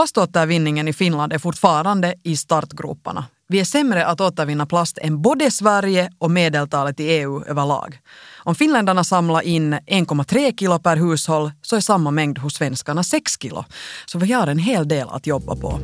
Plaståtervinningen 0.00 0.88
i 0.88 0.92
Finland 0.92 1.32
är 1.32 1.38
fortfarande 1.38 2.14
i 2.22 2.36
startgroparna. 2.36 3.24
Vi 3.48 3.60
är 3.60 3.64
sämre 3.64 4.06
att 4.06 4.20
återvinna 4.20 4.66
plast 4.66 4.98
än 4.98 5.22
både 5.22 5.50
Sverige 5.50 6.10
och 6.18 6.30
medeltalet 6.30 7.00
i 7.00 7.04
EU 7.04 7.44
överlag. 7.44 7.98
Om 8.36 8.54
finländarna 8.54 9.04
samlar 9.04 9.42
in 9.42 9.74
1,3 9.74 10.58
kilo 10.58 10.78
per 10.78 10.96
hushåll 10.96 11.52
så 11.62 11.76
är 11.76 11.80
samma 11.80 12.10
mängd 12.10 12.38
hos 12.38 12.54
svenskarna 12.54 13.02
6 13.02 13.42
kilo. 13.42 13.64
Så 14.06 14.18
vi 14.18 14.32
har 14.32 14.46
en 14.46 14.58
hel 14.58 14.88
del 14.88 15.08
att 15.10 15.26
jobba 15.26 15.56
på. 15.56 15.80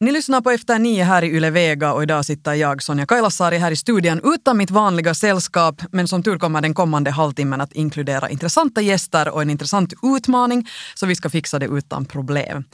Ni 0.00 0.12
lyssnar 0.12 0.40
på 0.40 0.50
Efter 0.50 0.78
nio 0.78 1.04
här 1.04 1.24
i 1.24 1.26
Yle 1.26 1.50
Vega 1.50 1.92
och 1.92 2.02
idag 2.02 2.24
sitter 2.24 2.54
jag, 2.54 2.82
Sonja 2.82 3.06
Kailasari, 3.06 3.58
här 3.58 3.70
i 3.70 3.76
studion 3.76 4.20
utan 4.24 4.56
mitt 4.56 4.70
vanliga 4.70 5.14
sällskap. 5.14 5.82
Men 5.92 6.08
som 6.08 6.22
tur 6.22 6.38
kommer 6.38 6.60
den 6.60 6.74
kommande 6.74 7.10
halvtimmen 7.10 7.60
att 7.60 7.72
inkludera 7.72 8.30
intressanta 8.30 8.80
gäster 8.80 9.28
och 9.28 9.42
en 9.42 9.50
intressant 9.50 9.92
utmaning, 10.02 10.68
så 10.94 11.06
vi 11.06 11.16
ska 11.16 11.30
fixa 11.30 11.58
det 11.58 11.66
utan 11.66 12.04
problem. 12.04 12.64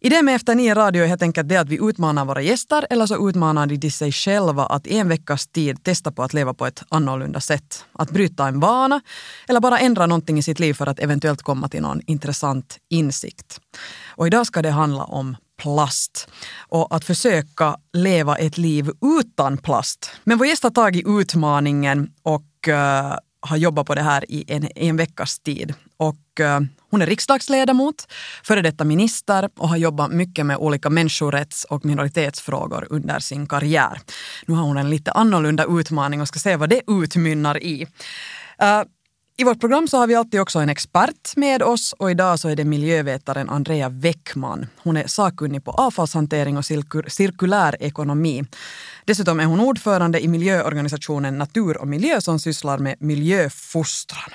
Idén 0.00 0.24
med 0.24 0.34
Efter 0.34 0.54
nio 0.54 0.74
radio 0.74 1.02
är 1.02 1.06
helt 1.06 1.22
enkelt 1.22 1.48
det 1.48 1.56
att 1.56 1.68
vi 1.68 1.78
utmanar 1.82 2.24
våra 2.24 2.42
gäster 2.42 2.86
eller 2.90 3.06
så 3.06 3.28
utmanar 3.28 3.66
de 3.66 3.90
sig 3.90 4.12
själva 4.12 4.66
att 4.66 4.86
i 4.86 4.98
en 4.98 5.08
veckas 5.08 5.46
tid 5.46 5.84
testa 5.84 6.12
på 6.12 6.22
att 6.22 6.34
leva 6.34 6.54
på 6.54 6.66
ett 6.66 6.82
annorlunda 6.88 7.40
sätt. 7.40 7.84
Att 7.92 8.10
bryta 8.10 8.48
en 8.48 8.60
vana 8.60 9.00
eller 9.48 9.60
bara 9.60 9.78
ändra 9.78 10.06
någonting 10.06 10.38
i 10.38 10.42
sitt 10.42 10.60
liv 10.60 10.74
för 10.74 10.86
att 10.86 10.98
eventuellt 10.98 11.42
komma 11.42 11.68
till 11.68 11.82
någon 11.82 12.00
intressant 12.06 12.78
insikt. 12.90 13.60
Och 14.16 14.26
idag 14.26 14.46
ska 14.46 14.62
det 14.62 14.70
handla 14.70 15.04
om 15.04 15.36
plast 15.62 16.28
och 16.68 16.94
att 16.94 17.04
försöka 17.04 17.76
leva 17.92 18.36
ett 18.36 18.58
liv 18.58 18.90
utan 19.20 19.58
plast. 19.58 20.10
Men 20.24 20.38
vår 20.38 20.46
gäst 20.46 20.62
har 20.62 20.70
tagit 20.70 21.06
utmaningen 21.06 22.10
och 22.22 22.68
uh, 22.68 23.16
har 23.40 23.56
jobbat 23.56 23.86
på 23.86 23.94
det 23.94 24.02
här 24.02 24.30
i 24.30 24.44
en, 24.48 24.68
en 24.74 24.96
veckas 24.96 25.38
tid. 25.38 25.74
Och 25.96 26.40
uh, 26.40 26.60
hon 26.90 27.02
är 27.02 27.06
riksdagsledamot, 27.06 28.06
före 28.42 28.62
detta 28.62 28.84
minister 28.84 29.48
och 29.58 29.68
har 29.68 29.76
jobbat 29.76 30.10
mycket 30.10 30.46
med 30.46 30.56
olika 30.56 30.90
människorätts 30.90 31.64
och 31.64 31.84
minoritetsfrågor 31.84 32.86
under 32.90 33.18
sin 33.18 33.46
karriär. 33.46 34.00
Nu 34.46 34.54
har 34.54 34.62
hon 34.62 34.76
en 34.76 34.90
lite 34.90 35.12
annorlunda 35.12 35.64
utmaning 35.64 36.20
och 36.20 36.28
ska 36.28 36.38
se 36.38 36.56
vad 36.56 36.68
det 36.68 36.82
utmynnar 36.86 37.62
i. 37.62 37.86
Uh, 38.62 38.82
i 39.36 39.44
vårt 39.44 39.60
program 39.60 39.88
så 39.88 39.98
har 39.98 40.06
vi 40.06 40.14
alltid 40.14 40.40
också 40.40 40.58
en 40.58 40.68
expert 40.68 41.36
med 41.36 41.62
oss 41.62 41.92
och 41.92 42.10
idag 42.10 42.38
så 42.38 42.48
är 42.48 42.56
det 42.56 42.64
miljövetaren 42.64 43.48
Andrea 43.48 43.88
Weckman. 43.88 44.66
Hon 44.82 44.96
är 44.96 45.06
sakkunnig 45.06 45.64
på 45.64 45.70
avfallshantering 45.70 46.56
och 46.56 46.64
cirkulär 47.08 47.82
ekonomi. 47.82 48.44
Dessutom 49.04 49.40
är 49.40 49.44
hon 49.44 49.60
ordförande 49.60 50.24
i 50.24 50.28
miljöorganisationen 50.28 51.38
Natur 51.38 51.76
och 51.76 51.88
miljö 51.88 52.20
som 52.20 52.38
sysslar 52.38 52.78
med 52.78 52.96
miljöfostran. 53.00 54.30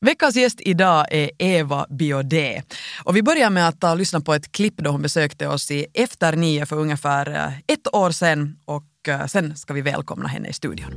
Veckans 0.00 0.36
gäst 0.36 0.60
idag 0.60 1.06
är 1.10 1.30
Eva 1.38 1.86
Biodé. 1.90 2.62
Och 3.04 3.16
vi 3.16 3.22
börjar 3.22 3.50
med 3.50 3.68
att 3.68 3.80
ta, 3.80 3.94
lyssna 3.94 4.20
på 4.20 4.34
ett 4.34 4.52
klipp 4.52 4.74
då 4.76 4.90
hon 4.90 5.02
besökte 5.02 5.48
oss 5.48 5.70
i 5.70 5.86
Efter 5.94 6.36
nio 6.36 6.66
för 6.66 6.76
ungefär 6.76 7.30
eh, 7.30 7.74
ett 7.74 7.94
år 7.94 8.10
sedan 8.10 8.56
och 8.64 9.08
eh, 9.08 9.26
sen 9.26 9.56
ska 9.56 9.74
vi 9.74 9.80
välkomna 9.80 10.28
henne 10.28 10.48
i 10.48 10.52
studion. 10.52 10.94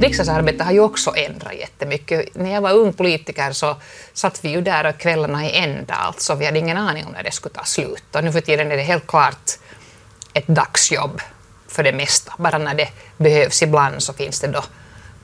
Riksdagsarbetet 0.00 0.62
har 0.62 0.72
ju 0.72 0.80
också 0.80 1.16
ändrat 1.16 1.54
jättemycket. 1.54 2.34
När 2.34 2.52
jag 2.52 2.60
var 2.60 2.72
ung 2.72 2.92
politiker 2.92 3.52
så 3.52 3.76
satt 4.12 4.44
vi 4.44 4.48
ju 4.48 4.60
där 4.60 4.92
kvällarna 4.92 5.46
i 5.46 5.56
ända, 5.58 5.94
alltså 5.94 6.34
vi 6.34 6.46
hade 6.46 6.58
ingen 6.58 6.76
aning 6.76 7.06
om 7.06 7.12
när 7.12 7.22
det 7.22 7.30
skulle 7.30 7.54
ta 7.54 7.64
slut. 7.64 8.04
Och 8.14 8.24
nu 8.24 8.32
för 8.32 8.40
tiden 8.40 8.72
är 8.72 8.76
det 8.76 8.82
helt 8.82 9.06
klart 9.06 9.50
ett 10.32 10.46
dagsjobb 10.46 11.20
för 11.68 11.82
det 11.82 11.92
mesta. 11.92 12.32
Bara 12.38 12.58
när 12.58 12.74
det 12.74 12.88
behövs 13.16 13.62
ibland 13.62 14.02
så 14.02 14.12
finns 14.12 14.40
det 14.40 14.46
då 14.46 14.64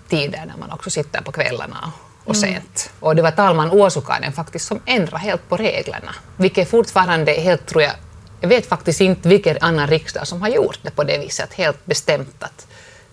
tider 0.08 0.44
när 0.46 0.56
man 0.56 0.70
också 0.70 0.90
sitter 0.90 1.22
på 1.22 1.32
kvällarna 1.32 1.92
och 2.24 2.34
mm. 2.34 2.40
sent. 2.40 2.90
Och 3.00 3.16
det 3.16 3.22
var 3.22 3.30
talman 3.30 3.70
Åsukainen 3.70 4.32
faktiskt 4.32 4.66
som 4.66 4.80
ändrade 4.86 5.22
helt 5.22 5.48
på 5.48 5.56
reglerna, 5.56 6.14
vilket 6.36 6.70
fortfarande 6.70 7.32
helt, 7.32 7.66
tror 7.66 7.82
jag, 7.82 7.92
jag 8.40 8.48
vet 8.48 8.66
faktiskt 8.66 9.00
inte 9.00 9.28
vilken 9.28 9.56
annan 9.60 9.86
riksdag 9.86 10.26
som 10.26 10.42
har 10.42 10.48
gjort 10.48 10.78
det 10.82 10.90
på 10.90 11.04
det 11.04 11.18
viset, 11.18 11.54
helt 11.54 11.86
bestämt 11.86 12.42
att 12.42 12.66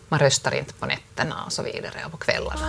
man 0.10 0.20
röstar 0.20 0.56
inte 0.56 0.74
på 0.74 0.86
nätterna 0.86 1.44
och 1.46 1.54
så 1.54 1.64
vidare 1.64 2.06
och 2.06 2.12
på 2.12 2.18
kvällarna. 2.18 2.66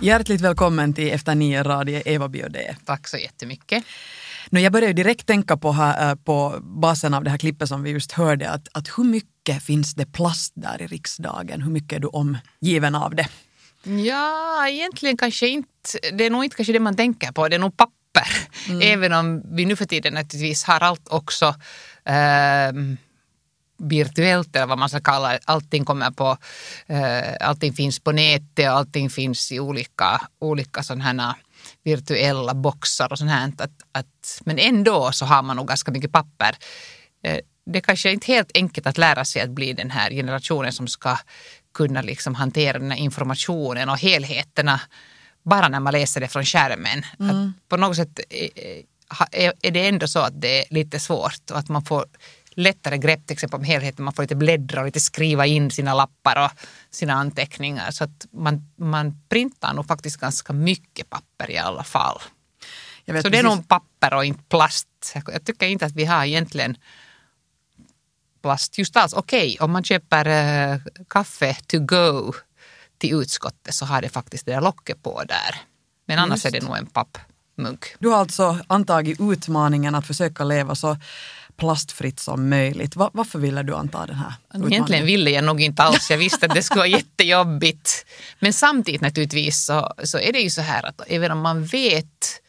Hjärtligt 0.00 0.40
välkommen 0.40 0.94
till 0.94 1.12
Efter 1.12 1.34
nio 1.34 1.62
radio, 1.62 2.02
Eva 2.04 2.28
Biodé. 2.28 2.76
Tack 2.84 3.08
så 3.08 3.16
jättemycket. 3.16 3.84
Nu, 4.50 4.60
jag 4.60 4.72
började 4.72 4.92
direkt 4.92 5.26
tänka 5.26 5.56
på, 5.56 5.72
här, 5.72 6.10
äh, 6.10 6.14
på 6.14 6.58
basen 6.62 7.14
av 7.14 7.24
det 7.24 7.30
här 7.30 7.38
klippet 7.38 7.68
som 7.68 7.82
vi 7.82 7.90
just 7.90 8.12
hörde, 8.12 8.50
att, 8.50 8.68
att 8.72 8.88
hur 8.98 9.04
mycket 9.04 9.62
finns 9.62 9.94
det 9.94 10.06
plast 10.06 10.52
där 10.56 10.82
i 10.82 10.86
riksdagen? 10.86 11.62
Hur 11.62 11.70
mycket 11.70 11.92
är 11.92 12.00
du 12.00 12.06
omgiven 12.06 12.94
av 12.94 13.14
det? 13.14 13.28
Ja, 13.82 14.68
egentligen 14.68 15.16
kanske 15.16 15.48
inte. 15.48 15.98
Det 16.12 16.26
är 16.26 16.30
nog 16.30 16.44
inte 16.44 16.56
kanske 16.56 16.72
det 16.72 16.80
man 16.80 16.96
tänker 16.96 17.32
på, 17.32 17.48
det 17.48 17.56
är 17.56 17.60
nog 17.60 17.76
papper. 17.76 18.28
Mm. 18.68 18.80
Även 18.82 19.12
om 19.12 19.42
vi 19.56 19.64
nu 19.66 19.76
för 19.76 19.84
tiden 19.84 20.14
naturligtvis 20.14 20.64
har 20.64 20.80
allt 20.80 21.08
också 21.08 21.46
äh, 22.04 22.72
virtuellt 23.82 24.56
eller 24.56 24.66
vad 24.66 24.78
man 24.78 24.88
ska 24.88 25.00
kalla 25.00 25.28
det. 25.28 25.40
Allting 25.44 25.84
kommer 25.84 26.10
på, 26.10 26.36
äh, 26.86 27.48
allting 27.48 27.72
finns 27.72 28.00
på 28.00 28.12
nätet 28.12 28.68
och 28.68 28.76
allting 28.76 29.10
finns 29.10 29.52
i 29.52 29.60
olika, 29.60 30.20
olika 30.38 30.82
sådana 30.82 31.36
virtuella 31.84 32.54
boxar 32.54 33.12
och 33.12 33.18
sånt 33.18 33.30
här. 33.30 33.52
Att, 33.58 33.70
att, 33.92 34.40
men 34.44 34.58
ändå 34.58 35.12
så 35.12 35.24
har 35.24 35.42
man 35.42 35.56
nog 35.56 35.68
ganska 35.68 35.90
mycket 35.92 36.12
papper. 36.12 36.56
Äh, 37.24 37.38
det 37.66 37.80
kanske 37.80 38.08
är 38.08 38.12
inte 38.12 38.32
helt 38.32 38.50
enkelt 38.54 38.86
att 38.86 38.98
lära 38.98 39.24
sig 39.24 39.42
att 39.42 39.50
bli 39.50 39.72
den 39.72 39.90
här 39.90 40.10
generationen 40.10 40.72
som 40.72 40.88
ska 40.88 41.18
kunna 41.74 42.02
liksom 42.02 42.34
hantera 42.34 42.78
den 42.78 42.90
här 42.90 42.98
informationen 42.98 43.88
och 43.88 43.98
helheterna 43.98 44.80
bara 45.42 45.68
när 45.68 45.80
man 45.80 45.92
läser 45.92 46.20
det 46.20 46.28
från 46.28 46.44
skärmen. 46.44 47.02
Mm. 47.20 47.52
På 47.68 47.76
något 47.76 47.96
sätt 47.96 48.20
är, 49.32 49.52
är 49.62 49.70
det 49.70 49.88
ändå 49.88 50.08
så 50.08 50.18
att 50.18 50.40
det 50.40 50.60
är 50.60 50.74
lite 50.74 51.00
svårt 51.00 51.50
och 51.50 51.58
att 51.58 51.68
man 51.68 51.84
får 51.84 52.04
lättare 52.56 52.98
grepp 52.98 53.26
till 53.26 53.34
exempel 53.34 53.60
om 53.60 53.64
helheten. 53.64 54.04
Man 54.04 54.14
får 54.14 54.22
lite 54.22 54.36
bläddra 54.36 54.80
och 54.80 54.86
lite 54.86 55.00
skriva 55.00 55.46
in 55.46 55.70
sina 55.70 55.94
lappar 55.94 56.44
och 56.44 56.50
sina 56.90 57.12
anteckningar. 57.12 57.90
Så 57.90 58.04
att 58.04 58.26
man, 58.32 58.72
man 58.76 59.22
printar 59.28 59.74
nog 59.74 59.86
faktiskt 59.86 60.16
ganska 60.16 60.52
mycket 60.52 61.10
papper 61.10 61.50
i 61.50 61.58
alla 61.58 61.84
fall. 61.84 62.20
så 63.06 63.12
precis. 63.12 63.30
det 63.30 63.38
är 63.38 63.42
nog 63.42 63.68
papper 63.68 64.14
och 64.14 64.24
inte 64.24 64.42
plast. 64.48 64.88
Jag 65.26 65.44
tycker 65.44 65.66
inte 65.66 65.86
att 65.86 65.92
vi 65.92 66.04
har 66.04 66.24
egentligen 66.24 66.76
plast 68.42 68.78
just 68.78 68.96
alls. 68.96 69.12
Okej, 69.12 69.54
okay, 69.54 69.64
om 69.64 69.72
man 69.72 69.84
köper 69.84 70.26
äh, 70.26 70.80
kaffe 71.08 71.54
to 71.66 71.78
go 71.78 72.32
till 72.98 73.20
utskottet 73.20 73.74
så 73.74 73.84
har 73.84 74.02
det 74.02 74.08
faktiskt 74.08 74.46
det 74.46 74.52
där 74.52 74.60
locket 74.60 75.02
på 75.02 75.22
där. 75.28 75.56
Men 76.06 76.18
annars 76.18 76.44
just. 76.44 76.46
är 76.46 76.60
det 76.60 76.66
nog 76.66 76.76
en 76.76 76.86
pappmugg. 76.86 77.84
Du 77.98 78.08
har 78.08 78.18
alltså 78.18 78.58
antagit 78.66 79.20
utmaningen 79.20 79.94
att 79.94 80.06
försöka 80.06 80.44
leva 80.44 80.74
så 80.74 80.96
plastfritt 81.56 82.20
som 82.20 82.48
möjligt. 82.48 82.96
Va 82.96 83.10
varför 83.14 83.38
ville 83.38 83.62
du 83.62 83.74
anta 83.74 84.06
den 84.06 84.16
här 84.16 84.34
utmaningen? 84.48 84.72
Egentligen 84.72 85.06
ville 85.06 85.30
jag 85.30 85.44
nog 85.44 85.60
inte 85.60 85.82
alls. 85.82 86.10
Jag 86.10 86.18
visste 86.18 86.46
att 86.46 86.54
det 86.54 86.62
skulle 86.62 86.78
vara 86.78 86.88
jättejobbigt. 86.98 88.06
Men 88.38 88.52
samtidigt 88.52 89.00
naturligtvis 89.00 89.64
så, 89.64 89.94
så 90.04 90.18
är 90.18 90.32
det 90.32 90.38
ju 90.38 90.50
så 90.50 90.60
här 90.60 90.86
att 90.86 91.00
även 91.06 91.30
om 91.30 91.40
man 91.40 91.64
vet 91.64 92.40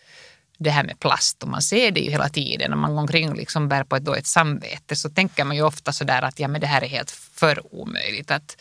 det 0.58 0.70
här 0.70 0.84
med 0.84 1.00
plast 1.00 1.44
och 1.44 1.50
man 1.50 1.62
ser 1.62 1.92
det 1.92 2.00
ju 2.00 2.12
hela 2.12 2.30
tiden 2.30 2.74
och 2.74 2.80
man 2.80 2.92
går 2.92 3.02
omkring 3.02 3.30
och 3.30 3.36
liksom 3.36 3.70
bär 3.70 3.84
på 3.84 3.96
ett 3.96 4.06
dåligt 4.06 4.28
samvete 4.28 4.96
så 4.96 5.10
tänker 5.10 5.44
man 5.44 5.56
ju 5.56 5.62
ofta 5.62 5.92
så 5.92 6.04
där 6.04 6.22
att 6.22 6.40
ja 6.40 6.48
men 6.48 6.62
det 6.62 6.68
här 6.68 6.84
är 6.84 6.88
helt 6.88 7.12
för 7.12 7.76
omöjligt. 7.76 8.32
Att, 8.32 8.58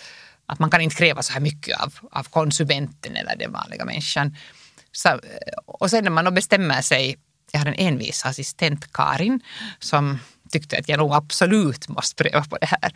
att 0.47 0.59
man 0.59 0.71
kan 0.71 0.81
inte 0.81 0.97
kräva 0.97 1.23
så 1.23 1.33
här 1.33 1.41
mycket 1.41 1.81
av, 1.81 1.95
av 2.11 2.25
konsumenten 2.25 3.17
eller 3.17 3.37
den 3.37 3.53
vanliga 3.53 3.85
människan. 3.85 4.37
Så, 4.93 5.21
och 5.67 5.91
sen 5.91 6.05
när 6.05 6.11
man 6.11 6.25
då 6.25 6.31
bestämmer 6.31 6.83
sig 6.83 7.17
jag 7.53 7.61
har 7.61 7.67
en 7.67 7.75
envis 7.75 8.25
assistent, 8.25 8.93
Karin, 8.93 9.41
som 9.79 10.19
tyckte 10.53 10.79
att 10.79 10.89
jag 10.89 10.99
nog 10.99 11.15
absolut 11.15 11.89
måste 11.89 12.25
pröva 12.25 12.45
på 12.45 12.59
det 12.61 12.67
här. 12.67 12.93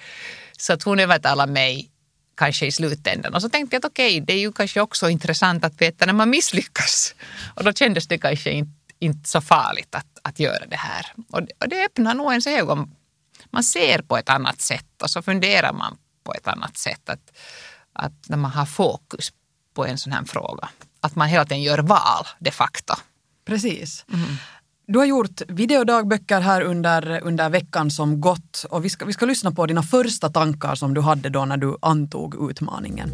Så 0.59 0.73
att 0.73 0.83
hon 0.83 1.01
övertalade 1.01 1.53
mig 1.53 1.91
kanske 2.37 2.67
i 2.67 2.73
slutändan. 2.73 3.35
Och 3.35 3.43
så 3.43 3.49
tänkte 3.49 3.77
jag 3.77 3.81
att 3.81 3.91
okej, 3.91 4.17
okay, 4.17 4.21
det 4.21 4.33
är 4.33 4.39
ju 4.39 4.53
kanske 4.53 4.81
också 4.81 5.09
intressant 5.11 5.65
att 5.65 5.81
veta 5.81 6.07
när 6.07 6.13
man 6.13 6.31
misslyckas. 6.31 7.15
Och 7.55 7.65
då 7.65 7.73
kändes 7.73 8.07
det 8.09 8.19
kanske 8.19 8.51
inte, 8.51 8.73
inte 8.99 9.29
så 9.29 9.41
farligt 9.41 9.95
att, 9.95 10.19
att 10.23 10.41
göra 10.41 10.67
det 10.67 10.77
här. 10.77 11.13
Och, 11.31 11.41
och 11.41 11.69
det 11.69 11.85
öppnar 11.85 12.15
nog 12.15 12.31
ens 12.31 12.47
ögon. 12.47 12.91
Man 13.51 13.65
ser 13.65 14.03
på 14.03 14.17
ett 14.17 14.29
annat 14.29 14.61
sätt 14.61 15.03
och 15.03 15.11
så 15.11 15.23
funderar 15.23 15.73
man 15.73 15.99
på 16.25 16.35
ett 16.35 16.49
annat 16.49 16.77
sätt. 16.77 17.09
Att, 17.09 17.39
att 17.93 18.29
när 18.29 18.37
man 18.37 18.51
har 18.51 18.67
fokus 18.67 19.33
på 19.75 19.87
en 19.87 19.99
sån 19.99 20.13
här 20.13 20.25
fråga. 20.25 20.69
Att 21.01 21.17
man 21.17 21.29
hela 21.29 21.45
tiden 21.45 21.63
gör 21.63 21.79
val 21.79 22.27
de 22.39 22.51
facto. 22.51 22.95
Precis. 23.45 24.05
Mm. 24.13 24.37
Du 24.89 24.99
har 24.99 25.07
gjort 25.07 25.41
videodagböcker 25.49 26.41
här 26.41 26.63
under, 26.63 27.21
under 27.23 27.49
veckan 27.49 27.91
som 27.91 28.21
gått 28.21 28.67
och 28.71 28.85
vi 28.85 28.91
ska, 28.91 29.05
vi 29.05 29.13
ska 29.13 29.27
lyssna 29.27 29.51
på 29.51 29.67
dina 29.67 29.83
första 29.83 30.29
tankar 30.29 30.75
som 30.75 30.95
du 30.95 31.01
hade 31.01 31.29
då 31.29 31.45
när 31.45 31.57
du 31.57 31.77
antog 31.83 32.51
utmaningen. 32.51 33.11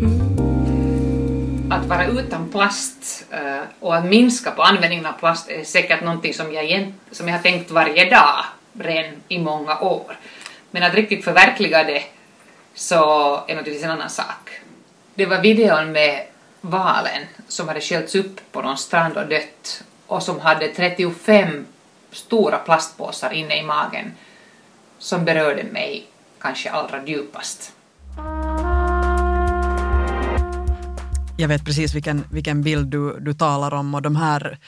Mm. 0.00 1.72
Att 1.72 1.86
vara 1.86 2.06
utan 2.06 2.48
plast 2.48 3.24
eh, 3.30 3.60
och 3.80 3.96
att 3.96 4.04
minska 4.04 4.50
på 4.50 4.62
användningen 4.62 5.06
av 5.06 5.12
plast 5.12 5.50
är 5.50 5.64
säkert 5.64 6.04
någonting 6.04 6.34
som 6.34 6.52
jag, 6.52 6.92
som 7.10 7.28
jag 7.28 7.34
har 7.34 7.42
tänkt 7.42 7.70
varje 7.70 8.10
dag 8.10 8.44
redan 8.72 9.14
i 9.28 9.38
många 9.38 9.80
år. 9.80 10.18
Men 10.70 10.82
att 10.82 10.94
riktigt 10.94 11.24
förverkliga 11.24 11.84
det 11.84 12.02
så 12.74 12.96
är 13.48 13.54
naturligtvis 13.54 13.84
en 13.84 13.90
annan 13.90 14.10
sak. 14.10 14.50
Det 15.14 15.26
var 15.26 15.40
videon 15.40 15.92
med 15.92 16.26
valen 16.62 17.22
som 17.48 17.68
hade 17.68 17.80
sköljts 17.80 18.14
upp 18.14 18.52
på 18.52 18.62
någon 18.62 18.78
strand 18.78 19.16
och 19.16 19.28
dött 19.28 19.84
och 20.06 20.22
som 20.22 20.40
hade 20.40 20.68
35 20.68 21.66
stora 22.12 22.58
plastpåsar 22.58 23.30
inne 23.30 23.58
i 23.58 23.62
magen 23.62 24.12
som 24.98 25.24
berörde 25.24 25.64
mig 25.64 26.06
kanske 26.38 26.70
allra 26.70 27.06
djupast. 27.06 27.72
Jag 31.36 31.48
vet 31.48 31.64
precis 31.64 31.94
vilken, 31.94 32.24
vilken 32.30 32.62
bild 32.62 32.88
du, 32.88 33.20
du 33.20 33.34
talar 33.34 33.74
om 33.74 33.94
och 33.94 34.02
de 34.02 34.16
här 34.16 34.58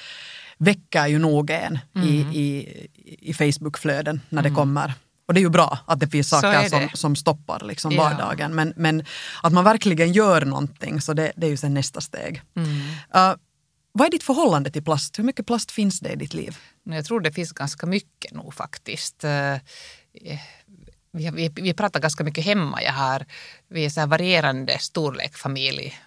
väcker 0.58 1.06
ju 1.06 1.18
nog 1.18 1.50
en 1.50 1.78
mm. 1.94 2.08
i, 2.08 2.16
i, 2.32 2.88
i 3.30 3.34
Facebookflöden 3.34 4.20
när 4.28 4.40
mm. 4.40 4.52
det 4.52 4.56
kommer. 4.56 4.92
Och 5.26 5.34
det 5.34 5.40
är 5.40 5.42
ju 5.42 5.48
bra 5.50 5.78
att 5.86 6.00
det 6.00 6.08
finns 6.08 6.28
saker 6.28 6.62
det. 6.62 6.70
Som, 6.70 6.88
som 6.94 7.16
stoppar 7.16 7.60
liksom 7.64 7.92
ja. 7.92 8.02
vardagen. 8.02 8.54
Men, 8.54 8.72
men 8.76 9.04
att 9.42 9.52
man 9.52 9.64
verkligen 9.64 10.12
gör 10.12 10.44
någonting, 10.44 11.00
så 11.00 11.12
det, 11.12 11.32
det 11.36 11.46
är 11.46 11.50
ju 11.50 11.56
sen 11.56 11.74
nästa 11.74 12.00
steg. 12.00 12.42
Mm. 12.56 12.70
Uh, 12.70 13.36
vad 13.92 14.06
är 14.06 14.10
ditt 14.10 14.22
förhållande 14.22 14.70
till 14.70 14.84
plast? 14.84 15.18
Hur 15.18 15.24
mycket 15.24 15.46
plast 15.46 15.70
finns 15.70 16.00
det 16.00 16.12
i 16.12 16.16
ditt 16.16 16.34
liv? 16.34 16.56
Jag 16.84 17.04
tror 17.04 17.20
det 17.20 17.32
finns 17.32 17.52
ganska 17.52 17.86
mycket 17.86 18.32
nog 18.32 18.54
faktiskt. 18.54 19.24
Uh, 19.24 19.56
vi, 21.12 21.30
vi, 21.30 21.48
vi 21.54 21.74
pratar 21.74 22.00
ganska 22.00 22.24
mycket 22.24 22.44
hemma. 22.44 22.82
Jag 22.82 22.92
har, 22.92 23.26
vi 23.68 23.84
är 23.84 23.90
så 23.90 24.06
varierande 24.06 24.78
storlek 24.78 25.36
familj. 25.36 25.98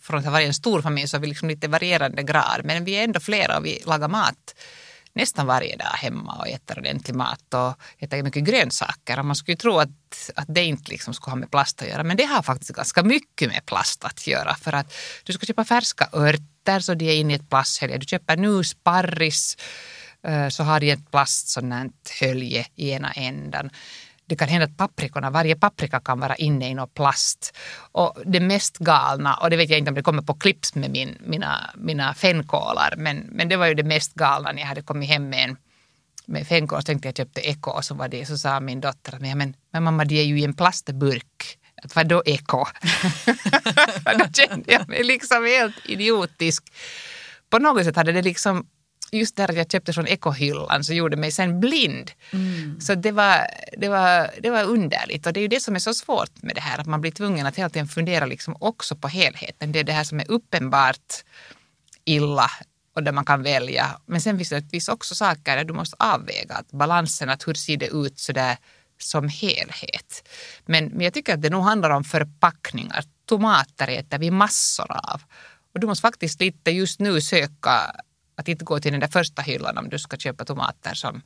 Från 0.00 0.18
att 0.18 0.24
ha 0.24 0.32
varit 0.32 0.46
en 0.46 0.54
stor 0.54 0.82
familj 0.82 1.08
så 1.08 1.16
är 1.16 1.20
vi 1.20 1.26
liksom 1.26 1.48
lite 1.48 1.68
varierande 1.68 2.22
grad. 2.22 2.60
Men 2.64 2.84
vi 2.84 2.92
är 2.92 3.04
ändå 3.04 3.20
flera 3.20 3.58
och 3.58 3.66
vi 3.66 3.82
lagar 3.86 4.08
mat 4.08 4.54
nästan 5.14 5.46
varje 5.46 5.76
dag 5.76 5.86
hemma 5.86 6.32
och 6.32 6.48
äter 6.48 6.78
ordentlig 6.78 7.14
mat 7.14 7.54
och 7.54 7.74
äter 7.98 8.22
mycket 8.22 8.44
grönsaker. 8.44 9.18
Och 9.18 9.24
man 9.24 9.36
skulle 9.36 9.52
ju 9.52 9.56
tro 9.56 9.78
att, 9.78 10.30
att 10.34 10.46
det 10.48 10.64
inte 10.64 10.90
liksom 10.90 11.14
skulle 11.14 11.30
ha 11.30 11.36
med 11.36 11.50
plast 11.50 11.82
att 11.82 11.88
göra, 11.88 12.02
men 12.02 12.16
det 12.16 12.24
har 12.24 12.42
faktiskt 12.42 12.70
ganska 12.70 13.02
mycket 13.02 13.48
med 13.48 13.66
plast 13.66 14.04
att 14.04 14.26
göra. 14.26 14.54
För 14.54 14.72
att 14.72 14.94
du 15.24 15.32
ska 15.32 15.46
köpa 15.46 15.64
färska 15.64 16.08
örter 16.12 16.80
så 16.80 16.94
de 16.94 17.08
är 17.08 17.14
inne 17.14 17.32
i 17.32 17.36
ett 17.36 17.48
plasthölje. 17.48 17.98
Du 17.98 18.06
köper 18.06 18.36
nu 18.36 18.64
sparris 18.64 19.56
eh, 20.26 20.48
så 20.48 20.62
har 20.62 20.80
de 20.80 20.90
ett 20.90 21.10
plast 21.10 21.48
sånt 21.48 22.10
hölje 22.20 22.66
i 22.74 22.90
ena 22.90 23.12
ändan 23.12 23.70
det 24.26 24.36
kan 24.36 24.48
hända 24.48 24.64
att 24.64 24.76
paprikorna, 24.76 25.30
varje 25.30 25.56
paprika 25.56 26.00
kan 26.00 26.20
vara 26.20 26.34
inne 26.34 26.70
i 26.70 26.74
någon 26.74 26.88
plast. 26.88 27.56
Och 27.92 28.16
det 28.24 28.40
mest 28.40 28.78
galna, 28.78 29.34
och 29.34 29.50
det 29.50 29.56
vet 29.56 29.70
jag 29.70 29.78
inte 29.78 29.88
om 29.88 29.94
det 29.94 30.02
kommer 30.02 30.22
på 30.22 30.34
clips 30.34 30.74
med 30.74 30.90
min, 30.90 31.18
mina, 31.20 31.70
mina 31.74 32.14
fänkålar, 32.14 32.94
men, 32.96 33.16
men 33.18 33.48
det 33.48 33.56
var 33.56 33.66
ju 33.66 33.74
det 33.74 33.84
mest 33.84 34.14
galna 34.14 34.52
när 34.52 34.60
jag 34.60 34.68
hade 34.68 34.82
kommit 34.82 35.08
hem 35.08 35.28
med 35.28 35.44
en 35.44 35.56
med 36.26 36.46
fänkål 36.46 36.80
så 36.80 36.86
tänkte 36.86 37.08
jag 37.08 37.16
köpte 37.16 37.48
eko 37.48 37.70
och 37.70 37.84
så 37.84 37.94
var 37.94 38.08
det 38.08 38.26
så 38.26 38.38
sa 38.38 38.60
min 38.60 38.80
dotter 38.80 39.14
att 39.14 39.20
men, 39.20 39.54
men 39.72 39.82
mamma 39.82 40.04
det 40.04 40.20
är 40.20 40.24
ju 40.24 40.40
i 40.40 40.44
en 40.44 40.54
plastburk. 40.54 41.58
Att 41.82 41.96
vadå 41.96 42.22
eko? 42.26 42.64
då 44.18 44.24
kände 44.32 44.72
jag 44.72 44.88
mig 44.88 45.04
liksom 45.04 45.44
helt 45.44 45.86
idiotisk. 45.86 46.72
På 47.50 47.58
något 47.58 47.84
sätt 47.84 47.96
hade 47.96 48.12
det 48.12 48.22
liksom 48.22 48.66
just 49.18 49.36
där 49.36 49.52
jag 49.52 49.70
köpte 49.70 49.92
från 49.92 50.06
ekohyllan 50.06 50.84
så 50.84 50.92
gjorde 50.92 51.16
mig 51.16 51.30
sen 51.30 51.60
blind. 51.60 52.10
Mm. 52.32 52.80
Så 52.80 52.94
det 52.94 53.12
var, 53.12 53.46
det, 53.78 53.88
var, 53.88 54.30
det 54.40 54.50
var 54.50 54.64
underligt 54.64 55.26
och 55.26 55.32
det 55.32 55.40
är 55.40 55.42
ju 55.42 55.48
det 55.48 55.60
som 55.60 55.74
är 55.74 55.78
så 55.78 55.94
svårt 55.94 56.42
med 56.42 56.54
det 56.54 56.60
här 56.60 56.78
att 56.78 56.86
man 56.86 57.00
blir 57.00 57.10
tvungen 57.10 57.46
att 57.46 57.56
hela 57.56 57.68
tiden 57.68 57.88
fundera 57.88 58.26
liksom 58.26 58.56
också 58.60 58.96
på 58.96 59.08
helheten. 59.08 59.72
Det 59.72 59.78
är 59.78 59.84
det 59.84 59.92
här 59.92 60.04
som 60.04 60.20
är 60.20 60.30
uppenbart 60.30 61.24
illa 62.04 62.50
och 62.94 63.02
där 63.02 63.12
man 63.12 63.24
kan 63.24 63.42
välja. 63.42 64.00
Men 64.06 64.20
sen 64.20 64.36
finns 64.36 64.48
det 64.48 64.70
finns 64.70 64.88
också 64.88 65.14
saker 65.14 65.56
där 65.56 65.64
du 65.64 65.72
måste 65.72 65.96
avväga 65.98 66.54
att 66.54 66.70
balansen, 66.70 67.30
att 67.30 67.48
hur 67.48 67.54
ser 67.54 67.76
det 67.76 67.86
ut 67.86 68.18
så 68.18 68.32
där 68.32 68.56
som 68.98 69.28
helhet. 69.28 70.28
Men, 70.66 70.84
men 70.84 71.00
jag 71.00 71.14
tycker 71.14 71.34
att 71.34 71.42
det 71.42 71.50
nog 71.50 71.64
handlar 71.64 71.90
om 71.90 72.04
förpackningar. 72.04 73.04
Tomater 73.26 73.88
äter 73.88 74.18
vi 74.18 74.30
massor 74.30 74.86
av. 74.90 75.22
Och 75.74 75.80
du 75.80 75.86
måste 75.86 76.02
faktiskt 76.02 76.40
lite 76.40 76.70
just 76.70 77.00
nu 77.00 77.20
söka 77.20 77.94
att 78.34 78.48
inte 78.48 78.64
gå 78.64 78.80
till 78.80 78.92
den 78.92 79.00
där 79.00 79.08
första 79.08 79.42
hyllan 79.42 79.78
om 79.78 79.88
du 79.88 79.98
ska 79.98 80.16
köpa 80.16 80.44
tomater 80.44 80.94
som, 80.94 81.22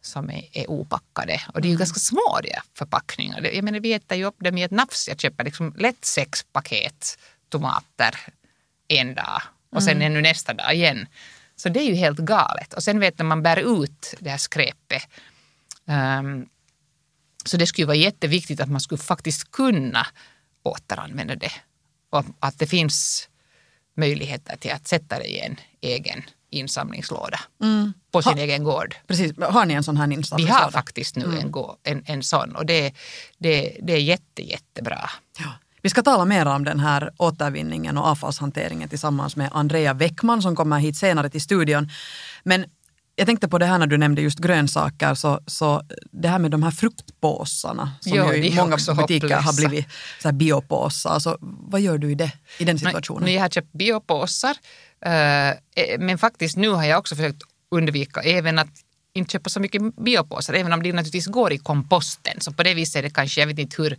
som 0.00 0.30
är, 0.30 0.48
är 0.52 0.70
opackade. 0.70 1.40
Och 1.54 1.60
det 1.60 1.66
är 1.66 1.70
ju 1.70 1.74
mm. 1.74 1.78
ganska 1.78 2.00
små 2.00 2.40
de 2.42 2.52
förpackningar. 2.78 3.42
Jag 3.54 3.64
menar, 3.64 3.80
vi 3.80 3.92
äter 3.92 4.18
ju 4.18 4.24
upp 4.24 4.40
dem 4.40 4.58
i 4.58 4.62
ett 4.62 4.70
nafs. 4.70 5.08
Jag 5.08 5.20
köper 5.20 5.44
liksom 5.44 5.74
lätt 5.78 6.04
sex 6.04 6.46
paket 6.52 7.18
tomater 7.48 8.18
en 8.88 9.14
dag 9.14 9.42
och 9.70 9.82
sen 9.82 9.96
mm. 9.96 10.06
ännu 10.06 10.20
nästa 10.20 10.54
dag 10.54 10.74
igen. 10.74 11.06
Så 11.56 11.68
det 11.68 11.80
är 11.80 11.84
ju 11.84 11.94
helt 11.94 12.18
galet. 12.18 12.74
Och 12.74 12.82
sen 12.82 13.00
vet 13.00 13.18
när 13.18 13.24
man 13.24 13.42
bär 13.42 13.82
ut 13.82 14.14
det 14.18 14.30
här 14.30 14.38
skräpet 14.38 15.02
um, 15.84 16.48
så 17.44 17.56
det 17.56 17.66
skulle 17.66 17.86
vara 17.86 17.96
jätteviktigt 17.96 18.60
att 18.60 18.68
man 18.68 18.80
skulle 18.80 18.98
faktiskt 18.98 19.50
kunna 19.50 20.06
återanvända 20.62 21.36
det. 21.36 21.52
Och 22.10 22.24
att 22.40 22.58
det 22.58 22.66
finns 22.66 23.28
möjligheter 23.96 24.56
till 24.56 24.72
att 24.72 24.88
sätta 24.88 25.18
det 25.18 25.24
i 25.24 25.40
en 25.40 25.56
egen 25.80 26.22
insamlingslåda 26.50 27.40
mm. 27.62 27.92
på 28.10 28.22
sin 28.22 28.32
ha, 28.32 28.38
egen 28.38 28.64
gård. 28.64 28.96
Precis, 29.06 29.32
har 29.40 29.66
ni 29.66 29.74
en 29.74 29.84
sån 29.84 29.96
här 29.96 30.04
insamlingslåda? 30.04 30.44
Vi 30.44 30.64
har 30.64 30.70
faktiskt 30.70 31.16
nu 31.16 31.24
mm. 31.24 31.38
en, 31.38 31.52
en, 31.82 32.02
en 32.06 32.22
sån 32.22 32.56
och 32.56 32.66
det, 32.66 32.94
det, 33.38 33.76
det 33.82 33.92
är 33.92 34.00
jätte, 34.00 34.42
jättebra. 34.42 35.10
Ja. 35.38 35.52
Vi 35.82 35.90
ska 35.90 36.02
tala 36.02 36.24
mer 36.24 36.46
om 36.46 36.64
den 36.64 36.80
här 36.80 37.10
återvinningen 37.16 37.98
och 37.98 38.04
avfallshanteringen 38.04 38.88
tillsammans 38.88 39.36
med 39.36 39.48
Andrea 39.52 39.94
Wäckman 39.94 40.42
som 40.42 40.56
kommer 40.56 40.78
hit 40.78 40.96
senare 40.96 41.30
till 41.30 41.40
studion. 41.40 41.90
Men 42.44 42.64
jag 43.16 43.26
tänkte 43.26 43.48
på 43.48 43.58
det 43.58 43.66
här 43.66 43.78
när 43.78 43.86
du 43.86 43.98
nämnde 43.98 44.22
just 44.22 44.38
grönsaker, 44.38 45.14
så, 45.14 45.40
så 45.46 45.82
det 46.12 46.28
här 46.28 46.38
med 46.38 46.50
de 46.50 46.62
här 46.62 46.70
fruktpåsarna 46.70 47.92
som 48.00 48.12
jo, 48.16 48.32
i 48.32 48.54
många 48.56 48.76
butiker 48.76 48.96
hopplösa. 48.96 49.36
har 49.36 49.56
blivit 49.56 49.86
så 50.22 50.28
här 50.28 50.32
biopåsar. 50.32 51.10
Alltså, 51.10 51.36
vad 51.40 51.80
gör 51.80 51.98
du 51.98 52.10
i, 52.10 52.14
det, 52.14 52.32
i 52.58 52.64
den 52.64 52.78
situationen? 52.78 53.32
Jag 53.32 53.40
har 53.40 53.48
köpt 53.48 53.72
biopåsar, 53.72 54.56
eh, 55.00 55.54
men 55.98 56.18
faktiskt 56.18 56.56
nu 56.56 56.68
har 56.68 56.84
jag 56.84 56.98
också 56.98 57.16
försökt 57.16 57.42
undvika 57.70 58.20
även 58.20 58.58
att 58.58 58.70
inte 59.14 59.32
köpa 59.32 59.50
så 59.50 59.60
mycket 59.60 59.96
biopåsar, 59.96 60.54
även 60.54 60.72
om 60.72 60.82
det 60.82 60.92
naturligtvis 60.92 61.26
går 61.26 61.52
i 61.52 61.58
komposten. 61.58 62.40
Så 62.40 62.52
på 62.52 62.62
det 62.62 62.74
viset 62.74 62.96
är 62.96 63.02
det 63.02 63.10
kanske, 63.10 63.40
jag 63.40 63.46
vet 63.46 63.58
inte 63.58 63.82
hur, 63.82 63.98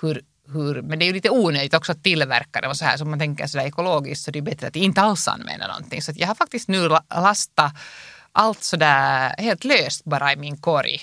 hur 0.00 0.22
hur, 0.48 0.82
men 0.82 0.98
det 0.98 1.04
är 1.04 1.06
ju 1.06 1.12
lite 1.12 1.30
onödigt 1.30 1.74
också 1.74 1.92
att 1.92 2.02
tillverka 2.02 2.60
det 2.60 2.68
och 2.68 2.76
så 2.76 2.84
här, 2.84 2.96
så 2.96 3.04
man 3.04 3.18
tänker 3.18 3.46
sådär 3.46 3.66
ekologiskt 3.66 4.24
så 4.24 4.30
det 4.30 4.38
är 4.38 4.42
bättre 4.42 4.66
att 4.66 4.76
inte 4.76 5.00
alls 5.00 5.28
använda 5.28 5.66
någonting. 5.66 6.02
Så 6.02 6.12
jag 6.14 6.26
har 6.26 6.34
faktiskt 6.34 6.68
nu 6.68 6.88
lastat 7.14 7.72
allt 8.36 8.62
sådär 8.62 9.34
helt 9.38 9.64
löst 9.64 10.04
bara 10.04 10.32
i 10.32 10.36
min 10.36 10.56
korg. 10.56 11.00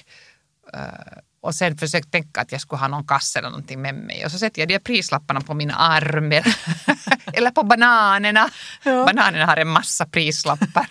Uh, 0.75 1.18
och 1.42 1.56
sen 1.56 1.78
försökt 1.78 2.12
tänka 2.12 2.42
att 2.42 2.52
jag 2.52 2.62
skulle 2.62 2.80
ha 2.80 2.88
någon 2.88 3.08
kasse 3.08 3.40
eller 3.40 3.50
någonting 3.50 3.82
med 3.82 3.96
mig. 3.96 4.25
Och 4.25 4.32
så 4.32 4.38
sätter 4.38 4.62
jag 4.62 4.70
de 4.70 4.80
prislapparna 4.80 5.42
på 5.42 5.54
mina 5.54 5.74
armar. 5.74 6.44
eller 7.34 7.52
på 7.52 7.63
bananerna. 7.63 8.50
Ja. 8.84 9.06
Bananerna 9.06 9.46
har 9.46 9.58
en 9.58 9.68
massa 9.68 10.06
prislappar. 10.06 10.88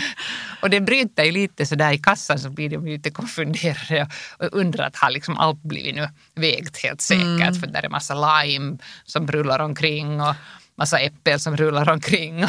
och 0.62 0.70
det 0.70 0.80
bryter 0.80 1.24
ju 1.24 1.32
lite 1.32 1.66
sådär 1.66 1.92
i 1.92 1.98
kassan 1.98 2.38
så 2.38 2.50
blir 2.50 2.70
de 2.70 2.86
lite 2.86 3.10
konfunderade 3.10 4.08
och 4.38 4.48
undrar 4.52 4.86
att 4.86 4.96
har 4.96 5.10
liksom 5.10 5.38
allt 5.38 5.62
blivit 5.62 5.94
nu 5.94 6.08
vägt 6.34 6.82
helt 6.82 7.00
säkert. 7.00 7.22
Mm. 7.22 7.54
För 7.54 7.66
där 7.66 7.84
är 7.84 7.88
massa 7.88 8.14
lime 8.14 8.78
som 9.04 9.26
rullar 9.26 9.58
omkring 9.58 10.20
och 10.20 10.34
massa 10.78 10.98
äppel 10.98 11.40
som 11.40 11.56
rullar 11.56 11.88
omkring. 11.88 12.44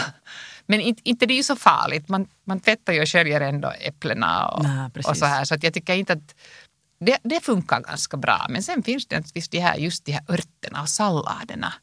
Men 0.67 0.81
inte, 0.81 1.01
inte 1.05 1.25
det 1.25 1.33
är 1.33 1.35
ju 1.35 1.43
så 1.43 1.55
farligt. 1.55 2.09
Man, 2.09 2.27
man 2.43 2.59
tvättar 2.59 2.93
ju 2.93 3.01
och 3.01 3.09
sköljer 3.09 3.41
ändå 3.41 3.73
äpplena 3.81 4.47
och, 4.47 4.63
Nej, 4.63 4.89
och 5.07 5.17
så 5.17 5.25
här. 5.25 5.45
Så 5.45 5.55
att 5.55 5.63
jag 5.63 5.73
tycker 5.73 5.95
inte 5.95 6.13
att 6.13 6.35
det, 6.99 7.17
det 7.23 7.39
funkar 7.43 7.81
ganska 7.81 8.17
bra. 8.17 8.45
Men 8.49 8.63
sen 8.63 8.83
finns 8.83 9.07
det 9.07 9.15
naturligtvis 9.15 9.49
de 9.49 9.59
här, 9.59 9.75
just 9.75 10.05
de 10.05 10.11
här 10.11 10.23
örterna 10.29 10.81
och 10.81 10.89
salladerna. 10.89 11.73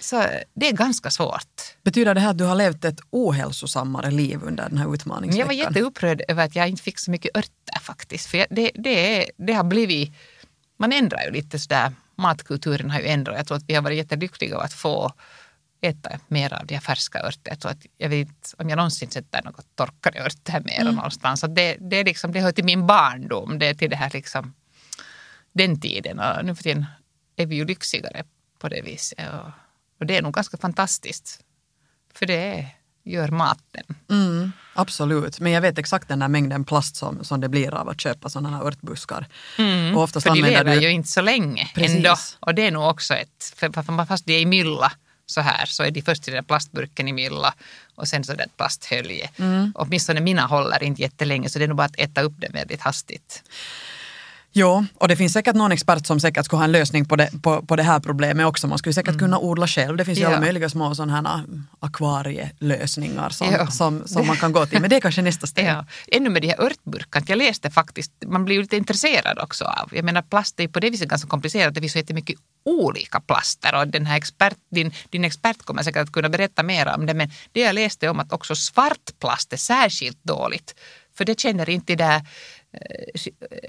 Så 0.00 0.24
det 0.54 0.68
är 0.68 0.72
ganska 0.72 1.10
svårt. 1.10 1.76
Betyder 1.82 2.14
det 2.14 2.20
här 2.20 2.30
att 2.30 2.38
du 2.38 2.44
har 2.44 2.54
levt 2.54 2.84
ett 2.84 3.00
ohälsosammare 3.10 4.10
liv 4.10 4.40
under 4.42 4.68
den 4.68 4.78
här 4.78 4.94
utmaningsveckan? 4.94 5.38
Jag 5.38 5.46
var 5.46 5.52
jätteupprörd 5.52 6.22
över 6.28 6.44
att 6.44 6.56
jag 6.56 6.68
inte 6.68 6.82
fick 6.82 6.98
så 6.98 7.10
mycket 7.10 7.36
örter 7.36 7.80
faktiskt. 7.82 8.26
För 8.26 8.46
det, 8.50 8.70
det, 8.74 9.30
det 9.36 9.52
har 9.52 9.64
blivit... 9.64 10.14
Man 10.76 10.92
ändrar 10.92 11.24
ju 11.24 11.30
lite 11.30 11.58
sådär. 11.58 11.92
Matkulturen 12.16 12.90
har 12.90 13.00
ju 13.00 13.06
ändrat. 13.06 13.36
Jag 13.36 13.46
tror 13.46 13.56
att 13.56 13.64
vi 13.66 13.74
har 13.74 13.82
varit 13.82 13.96
jättelyckliga 13.96 14.58
att 14.58 14.72
få 14.72 15.12
äta 15.80 16.10
mer 16.28 16.52
av 16.52 16.66
de 16.66 16.74
här 16.74 16.80
färska 16.80 17.22
örter. 17.22 17.56
Så 17.62 17.68
att 17.68 17.86
jag 17.98 18.08
vet 18.08 18.54
om 18.58 18.68
jag 18.68 18.76
någonsin 18.76 19.10
sätter 19.10 19.42
något 19.44 19.66
torkade 19.74 20.24
örter 20.24 20.60
mer 20.60 20.80
mm. 20.80 20.94
någonstans. 20.94 21.40
Så 21.40 21.46
det, 21.46 21.76
det, 21.80 21.96
är 21.96 22.04
liksom, 22.04 22.32
det 22.32 22.40
hör 22.40 22.52
till 22.52 22.64
min 22.64 22.86
barndom, 22.86 23.58
det 23.58 23.66
är 23.66 23.74
till 23.74 23.90
det 23.90 23.96
här 23.96 24.10
liksom, 24.12 24.54
den 25.52 25.80
tiden. 25.80 26.18
Och 26.18 26.44
nu 26.44 26.54
för 26.54 26.62
tiden 26.62 26.86
är 27.36 27.46
vi 27.46 27.56
ju 27.56 27.64
lyxigare 27.64 28.24
på 28.58 28.68
det 28.68 28.82
viset. 28.82 29.18
Och, 29.32 29.50
och 30.00 30.06
det 30.06 30.16
är 30.16 30.22
nog 30.22 30.34
ganska 30.34 30.56
fantastiskt. 30.56 31.40
För 32.14 32.26
det 32.26 32.68
gör 33.04 33.28
maten. 33.28 33.84
Mm, 34.10 34.52
absolut, 34.74 35.40
men 35.40 35.52
jag 35.52 35.60
vet 35.60 35.78
exakt 35.78 36.08
den 36.08 36.18
där 36.18 36.28
mängden 36.28 36.64
plast 36.64 36.96
som, 36.96 37.24
som 37.24 37.40
det 37.40 37.48
blir 37.48 37.74
av 37.74 37.88
att 37.88 38.00
köpa 38.00 38.28
sådana 38.28 38.56
här 38.56 38.64
örtbuskar. 38.64 39.26
Mm, 39.58 39.96
och 39.96 40.02
oftast 40.02 40.26
för 40.26 40.34
de 40.34 40.42
lever 40.42 40.76
du... 40.76 40.82
ju 40.82 40.90
inte 40.90 41.08
så 41.08 41.20
länge 41.20 41.70
Precis. 41.74 41.96
ändå. 41.96 42.16
Och 42.40 42.54
det 42.54 42.66
är 42.66 42.70
nog 42.70 42.90
också 42.90 43.14
ett, 43.14 43.54
för, 43.56 44.06
fast 44.06 44.26
det 44.26 44.32
är 44.32 44.40
i 44.40 44.46
mylla 44.46 44.92
så 45.26 45.40
här 45.40 45.66
så 45.66 45.82
är 45.82 45.90
de 45.90 46.02
först 46.02 46.28
i 46.28 46.30
den 46.30 46.44
plastburken 46.44 47.08
i 47.08 47.12
mylla 47.12 47.54
och 47.94 48.08
sen 48.08 48.24
så 48.24 48.34
det 48.34 48.46
plasthölje. 48.56 49.30
Mm. 49.38 49.72
Åtminstone 49.74 50.20
mina 50.20 50.46
håller 50.46 50.82
inte 50.82 51.02
jättelänge 51.02 51.48
så 51.48 51.58
det 51.58 51.64
är 51.64 51.68
nog 51.68 51.76
bara 51.76 51.84
att 51.84 51.98
äta 51.98 52.22
upp 52.22 52.34
den 52.36 52.52
väldigt 52.52 52.80
hastigt. 52.80 53.42
Jo, 54.58 54.84
och 54.94 55.08
det 55.08 55.16
finns 55.16 55.32
säkert 55.32 55.54
någon 55.54 55.72
expert 55.72 56.06
som 56.06 56.20
säkert 56.20 56.44
skulle 56.44 56.58
ha 56.58 56.64
en 56.64 56.72
lösning 56.72 57.04
på 57.04 57.16
det, 57.16 57.30
på, 57.42 57.62
på 57.62 57.76
det 57.76 57.82
här 57.82 58.00
problemet 58.00 58.46
också. 58.46 58.66
Man 58.66 58.78
skulle 58.78 58.92
säkert 58.92 59.08
mm. 59.08 59.18
kunna 59.18 59.38
odla 59.38 59.66
själv. 59.66 59.96
Det 59.96 60.04
finns 60.04 60.18
ju 60.18 60.22
ja. 60.22 60.28
alla 60.28 60.40
möjliga 60.40 60.68
små 60.68 60.94
sådana 60.94 61.12
här 61.12 61.44
akvarielösningar 61.80 63.30
som, 63.30 63.52
ja. 63.52 63.66
som, 63.66 64.02
som 64.06 64.26
man 64.26 64.36
kan 64.36 64.52
gå 64.52 64.66
till. 64.66 64.80
Men 64.80 64.90
det 64.90 64.96
är 64.96 65.00
kanske 65.00 65.22
nästa 65.22 65.46
steg. 65.46 65.66
Ja. 65.76 65.84
Ännu 66.12 66.30
med 66.30 66.42
de 66.42 66.48
här 66.48 66.60
örtburkarna. 66.60 67.26
Jag 67.28 67.38
läste 67.38 67.70
faktiskt, 67.70 68.12
man 68.26 68.44
blir 68.44 68.56
ju 68.56 68.62
lite 68.62 68.76
intresserad 68.76 69.38
också 69.38 69.64
av. 69.64 69.90
Jag 69.92 70.04
menar 70.04 70.22
plast 70.22 70.60
är 70.60 70.68
på 70.68 70.80
det 70.80 70.90
viset 70.90 71.08
ganska 71.08 71.28
komplicerat. 71.28 71.74
Det 71.74 71.80
finns 71.80 71.92
så 71.92 71.98
jättemycket 71.98 72.38
olika 72.64 73.20
plaster 73.20 73.74
och 73.74 73.88
den 73.88 74.06
här 74.06 74.16
expert, 74.16 74.56
din, 74.70 74.92
din 75.10 75.24
expert 75.24 75.62
kommer 75.62 75.82
säkert 75.82 76.02
att 76.02 76.12
kunna 76.12 76.28
berätta 76.28 76.62
mer 76.62 76.94
om 76.96 77.06
det. 77.06 77.14
Men 77.14 77.30
det 77.52 77.60
jag 77.60 77.74
läste 77.74 78.08
om 78.08 78.20
att 78.20 78.32
också 78.32 78.56
svart 78.56 79.10
plast 79.20 79.52
är 79.52 79.56
särskilt 79.56 80.24
dåligt. 80.24 80.74
För 81.16 81.24
det 81.24 81.40
känner 81.40 81.70
inte 81.70 81.94
det 81.94 82.04
där 82.04 82.22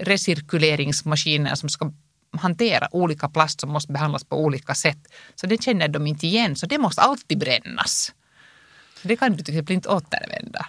recirkuleringsmaskiner 0.00 1.54
som 1.54 1.68
ska 1.68 1.92
hantera 2.32 2.88
olika 2.90 3.28
plast 3.28 3.60
som 3.60 3.70
måste 3.70 3.92
behandlas 3.92 4.24
på 4.24 4.44
olika 4.44 4.74
sätt. 4.74 4.98
Så 5.34 5.46
det 5.46 5.62
känner 5.62 5.88
de 5.88 6.06
inte 6.06 6.26
igen, 6.26 6.56
så 6.56 6.66
det 6.66 6.78
måste 6.78 7.00
alltid 7.00 7.38
brännas. 7.38 8.12
Så 9.02 9.08
det 9.08 9.16
kan 9.16 9.32
du 9.32 9.44
till 9.44 9.54
exempel 9.54 9.74
inte 9.74 9.88
återvända. 9.88 10.66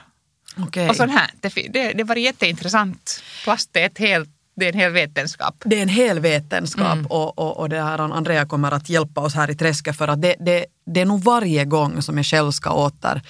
Okay. 0.68 0.90
Och 0.90 0.96
sånt 0.96 1.12
här, 1.12 1.32
det, 1.42 1.54
det, 1.70 1.94
det 1.94 2.04
var 2.04 2.16
jätteintressant. 2.16 3.24
Plast 3.44 3.76
är, 3.78 3.86
ett 3.86 3.98
helt, 3.98 4.30
det 4.56 4.66
är 4.66 4.74
en 4.74 4.80
hel 4.80 4.92
vetenskap. 4.92 5.56
Det 5.66 5.78
är 5.78 5.82
en 5.82 5.90
hel 5.90 6.20
vetenskap 6.20 6.94
mm. 6.94 7.06
och, 7.06 7.40
och, 7.40 7.58
och 7.58 7.70
det 7.70 7.82
här 7.82 8.00
Andrea 8.00 8.46
kommer 8.46 8.72
att 8.72 8.90
hjälpa 8.90 9.22
oss 9.22 9.36
här 9.36 9.52
i 9.52 9.56
träsket 9.56 9.98
för 9.98 10.08
att 10.08 10.22
det, 10.22 10.36
det, 10.40 10.66
det 10.86 11.02
är 11.02 11.06
nog 11.06 11.24
varje 11.24 11.66
gång 11.66 12.02
som 12.02 12.18
jag 12.18 12.26
själv 12.26 12.52
ska 12.52 12.72
åter 12.74 13.22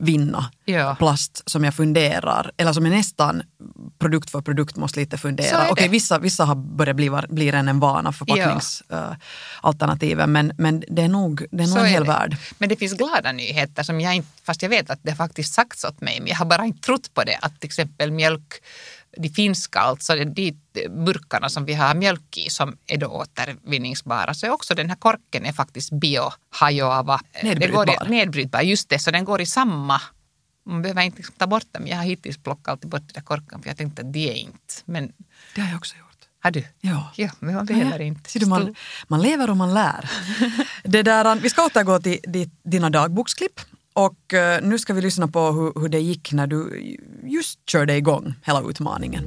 vinna 0.00 0.50
ja. 0.64 0.96
plast 0.98 1.42
som 1.46 1.64
jag 1.64 1.74
funderar, 1.74 2.50
eller 2.56 2.72
som 2.72 2.86
jag 2.86 2.96
nästan 2.96 3.42
produkt 3.98 4.30
för 4.30 4.40
produkt 4.40 4.76
måste 4.76 5.00
lite 5.00 5.18
fundera. 5.18 5.70
Okej, 5.70 5.88
vissa, 5.88 6.18
vissa 6.18 6.44
har 6.44 6.54
börjat 6.54 6.96
bli, 6.96 7.10
bli 7.28 7.48
en 7.48 7.80
vana 7.80 8.12
förpackningsalternativen 8.12 10.18
ja. 10.18 10.26
uh, 10.26 10.32
men, 10.32 10.52
men 10.58 10.84
det 10.88 11.02
är 11.02 11.08
nog, 11.08 11.46
det 11.50 11.62
är 11.62 11.66
nog 11.66 11.78
en 11.78 11.86
hel 11.86 12.04
det. 12.04 12.08
värld. 12.08 12.36
Men 12.58 12.68
det 12.68 12.76
finns 12.76 12.92
glada 12.92 13.32
nyheter 13.32 13.82
som 13.82 14.00
jag 14.00 14.14
inte, 14.14 14.28
fast 14.42 14.62
jag 14.62 14.68
vet 14.68 14.90
att 14.90 15.00
det 15.02 15.14
faktiskt 15.14 15.54
sagts 15.54 15.84
åt 15.84 16.00
mig, 16.00 16.20
men 16.20 16.28
jag 16.28 16.36
har 16.36 16.46
bara 16.46 16.64
inte 16.64 16.80
trott 16.80 17.14
på 17.14 17.24
det, 17.24 17.38
att 17.42 17.60
till 17.60 17.68
exempel 17.68 18.10
mjölk 18.10 18.62
de 19.16 19.28
finska, 19.28 19.80
alltså 19.80 20.14
de 20.24 20.56
burkarna 20.90 21.48
som 21.48 21.64
vi 21.64 21.74
har 21.74 21.94
mjölk 21.94 22.36
i 22.36 22.50
som 22.50 22.76
är 22.86 22.96
då 22.96 23.06
återvinningsbara, 23.06 24.34
så 24.34 24.46
är 24.46 24.50
också 24.50 24.74
den 24.74 24.88
här 24.88 24.96
korken 24.96 25.46
är 25.46 25.52
faktiskt 25.52 25.90
biohajoava. 25.92 27.20
Nedbrytbar. 27.42 28.08
nedbrytbar, 28.08 28.60
just 28.60 28.88
det, 28.88 28.98
så 28.98 29.10
den 29.10 29.24
går 29.24 29.40
i 29.40 29.46
samma 29.46 30.00
man 30.68 30.82
behöver 30.82 31.02
inte 31.02 31.22
ta 31.38 31.46
bort 31.46 31.72
dem. 31.72 31.86
Jag 31.86 31.96
har 31.96 32.04
hittills 32.04 32.38
plockat 32.38 32.68
alltid 32.68 32.90
bort 32.90 33.02
de 33.06 33.12
där 33.12 33.20
korken 33.20 33.62
för 33.62 33.70
jag 33.70 33.76
tänkte 33.76 34.02
att 34.02 34.12
de 34.12 34.28
är 34.28 34.34
inte. 34.34 34.74
Men 34.84 35.12
det 35.54 35.60
har 35.60 35.68
jag 35.68 35.76
också 35.76 35.96
gjort. 35.96 36.08
Har 36.40 36.50
du? 36.50 36.64
Ja. 36.80 37.12
ja 37.16 37.30
men 37.38 37.54
man 37.54 37.66
behöver 37.66 38.00
inte. 38.00 38.38
Du, 38.38 38.46
man, 38.46 38.74
man 39.08 39.22
lever 39.22 39.50
och 39.50 39.56
man 39.56 39.74
lär. 39.74 40.10
det 40.84 41.02
där, 41.02 41.34
vi 41.34 41.50
ska 41.50 41.66
återgå 41.66 42.00
till 42.00 42.50
dina 42.62 42.90
dagboksklipp. 42.90 43.60
Och 43.98 44.34
eh, 44.34 44.62
nu 44.62 44.78
ska 44.78 44.92
vi 44.92 45.00
lyssna 45.00 45.28
på 45.28 45.40
hur, 45.40 45.80
hur 45.80 45.88
det 45.88 45.98
gick 45.98 46.32
när 46.32 46.46
du 46.46 46.80
just 47.22 47.70
körde 47.70 47.96
igång 47.96 48.34
hela 48.44 48.62
utmaningen. 48.70 49.24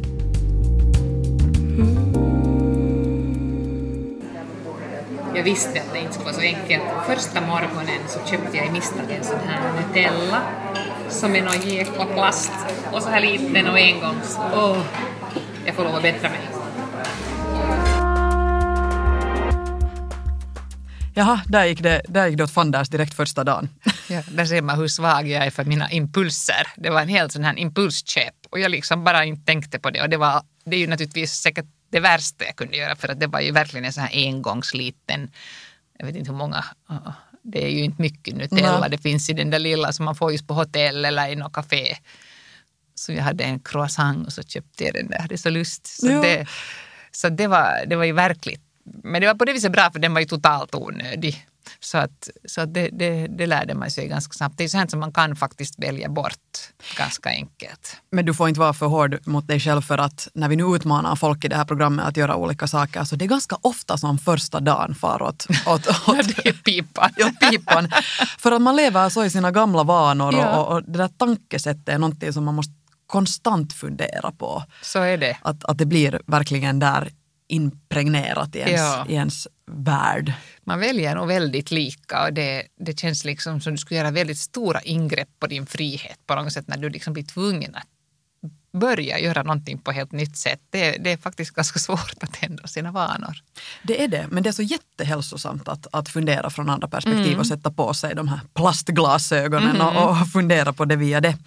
Jag 5.35 5.43
visste 5.43 5.81
att 5.81 5.93
det 5.93 5.99
inte 5.99 6.13
skulle 6.13 6.25
vara 6.25 6.35
så 6.35 6.41
enkelt. 6.41 6.83
Första 7.05 7.41
morgonen 7.41 8.01
så 8.07 8.19
köpte 8.29 8.57
jag 8.57 8.67
i 8.67 8.71
misstag 8.71 9.11
en 9.17 9.23
sån 9.23 9.39
här 9.47 9.81
Nutella 9.81 10.41
som 11.09 11.35
är 11.35 11.41
någon 11.41 11.69
jäkla 11.69 12.05
plast 12.05 12.51
och 12.91 13.01
så 13.01 13.09
här 13.09 13.21
liten 13.21 13.67
och 13.67 13.77
engångs. 13.77 14.37
Oh, 14.37 14.77
jag 15.65 15.75
får 15.75 15.83
lov 15.83 15.95
att 15.95 16.01
bättra 16.01 16.29
mig. 16.29 16.60
Jaha, 21.13 21.41
där 21.47 21.65
gick 21.65 21.83
det, 21.83 22.01
där 22.07 22.27
gick 22.27 22.37
det 22.37 22.43
åt 22.43 22.51
fanders 22.51 22.89
direkt 22.89 23.13
första 23.13 23.43
dagen. 23.43 23.69
Ja, 24.09 24.23
där 24.31 24.45
ser 24.45 24.61
man 24.61 24.79
hur 24.79 24.87
svag 24.87 25.27
jag 25.27 25.45
är 25.45 25.49
för 25.49 25.65
mina 25.65 25.91
impulser. 25.91 26.67
Det 26.75 26.89
var 26.89 27.01
en 27.01 27.07
helt 27.07 27.31
sån 27.31 27.43
här 27.43 27.59
impulsköp 27.59 28.35
och 28.49 28.59
jag 28.59 28.71
liksom 28.71 29.03
bara 29.03 29.25
inte 29.25 29.45
tänkte 29.45 29.79
på 29.79 29.89
det 29.89 30.01
och 30.01 30.09
det 30.09 30.17
var, 30.17 30.43
det 30.65 30.75
är 30.75 30.79
ju 30.79 30.87
naturligtvis 30.87 31.31
säkert 31.31 31.65
det 31.89 31.99
värsta 31.99 32.45
jag 32.45 32.55
kunde 32.55 32.77
göra 32.77 32.95
för 32.95 33.07
att 33.07 33.19
det 33.19 33.27
var 33.27 33.39
ju 33.39 33.51
verkligen 33.51 33.85
en 33.85 33.93
sån 33.93 34.03
här 34.03 34.27
engångsliten, 34.27 35.31
jag 35.97 36.05
vet 36.05 36.15
inte 36.15 36.31
hur 36.31 36.37
många, 36.37 36.65
det 37.43 37.65
är 37.65 37.69
ju 37.69 37.83
inte 37.83 38.01
mycket 38.01 38.35
Nutella 38.35 38.79
Nej. 38.79 38.89
det 38.89 38.97
finns 38.97 39.29
i 39.29 39.33
den 39.33 39.49
där 39.49 39.59
lilla 39.59 39.91
som 39.91 40.05
man 40.05 40.15
får 40.15 40.31
just 40.31 40.47
på 40.47 40.53
hotell 40.53 41.05
eller 41.05 41.27
i 41.27 41.35
något 41.35 41.53
café. 41.53 41.97
Så 42.95 43.11
jag 43.11 43.23
hade 43.23 43.43
en 43.43 43.59
croissant 43.59 44.27
och 44.27 44.33
så 44.33 44.43
köpte 44.43 44.83
jag 44.83 44.93
den 44.93 45.07
där, 45.07 45.15
jag 45.15 45.21
hade 45.21 45.37
så 45.37 45.49
lust. 45.49 45.87
Så, 45.87 46.07
ja. 46.07 46.21
det, 46.21 46.47
så 47.11 47.29
det, 47.29 47.47
var, 47.47 47.85
det 47.87 47.95
var 47.95 48.03
ju 48.03 48.13
verkligt 48.13 48.61
men 48.83 49.21
det 49.21 49.27
var 49.27 49.35
på 49.35 49.45
det 49.45 49.53
viset 49.53 49.71
bra 49.71 49.91
för 49.91 49.99
den 49.99 50.13
var 50.13 50.21
ju 50.21 50.27
totalt 50.27 50.75
onödig. 50.75 51.47
Så, 51.79 51.97
att, 51.97 52.29
så 52.45 52.61
att 52.61 52.73
det, 52.73 52.89
det, 52.93 53.27
det 53.27 53.45
lärde 53.45 53.73
man 53.73 53.91
sig 53.91 54.07
ganska 54.07 54.33
snabbt. 54.33 54.57
Det 54.57 54.63
är 54.63 54.67
sånt 54.67 54.91
som 54.91 54.99
man 54.99 55.11
kan 55.11 55.35
faktiskt 55.35 55.79
välja 55.79 56.09
bort 56.09 56.37
ganska 56.97 57.29
enkelt. 57.29 57.97
Men 58.11 58.25
du 58.25 58.33
får 58.33 58.49
inte 58.49 58.59
vara 58.59 58.73
för 58.73 58.85
hård 58.85 59.19
mot 59.25 59.47
dig 59.47 59.59
själv 59.59 59.81
för 59.81 59.97
att 59.97 60.27
när 60.33 60.49
vi 60.49 60.55
nu 60.55 60.63
utmanar 60.63 61.15
folk 61.15 61.45
i 61.45 61.47
det 61.47 61.55
här 61.55 61.65
programmet 61.65 62.05
att 62.05 62.17
göra 62.17 62.35
olika 62.35 62.67
saker 62.67 63.03
så 63.03 63.15
det 63.15 63.25
är 63.25 63.29
ganska 63.29 63.57
ofta 63.61 63.97
som 63.97 64.17
första 64.17 64.59
dagen 64.59 64.95
far 64.95 65.21
åt, 65.21 65.47
åt, 65.65 65.87
åt 66.07 66.43
det 66.43 66.63
pipan. 66.63 67.09
ja, 67.17 67.31
pipan. 67.39 67.91
För 68.37 68.51
att 68.51 68.61
man 68.61 68.75
lever 68.75 69.09
så 69.09 69.25
i 69.25 69.29
sina 69.29 69.51
gamla 69.51 69.83
vanor 69.83 70.33
ja. 70.33 70.59
och, 70.59 70.75
och 70.75 70.83
det 70.83 70.97
där 70.97 71.09
tankesättet 71.17 71.89
är 71.89 71.97
någonting 71.97 72.33
som 72.33 72.43
man 72.43 72.55
måste 72.55 72.73
konstant 73.07 73.73
fundera 73.73 74.31
på. 74.31 74.63
Så 74.81 74.99
är 74.99 75.17
det. 75.17 75.37
Att, 75.41 75.65
att 75.65 75.77
det 75.77 75.85
blir 75.85 76.21
verkligen 76.25 76.79
där 76.79 77.09
impregnerat 77.51 78.55
i 78.55 78.59
ens, 78.59 78.81
ja. 78.81 79.05
i 79.09 79.13
ens 79.13 79.47
värld. 79.65 80.33
Man 80.63 80.79
väljer 80.79 81.15
nog 81.15 81.27
väldigt 81.27 81.71
lika 81.71 82.23
och 82.23 82.33
det, 82.33 82.67
det 82.79 82.99
känns 82.99 83.25
liksom 83.25 83.61
som 83.61 83.73
du 83.73 83.77
skulle 83.77 83.97
göra 83.97 84.11
väldigt 84.11 84.37
stora 84.37 84.81
ingrepp 84.81 85.29
på 85.39 85.47
din 85.47 85.65
frihet 85.65 86.17
på 86.25 86.35
något 86.35 86.53
sätt 86.53 86.67
när 86.67 86.77
du 86.77 86.89
liksom 86.89 87.13
blir 87.13 87.23
tvungen 87.23 87.75
att 87.75 87.87
börja 88.73 89.19
göra 89.19 89.43
någonting 89.43 89.77
på 89.77 89.91
helt 89.91 90.11
nytt 90.11 90.37
sätt. 90.37 90.59
Det, 90.69 90.91
det, 90.91 91.11
är 91.11 91.17
faktiskt 91.17 91.51
ganska 91.51 91.79
svårt 91.79 92.15
att 92.21 92.43
ändra 92.43 92.67
sina 92.67 92.91
vanor. 92.91 93.37
Det 93.83 94.03
är 94.03 94.07
det, 94.07 94.27
men 94.29 94.43
det 94.43 94.49
är 94.49 94.53
så 94.53 94.61
jättehälsosamt 94.61 95.67
att, 95.67 95.87
att 95.91 96.09
fundera 96.09 96.49
från 96.49 96.69
andra 96.69 96.87
perspektiv 96.87 97.27
mm. 97.27 97.39
och 97.39 97.47
sätta 97.47 97.71
på 97.71 97.93
sig 97.93 98.15
de 98.15 98.27
här 98.27 98.39
plastglasögonen 98.53 99.75
mm. 99.75 99.87
och, 99.87 100.09
och, 100.09 100.27
fundera 100.27 100.73
på 100.73 100.85
det 100.85 100.95
via 100.95 101.21
det. 101.21 101.37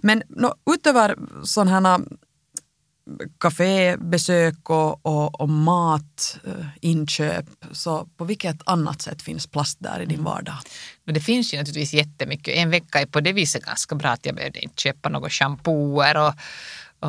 Men 0.00 0.22
no, 0.28 0.54
utöver 0.74 1.16
sådana 1.44 2.00
kafébesök 3.38 4.70
och, 4.70 5.06
och, 5.06 5.40
och 5.40 5.48
matinköp, 5.48 7.44
så 7.72 8.08
på 8.16 8.24
vilket 8.24 8.56
annat 8.64 9.02
sätt 9.02 9.22
finns 9.22 9.46
plast 9.46 9.78
där 9.80 10.00
i 10.00 10.06
din 10.06 10.20
mm. 10.20 10.24
vardag? 10.24 10.56
Det 11.04 11.20
finns 11.20 11.54
ju 11.54 11.58
naturligtvis 11.58 11.94
jättemycket. 11.94 12.54
En 12.54 12.70
vecka 12.70 13.00
är 13.00 13.06
på 13.06 13.20
det 13.20 13.32
viset 13.32 13.64
ganska 13.64 13.94
bra 13.94 14.10
att 14.10 14.26
jag 14.26 14.34
behövde 14.34 14.60
inte 14.60 14.82
köpa 14.82 15.08
några 15.08 15.30
shampooer 15.30 16.16
och, 16.16 16.32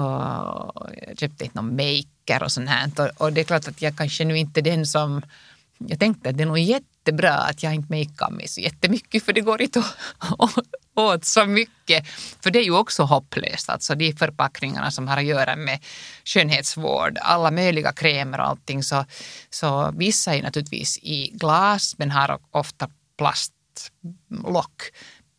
och 0.02 0.90
jag 1.08 1.20
köpte 1.20 1.44
inte 1.44 1.62
någon 1.62 1.76
maker 1.76 2.44
och 2.44 2.52
sånt 2.52 2.70
här. 2.70 2.92
Och, 2.98 3.22
och 3.22 3.34
det 3.34 3.42
är 3.42 3.46
klart 3.46 3.68
att 3.68 3.82
jag 3.82 3.98
kanske 3.98 4.26
nu 4.26 4.38
inte 4.38 4.60
är 4.60 4.62
den 4.62 4.86
som 4.86 5.22
jag 5.78 6.00
tänkte 6.00 6.30
att 6.30 6.38
det 6.38 6.44
är 6.44 6.48
nog 6.48 6.60
jättebra 7.08 7.34
att 7.34 7.64
jag 7.64 7.74
inte 7.74 7.92
makear 7.92 8.32
mig 8.32 8.48
så 8.48 8.62
jättemycket 8.62 9.24
för 9.24 9.34
det 9.34 9.42
går 9.42 9.62
inte 9.62 9.84
åt 10.96 11.26
så 11.26 11.46
mycket. 11.46 12.08
För 12.44 12.52
det 12.52 12.60
är 12.60 12.64
ju 12.64 12.78
också 12.78 13.04
hopplöst, 13.04 13.70
alltså 13.70 13.96
de 13.96 14.14
förpackningarna 14.14 14.92
som 14.92 15.08
har 15.08 15.18
att 15.18 15.26
göra 15.26 15.56
med 15.56 15.80
skönhetsvård, 16.26 17.18
alla 17.22 17.52
möjliga 17.52 17.92
krämer 17.94 18.40
och 18.40 18.48
allting. 18.48 18.84
Så, 18.84 19.06
så 19.50 19.92
vissa 19.98 20.36
är 20.36 20.44
naturligtvis 20.44 20.98
i 20.98 21.32
glas 21.34 21.96
men 21.98 22.12
har 22.12 22.40
ofta 22.52 22.90
plastlock. 23.18 24.82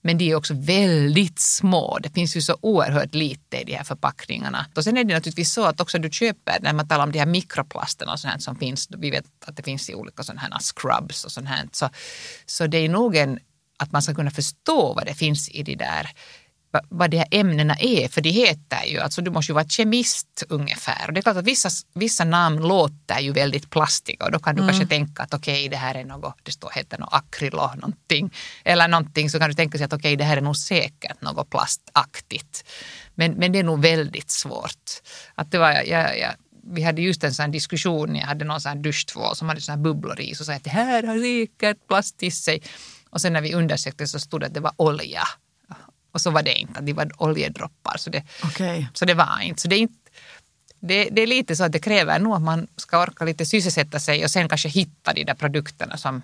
Men 0.02 0.18
de 0.18 0.30
är 0.30 0.34
också 0.34 0.54
väldigt 0.54 1.38
små. 1.38 1.98
Det 2.02 2.10
finns 2.10 2.36
ju 2.36 2.42
så 2.42 2.56
oerhört 2.60 3.14
lite 3.14 3.56
i 3.56 3.64
de 3.64 3.74
här 3.74 3.84
förpackningarna. 3.84 4.66
Och 4.74 4.84
sen 4.84 4.96
är 4.96 5.04
det 5.04 5.14
naturligtvis 5.14 5.52
så 5.52 5.64
att 5.64 5.80
också 5.80 5.98
du 5.98 6.10
köper, 6.10 6.58
när 6.60 6.72
man 6.72 6.88
talar 6.88 7.04
om 7.04 7.12
de 7.12 7.18
här 7.18 7.26
mikroplasterna 7.26 8.12
och 8.12 8.20
sånt 8.20 8.42
som 8.42 8.56
finns, 8.56 8.88
vi 8.98 9.10
vet 9.10 9.24
att 9.44 9.56
det 9.56 9.62
finns 9.62 9.90
i 9.90 9.94
olika 9.94 10.22
sådana 10.22 10.40
här 10.40 10.58
scrubs 10.60 11.24
och 11.24 11.32
sånt 11.32 11.48
här. 11.48 11.68
Så, 11.72 11.88
så 12.46 12.66
det 12.66 12.78
är 12.78 12.88
nog 12.88 13.16
en 13.16 13.38
att 13.78 13.92
man 13.92 14.02
ska 14.02 14.14
kunna 14.14 14.30
förstå 14.30 14.92
vad 14.94 15.06
det 15.06 15.14
finns 15.14 15.48
i 15.48 15.62
de 15.62 15.76
där 15.76 16.10
vad 16.88 17.10
de 17.10 17.16
här 17.16 17.26
ämnena 17.30 17.76
är, 17.80 18.08
för 18.08 18.20
de 18.20 18.30
heter 18.30 18.84
ju, 18.86 18.98
alltså 18.98 19.22
du 19.22 19.30
måste 19.30 19.52
ju 19.52 19.54
vara 19.54 19.68
kemist 19.68 20.44
ungefär. 20.48 21.06
Och 21.06 21.12
det 21.12 21.20
är 21.20 21.22
klart 21.22 21.36
att 21.36 21.44
vissa, 21.44 21.68
vissa 21.94 22.24
namn 22.24 22.68
låter 22.68 23.20
ju 23.20 23.32
väldigt 23.32 23.70
plastiga 23.70 24.24
och 24.24 24.32
då 24.32 24.38
kan 24.38 24.54
du 24.54 24.62
mm. 24.62 24.74
kanske 24.74 24.88
tänka 24.88 25.22
att 25.22 25.34
okej, 25.34 25.54
okay, 25.54 25.68
det 25.68 25.76
här 25.76 25.94
är 25.94 26.04
något, 26.04 26.34
det 26.42 26.52
står, 26.52 26.70
heter 26.74 26.98
något 26.98 27.12
akrylo 27.12 27.70
någonting. 27.74 28.34
Eller 28.64 28.88
någonting 28.88 29.30
så 29.30 29.38
kan 29.38 29.48
du 29.48 29.54
tänka 29.54 29.78
sig 29.78 29.84
att 29.84 29.92
okej, 29.92 30.08
okay, 30.08 30.16
det 30.16 30.24
här 30.24 30.36
är 30.36 30.40
nog 30.40 30.56
säkert 30.56 31.20
något 31.20 31.50
plastaktigt. 31.50 32.64
Men, 33.14 33.32
men 33.32 33.52
det 33.52 33.58
är 33.58 33.64
nog 33.64 33.82
väldigt 33.82 34.30
svårt. 34.30 34.90
Att 35.34 35.50
det 35.50 35.58
var, 35.58 35.72
jag, 35.72 36.18
jag, 36.18 36.32
vi 36.72 36.82
hade 36.82 37.02
just 37.02 37.24
en 37.24 37.34
sån 37.34 37.50
diskussion, 37.50 38.16
jag 38.16 38.26
hade 38.26 38.44
någon 38.44 38.60
sån 38.60 38.82
duschtvål 38.82 39.36
som 39.36 39.48
hade 39.48 39.60
såna 39.60 39.78
bubblor 39.78 40.20
i, 40.20 40.34
så 40.34 40.44
sa 40.44 40.52
jag 40.52 40.56
att 40.56 40.64
det 40.64 40.70
här 40.70 41.02
har 41.02 41.18
säkert 41.18 41.88
plast 41.88 42.22
i 42.22 42.30
sig. 42.30 42.62
Och 43.10 43.20
sen 43.20 43.32
när 43.32 43.40
vi 43.40 43.54
undersökte 43.54 44.06
så 44.06 44.20
stod 44.20 44.40
det 44.40 44.46
att 44.46 44.54
det 44.54 44.60
var 44.60 44.72
olja. 44.76 45.22
Och 46.18 46.22
så 46.22 46.30
var 46.30 46.42
det 46.42 46.54
inte, 46.54 46.80
det 46.80 46.92
var 46.92 47.22
oljedroppar. 47.22 47.96
Så 47.98 48.10
det, 48.10 48.22
okay. 48.44 48.86
så 48.94 49.04
det 49.04 49.14
var 49.14 49.40
inte. 49.40 49.62
Så 49.62 49.68
det 49.68 49.76
är 49.76 49.80
inte 49.80 50.10
det, 50.80 51.08
det 51.12 51.22
är 51.22 51.26
lite 51.26 51.56
så 51.56 51.64
att 51.64 51.72
det 51.72 51.78
kräver 51.78 52.18
nog 52.18 52.34
att 52.34 52.42
man 52.42 52.66
ska 52.76 53.02
orka 53.02 53.24
lite 53.24 53.46
sysselsätta 53.46 54.00
sig 54.00 54.24
och 54.24 54.30
sen 54.30 54.48
kanske 54.48 54.68
hitta 54.68 55.12
de 55.12 55.24
där 55.24 55.34
produkterna 55.34 55.96
som, 55.96 56.22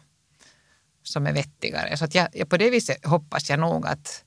som 1.03 1.27
är 1.27 1.33
vettigare. 1.33 1.97
Så 1.97 2.05
att 2.05 2.15
jag, 2.15 2.29
jag, 2.33 2.49
på 2.49 2.57
det 2.57 2.71
viset 2.71 3.07
hoppas 3.07 3.51
jag 3.51 3.59
nog 3.59 3.87
att, 3.87 4.25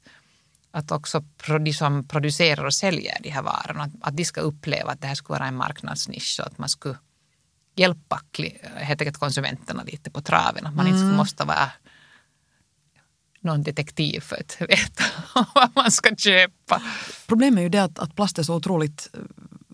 att 0.71 0.91
också 0.91 1.23
de 1.59 1.73
som 1.73 2.07
producerar 2.07 2.65
och 2.65 2.73
säljer 2.73 3.17
de 3.21 3.29
här 3.29 3.41
varorna, 3.41 3.83
att, 3.83 3.91
att 4.01 4.17
de 4.17 4.25
ska 4.25 4.41
uppleva 4.41 4.91
att 4.91 5.01
det 5.01 5.07
här 5.07 5.15
skulle 5.15 5.39
vara 5.39 5.47
en 5.47 5.55
marknadsnisch 5.55 6.35
så 6.35 6.43
att 6.43 6.57
man 6.57 6.69
skulle 6.69 6.97
hjälpa 7.75 8.21
helt 8.75 9.01
enkelt 9.01 9.17
konsumenterna 9.17 9.83
lite 9.83 10.11
på 10.11 10.21
traven. 10.21 10.65
Att 10.65 10.75
man 10.75 10.87
mm. 10.87 10.97
inte 10.97 11.17
måste 11.17 11.43
vara 11.43 11.71
någon 13.47 13.63
detektiv 13.63 14.19
för 14.19 14.35
att 14.35 14.69
veta 14.69 15.03
vad 15.55 15.69
man 15.75 15.91
ska 15.91 16.15
köpa. 16.15 16.81
Problemet 17.27 17.59
är 17.59 17.63
ju 17.63 17.69
det 17.69 17.83
att, 17.83 17.99
att 17.99 18.15
plast 18.15 18.39
är 18.39 18.43
så 18.43 18.55
otroligt 18.55 19.09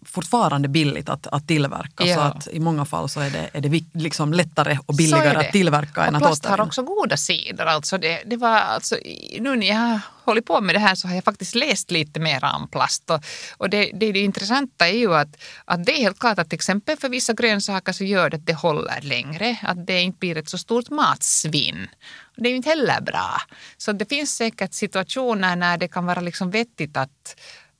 fortfarande 0.05 0.67
billigt 0.67 1.09
att, 1.09 1.27
att 1.27 1.47
tillverka. 1.47 2.05
Ja. 2.05 2.15
Så 2.15 2.21
att 2.21 2.47
i 2.47 2.59
många 2.59 2.85
fall 2.85 3.09
så 3.09 3.19
är 3.19 3.29
det, 3.29 3.49
är 3.53 3.61
det 3.61 3.83
liksom 3.93 4.33
lättare 4.33 4.77
och 4.85 4.95
billigare 4.95 5.45
att 5.45 5.51
tillverka 5.51 6.01
och 6.01 6.07
än 6.07 6.15
att 6.15 6.21
plast 6.21 6.45
har 6.45 6.61
också 6.61 6.83
goda 6.83 7.17
sidor. 7.17 7.65
Alltså 7.65 7.97
det, 7.97 8.23
det 8.25 8.37
var 8.37 8.57
alltså, 8.57 8.97
nu 9.39 9.55
när 9.55 9.67
jag 9.67 9.99
hållit 10.25 10.45
på 10.45 10.61
med 10.61 10.75
det 10.75 10.79
här 10.79 10.95
så 10.95 11.07
har 11.07 11.15
jag 11.15 11.23
faktiskt 11.23 11.55
läst 11.55 11.91
lite 11.91 12.19
mer 12.19 12.45
om 12.55 12.67
plast. 12.67 13.09
Och, 13.09 13.19
och 13.57 13.69
det, 13.69 13.91
det, 13.93 14.11
det 14.11 14.19
intressanta 14.19 14.87
är 14.87 14.97
ju 14.97 15.15
att, 15.15 15.43
att 15.65 15.85
det 15.85 15.91
är 15.91 16.01
helt 16.01 16.19
klart 16.19 16.39
att 16.39 16.49
till 16.49 16.57
exempel 16.57 16.97
för 16.97 17.09
vissa 17.09 17.33
grönsaker 17.33 17.91
så 17.91 18.03
gör 18.03 18.29
det 18.29 18.37
att 18.37 18.45
det 18.45 18.53
håller 18.53 19.01
längre. 19.01 19.57
Att 19.61 19.87
det 19.87 20.01
inte 20.01 20.19
blir 20.19 20.37
ett 20.37 20.49
så 20.49 20.57
stort 20.57 20.89
matsvinn. 20.89 21.87
Det 22.35 22.47
är 22.47 22.49
ju 22.49 22.55
inte 22.55 22.69
heller 22.69 23.01
bra. 23.01 23.41
Så 23.77 23.91
det 23.91 24.09
finns 24.09 24.35
säkert 24.35 24.73
situationer 24.73 25.55
när 25.55 25.77
det 25.77 25.87
kan 25.87 26.05
vara 26.05 26.21
liksom 26.21 26.51
vettigt 26.51 26.97
att 26.97 27.39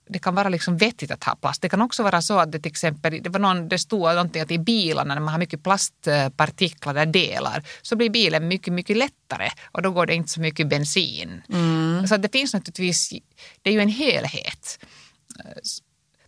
det 0.10 0.19
kan 0.19 0.36
vara 0.36 0.50
liksom 0.50 0.77
vettigt 0.77 1.12
att 1.12 1.24
ha 1.24 1.36
plast. 1.36 1.62
Det 1.62 1.69
kan 1.69 1.81
också 1.81 2.03
vara 2.03 2.22
så 2.22 2.39
att 2.39 2.51
det 2.51 2.60
till 2.60 2.72
exempel, 2.72 3.24
det 3.24 3.29
var 3.29 3.39
någon, 3.39 3.69
det 3.69 3.79
stod 3.79 4.01
någonting 4.01 4.41
att 4.41 4.51
i 4.51 4.60
bilarna 4.60 5.13
när 5.13 5.22
man 5.22 5.31
har 5.31 5.39
mycket 5.39 5.63
plastpartiklar 5.63 6.93
där 6.93 7.05
delar 7.05 7.63
så 7.81 7.95
blir 7.95 8.10
bilen 8.10 8.48
mycket, 8.48 8.74
mycket 8.74 8.98
lättare 8.98 9.50
och 9.72 9.81
då 9.81 9.91
går 9.91 10.05
det 10.05 10.15
inte 10.15 10.29
så 10.29 10.41
mycket 10.41 10.69
bensin. 10.69 11.41
Mm. 11.50 12.07
Så 12.07 12.17
det 12.17 12.31
finns 12.31 12.53
naturligtvis, 12.53 13.13
det 13.62 13.69
är 13.69 13.74
ju 13.74 13.81
en 13.81 13.89
helhet. 13.89 14.79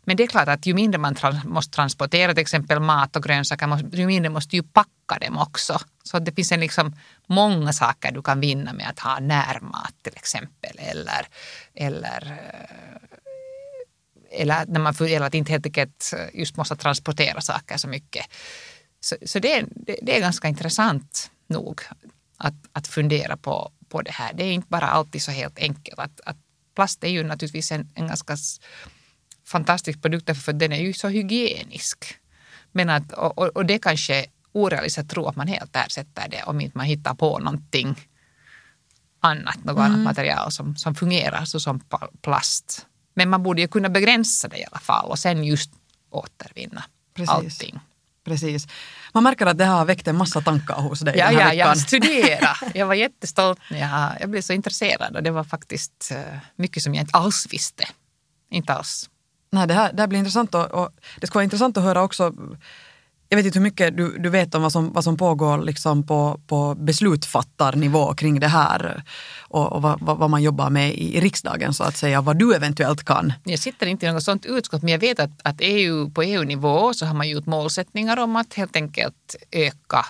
Men 0.05 0.17
det 0.17 0.23
är 0.23 0.27
klart 0.27 0.47
att 0.47 0.65
ju 0.65 0.73
mindre 0.73 0.99
man 0.99 1.15
trans 1.15 1.45
måste 1.45 1.75
transportera 1.75 2.33
till 2.33 2.41
exempel 2.41 2.79
mat 2.79 3.15
och 3.15 3.23
grönsaker, 3.23 3.95
ju 3.97 4.07
mindre 4.07 4.29
måste 4.29 4.55
ju 4.55 4.63
packa 4.63 5.19
dem 5.21 5.37
också. 5.37 5.79
Så 6.03 6.19
det 6.19 6.31
finns 6.31 6.51
en 6.51 6.59
liksom 6.59 6.95
många 7.27 7.73
saker 7.73 8.11
du 8.11 8.21
kan 8.21 8.39
vinna 8.39 8.73
med 8.73 8.89
att 8.89 8.99
ha 8.99 9.19
närmat 9.19 9.93
till 10.01 10.13
exempel 10.15 10.79
eller, 10.79 11.27
eller 11.73 12.39
eller 14.35 14.65
när 14.65 14.79
man 14.79 14.95
eller 14.99 15.25
att 15.25 15.33
inte 15.33 15.51
helt 15.51 15.65
enkelt 15.65 16.13
just 16.33 16.57
måste 16.57 16.75
transportera 16.75 17.41
saker 17.41 17.77
så 17.77 17.87
mycket. 17.87 18.25
Så, 18.99 19.15
så 19.25 19.39
det, 19.39 19.65
det, 19.75 19.99
det, 20.01 20.17
är 20.17 20.19
ganska 20.19 20.47
intressant 20.47 21.31
nog 21.47 21.81
att, 22.37 22.53
att 22.71 22.87
fundera 22.87 23.37
på, 23.37 23.71
på 23.89 24.01
det 24.01 24.11
här. 24.11 24.33
Det 24.33 24.43
är 24.43 24.51
inte 24.51 24.67
bara 24.69 24.87
alltid 24.87 25.21
så 25.21 25.31
helt 25.31 25.59
enkelt. 25.59 25.99
Att, 25.99 26.21
att 26.25 26.37
plast 26.75 27.03
är 27.03 27.07
ju 27.07 27.23
naturligtvis 27.23 27.71
en, 27.71 27.89
en 27.95 28.07
ganska 28.07 28.37
fantastisk 29.45 30.01
produkt 30.01 30.37
för 30.37 30.53
den 30.53 30.71
är 30.71 30.81
ju 30.81 30.93
så 30.93 31.07
hygienisk. 31.07 32.17
Men 32.71 32.89
att, 32.89 33.11
och, 33.13 33.37
och 33.37 33.65
det 33.65 33.79
kanske 33.79 34.25
orealistiskt 34.51 35.03
att 35.03 35.09
tro 35.09 35.27
att 35.27 35.35
man 35.35 35.47
helt 35.47 35.75
ersätter 35.75 36.27
det 36.29 36.43
om 36.43 36.61
inte 36.61 36.77
man 36.77 36.85
hittar 36.85 37.15
på 37.15 37.39
någonting 37.39 37.95
annat, 39.19 39.63
något 39.63 39.77
mm. 39.77 39.91
annat 39.91 40.03
material 40.03 40.51
som, 40.51 40.75
som 40.75 40.95
fungerar 40.95 41.45
så 41.45 41.59
som 41.59 41.81
plast. 42.21 42.85
Men 43.15 43.29
man 43.29 43.43
borde 43.43 43.61
ju 43.61 43.67
kunna 43.67 43.89
begränsa 43.89 44.47
det 44.47 44.57
i 44.57 44.65
alla 44.71 44.79
fall 44.79 45.09
och 45.09 45.19
sen 45.19 45.43
just 45.43 45.71
återvinna 46.09 46.83
Precis. 47.13 47.29
allting. 47.29 47.79
Precis. 48.25 48.67
Man 49.13 49.23
märker 49.23 49.45
att 49.45 49.57
det 49.57 49.65
har 49.65 49.85
väckt 49.85 50.07
en 50.07 50.17
massa 50.17 50.41
tankar 50.41 50.75
hos 50.75 50.99
dig 50.99 51.17
ja, 51.17 51.31
den 51.31 51.39
här 51.39 51.53
ja, 51.53 51.67
Jag 51.67 51.77
studerade. 51.77 52.55
Jag 52.73 52.85
var 52.85 52.93
jättestolt 52.93 53.59
jag, 53.69 54.11
jag 54.19 54.29
blev 54.29 54.41
så 54.41 54.53
intresserad 54.53 55.15
och 55.15 55.23
det 55.23 55.31
var 55.31 55.43
faktiskt 55.43 56.11
eh, 56.11 56.37
mycket 56.55 56.83
som 56.83 56.95
jag 56.95 57.03
inte 57.03 57.17
alls 57.17 57.47
visste. 57.49 57.83
Inte 58.49 58.73
alls. 58.73 59.09
Nej, 59.51 59.67
det, 59.67 59.73
här, 59.73 59.93
det 59.93 60.01
här 60.01 60.07
blir 60.07 60.19
intressant 60.19 60.55
och, 60.55 60.65
och 60.65 60.89
det 61.19 61.27
skulle 61.27 61.37
vara 61.37 61.43
intressant 61.43 61.77
att 61.77 61.83
höra 61.83 62.03
också 62.03 62.33
jag 63.35 63.43
vet 63.43 63.45
inte 63.45 63.59
hur 63.59 63.63
mycket 63.63 63.97
du, 63.97 64.17
du 64.17 64.29
vet 64.29 64.55
om 64.55 64.61
vad 64.61 64.71
som, 64.71 64.93
vad 64.93 65.03
som 65.03 65.17
pågår 65.17 65.57
liksom 65.57 66.03
på, 66.03 66.39
på 66.47 66.75
beslutsfattarnivå 66.75 68.13
kring 68.13 68.39
det 68.39 68.47
här 68.47 69.03
och, 69.41 69.71
och 69.71 69.81
vad, 69.81 69.99
vad, 69.99 70.29
man 70.29 70.43
jobbar 70.43 70.69
med 70.69 70.93
i, 70.93 71.17
i, 71.17 71.21
riksdagen 71.21 71.73
så 71.73 71.83
att 71.83 71.97
säga, 71.97 72.21
vad 72.21 72.37
du 72.39 72.55
eventuellt 72.55 73.03
kan. 73.03 73.33
Jag 73.43 73.59
sitter 73.59 73.85
inte 73.85 74.05
i 74.05 74.11
något 74.11 74.23
sådant 74.23 74.45
utskott 74.45 74.81
men 74.81 74.91
jag 74.91 74.99
vet 74.99 75.19
att, 75.19 75.31
att 75.43 75.55
EU, 75.59 76.09
på 76.11 76.23
EU-nivå 76.23 76.93
så 76.93 77.05
har 77.05 77.13
man 77.13 77.29
gjort 77.29 77.45
målsättningar 77.45 78.17
om 78.17 78.35
att 78.35 78.53
helt 78.53 78.75
enkelt 78.75 79.35
öka 79.51 80.05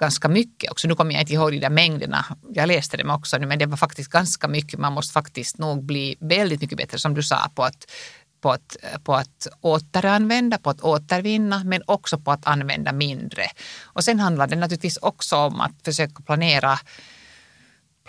ganska 0.00 0.28
mycket 0.28 0.70
också. 0.70 0.88
Nu 0.88 0.94
kommer 0.94 1.12
jag 1.12 1.22
inte 1.22 1.32
ihåg 1.32 1.50
de 1.50 1.58
där 1.58 1.70
mängderna. 1.70 2.24
Jag 2.54 2.66
läste 2.68 2.96
dem 2.96 3.10
också 3.10 3.38
nu, 3.38 3.46
men 3.46 3.58
det 3.58 3.66
var 3.66 3.76
faktiskt 3.76 4.10
ganska 4.10 4.48
mycket. 4.48 4.80
Man 4.80 4.92
måste 4.92 5.12
faktiskt 5.12 5.58
nog 5.58 5.84
bli 5.84 6.16
väldigt 6.20 6.60
mycket 6.60 6.78
bättre, 6.78 6.98
som 6.98 7.14
du 7.14 7.22
sa, 7.22 7.50
på 7.54 7.64
att 7.64 7.90
på 8.40 8.52
att, 8.52 8.76
på 9.04 9.14
att 9.14 9.46
återanvända, 9.60 10.58
på 10.58 10.70
att 10.70 10.80
återvinna, 10.80 11.64
men 11.64 11.82
också 11.86 12.18
på 12.18 12.30
att 12.32 12.46
använda 12.46 12.92
mindre. 12.92 13.42
Och 13.82 14.04
sen 14.04 14.20
handlar 14.20 14.46
det 14.46 14.56
naturligtvis 14.56 14.96
också 14.96 15.36
om 15.36 15.60
att 15.60 15.72
försöka 15.84 16.22
planera 16.22 16.78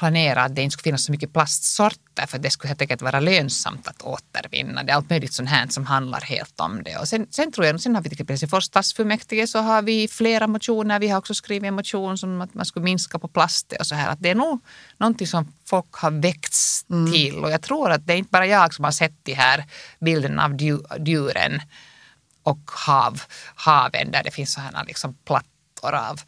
planera 0.02 0.44
att 0.44 0.56
det 0.56 0.62
inte 0.62 0.74
skulle 0.74 0.84
finnas 0.84 1.04
så 1.06 1.12
mycket 1.12 1.34
plastsorter 1.34 2.26
för 2.28 2.40
det 2.40 2.50
skulle 2.50 2.68
helt 2.70 2.82
enkelt 2.82 3.02
vara 3.02 3.20
lönsamt 3.20 3.88
att 3.88 4.02
återvinna. 4.02 4.84
Det 4.84 4.92
är 4.92 4.96
allt 4.96 5.10
möjligt 5.10 5.34
sånt 5.34 5.50
här 5.50 5.68
som 5.68 5.86
handlar 5.86 6.22
helt 6.22 6.60
om 6.60 6.84
det. 6.84 6.98
Och 6.98 7.08
sen, 7.08 7.28
sen 7.32 7.52
tror 7.52 7.66
jag, 7.66 7.82
sen 7.82 7.96
har 7.96 8.02
vi 8.02 8.10
till 8.10 8.16
exempel 8.16 8.34
Helsingfors 8.34 8.64
stadsfullmäktige 8.64 9.48
så 9.48 9.60
har 9.60 9.82
vi 9.82 10.08
flera 10.08 10.48
motioner. 10.48 11.00
Vi 11.00 11.08
har 11.08 11.18
också 11.18 11.34
skrivit 11.34 11.68
en 11.68 11.74
motion 11.74 12.18
som 12.18 12.42
att 12.42 12.54
man 12.54 12.66
skulle 12.66 12.84
minska 12.84 13.20
på 13.20 13.28
plast 13.28 13.74
och 13.80 13.88
så 13.88 13.96
här. 13.96 14.10
Att 14.10 14.20
det 14.20 14.30
är 14.30 14.36
nog 14.36 14.60
någonting 14.98 15.28
som 15.28 15.54
folk 15.66 15.92
har 15.92 16.12
väckts 16.12 16.86
mm. 16.90 17.12
till 17.12 17.36
och 17.36 17.52
jag 17.52 17.62
tror 17.62 17.92
att 17.92 18.08
det 18.08 18.14
är 18.14 18.18
inte 18.18 18.32
bara 18.32 18.46
jag 18.46 18.74
som 18.74 18.86
har 18.86 18.92
sett 18.92 19.26
de 19.26 19.34
här 19.34 19.66
bilderna 20.00 20.46
av 20.46 20.58
djuren 21.08 21.62
och 22.44 22.72
hav, 22.88 23.22
haven 23.56 24.12
där 24.12 24.24
det 24.24 24.32
finns 24.32 24.54
sådana 24.54 24.84
liksom 24.84 25.14
plattor 25.26 25.94
av 25.94 26.22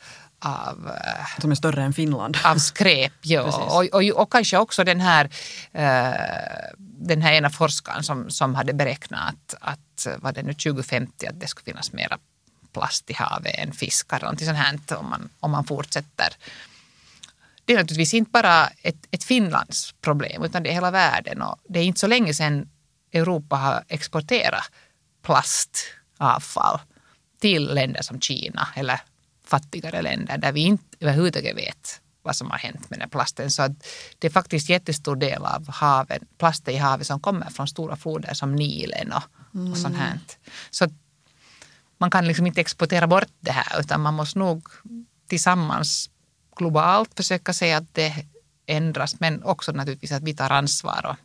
av... 0.44 0.88
Eh, 0.88 1.42
Som 1.42 1.52
är 1.52 1.56
större 1.56 1.84
än 1.84 1.94
Finland. 1.94 2.38
Av 2.44 2.58
skräp, 2.58 3.14
ja. 3.22 3.42
och, 3.92 3.94
och, 3.94 4.22
och, 4.22 4.32
kanske 4.32 4.58
också 4.58 4.84
den 4.84 5.00
här, 5.00 5.26
uh, 5.26 6.74
den 6.78 7.22
här 7.22 7.34
ena 7.34 7.50
forskaren 7.50 8.04
som, 8.04 8.30
som 8.30 8.56
hade 8.56 8.74
beräknat 8.74 9.56
att, 9.60 10.08
var 10.18 10.32
det 10.32 10.44
nu 10.44 10.54
2050, 10.54 11.28
att 11.28 11.40
det 11.40 11.48
skulle 11.48 11.66
finnas 11.66 11.94
mera 11.94 12.18
plast 12.74 13.10
i 13.10 13.14
havet 13.14 13.56
än 13.58 13.72
fiskar. 13.72 14.20
Någonting 14.20 14.48
sånt 14.48 14.58
här 14.58 14.98
om 14.98 15.10
man, 15.10 15.30
om 15.40 15.52
man 15.52 15.64
fortsätter. 15.64 16.28
Det 17.66 17.74
är 17.74 17.78
naturligtvis 17.78 18.14
inte 18.14 18.32
bara 18.32 18.68
ett, 18.68 19.08
ett 19.12 19.24
Finlands 19.24 19.94
problem 20.02 20.44
utan 20.44 20.64
det 20.64 20.70
är 20.70 20.74
hela 20.74 20.92
världen 20.92 21.42
och 21.42 21.60
det 21.70 21.80
är 21.80 21.84
inte 21.84 22.00
så 22.00 22.08
länge 22.08 22.34
sedan 22.34 22.70
Europa 23.14 23.56
har 23.56 23.84
exporterat 23.88 24.72
plastavfall 25.22 26.80
till 27.42 27.74
länder 27.74 28.02
som 28.02 28.22
Kina 28.22 28.68
eller 28.76 29.02
fattigare 29.54 30.02
länder 30.02 30.38
där 30.38 30.52
vi 30.52 30.62
inte 30.62 30.98
överhuvudtaget 31.00 31.58
vet 31.58 32.02
vad 32.22 32.36
som 32.36 32.52
har 32.52 32.58
hänt 32.58 32.90
med 32.90 33.00
den 33.00 33.10
plasten. 33.10 33.52
Så 33.52 33.76
det 34.20 34.28
är 34.28 34.32
faktiskt 34.32 34.70
jättestor 34.70 35.16
del 35.16 35.46
av 35.46 35.70
haven, 35.70 36.20
plasten 36.38 36.74
i 36.74 36.78
havet 36.78 37.08
som 37.08 37.20
kommer 37.20 37.50
från 37.50 37.68
stora 37.68 37.96
floder 37.96 38.34
som 38.34 38.56
Nilen 38.56 39.14
och, 39.14 39.24
mm. 39.56 39.72
och 39.72 39.78
sånt 39.78 39.98
här. 39.98 40.20
Så 40.70 40.88
man 41.98 42.12
kan 42.12 42.28
liksom 42.28 42.48
inte 42.48 42.62
exportera 42.62 43.08
bort 43.08 43.34
det 43.40 43.52
här 43.52 43.80
utan 43.80 44.02
man 44.02 44.14
måste 44.14 44.40
nog 44.40 44.68
tillsammans 45.28 46.10
globalt 46.56 47.12
försöka 47.16 47.54
se 47.54 47.74
att 47.74 47.94
det 47.94 48.26
ändras 48.66 49.20
men 49.20 49.44
också 49.44 49.72
naturligtvis 49.72 50.12
att 50.12 50.24
vi 50.24 50.34
tar 50.34 50.50
ansvar 50.50 51.06
och, 51.06 51.16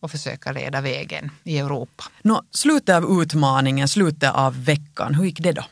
och 0.00 0.10
försöka 0.10 0.52
leda 0.52 0.80
vägen 0.80 1.30
i 1.44 1.58
Europa. 1.58 2.04
Nå, 2.22 2.42
slutet 2.50 2.94
av 2.96 3.22
utmaningen, 3.22 3.88
slutet 3.88 4.34
av 4.34 4.64
veckan, 4.64 5.14
hur 5.14 5.24
gick 5.24 5.40
det 5.40 5.52
då? 5.52 5.64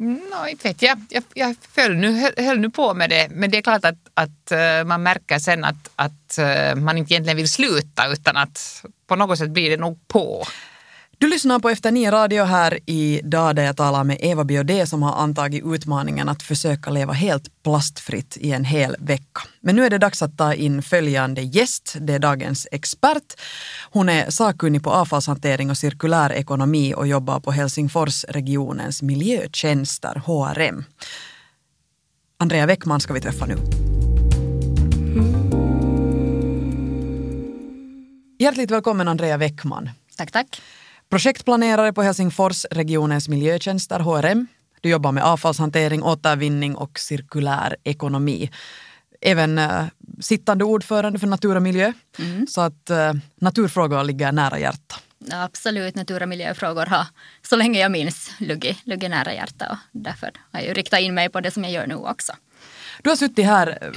No, 0.00 0.48
inte 0.50 0.68
vet 0.68 0.82
jag. 0.82 1.00
Jag, 1.08 1.22
jag 1.34 1.56
föll 1.74 1.96
nu, 1.96 2.30
höll 2.36 2.58
nu 2.58 2.70
på 2.70 2.94
med 2.94 3.10
det. 3.10 3.28
Men 3.30 3.50
det 3.50 3.58
är 3.58 3.62
klart 3.62 3.84
att, 3.84 3.98
att 4.14 4.52
eh, 4.52 4.84
man 4.84 5.02
märker 5.02 5.38
sen 5.38 5.64
att, 5.64 5.90
att 5.96 6.38
eh, 6.38 6.74
man 6.74 6.98
inte 6.98 7.12
egentligen 7.12 7.36
vill 7.36 7.48
sluta 7.48 8.12
utan 8.12 8.36
att 8.36 8.84
på 9.06 9.16
något 9.16 9.38
sätt 9.38 9.50
blir 9.50 9.70
det 9.70 9.76
nog 9.76 10.08
på. 10.08 10.44
Du 11.20 11.28
lyssnar 11.28 11.58
på 11.58 11.68
Efter 11.68 11.90
nio 11.90 12.10
radio 12.10 12.44
här 12.44 12.78
idag 12.86 13.56
där 13.56 13.62
jag 13.62 13.76
talar 13.76 14.04
med 14.04 14.16
Eva 14.20 14.44
Biodé 14.44 14.86
som 14.86 15.02
har 15.02 15.12
antagit 15.12 15.64
utmaningen 15.66 16.28
att 16.28 16.42
försöka 16.42 16.90
leva 16.90 17.12
helt 17.12 17.62
plastfritt 17.62 18.36
i 18.36 18.52
en 18.52 18.64
hel 18.64 18.96
vecka. 18.98 19.40
Men 19.60 19.76
nu 19.76 19.84
är 19.84 19.90
det 19.90 19.98
dags 19.98 20.22
att 20.22 20.38
ta 20.38 20.54
in 20.54 20.82
följande 20.82 21.42
gäst. 21.42 21.96
Det 22.00 22.14
är 22.14 22.18
dagens 22.18 22.68
expert. 22.72 23.40
Hon 23.90 24.08
är 24.08 24.30
sakkunnig 24.30 24.82
på 24.82 24.90
avfallshantering 24.90 25.70
och 25.70 25.76
cirkulär 25.78 26.32
ekonomi 26.32 26.94
och 26.94 27.06
jobbar 27.06 27.40
på 27.40 27.52
Helsingforsregionens 27.52 29.02
miljötjänster, 29.02 30.22
HRM. 30.26 30.84
Andrea 32.38 32.66
Weckman 32.66 33.00
ska 33.00 33.14
vi 33.14 33.20
träffa 33.20 33.46
nu. 33.46 33.56
Hjärtligt 38.38 38.70
välkommen 38.70 39.08
Andrea 39.08 39.36
Weckman. 39.36 39.90
Tack, 40.16 40.32
tack 40.32 40.60
projektplanerare 41.10 41.92
på 41.92 42.02
Helsingforsregionens 42.02 43.28
miljötjänster, 43.28 44.00
HRM. 44.00 44.46
Du 44.80 44.88
jobbar 44.88 45.12
med 45.12 45.24
avfallshantering, 45.24 46.02
återvinning 46.02 46.76
och 46.76 46.98
cirkulär 46.98 47.76
ekonomi. 47.84 48.50
Även 49.20 49.58
uh, 49.58 49.84
sittande 50.20 50.64
ordförande 50.64 51.18
för 51.18 51.26
natur 51.26 51.56
och 51.56 51.62
miljö. 51.62 51.92
Mm. 52.18 52.46
Så 52.46 52.60
att 52.60 52.90
uh, 52.90 53.12
naturfrågor 53.34 54.04
ligger 54.04 54.32
nära 54.32 54.58
hjärtat. 54.58 55.02
Absolut, 55.32 55.94
natur 55.94 56.22
och 56.22 56.28
miljöfrågor 56.28 56.86
har 56.86 57.06
så 57.42 57.56
länge 57.56 57.80
jag 57.80 57.92
minns 57.92 58.30
luggit 58.38 58.86
nära 58.86 59.34
hjärtat 59.34 59.70
och 59.70 59.76
därför 59.92 60.30
har 60.52 60.60
jag 60.60 60.76
riktat 60.76 61.00
in 61.00 61.14
mig 61.14 61.28
på 61.28 61.40
det 61.40 61.50
som 61.50 61.64
jag 61.64 61.72
gör 61.72 61.86
nu 61.86 61.94
också. 61.94 62.32
Du 63.02 63.10
har 63.10 63.16
suttit 63.16 63.46
här 63.46 63.78
eh, 63.80 63.90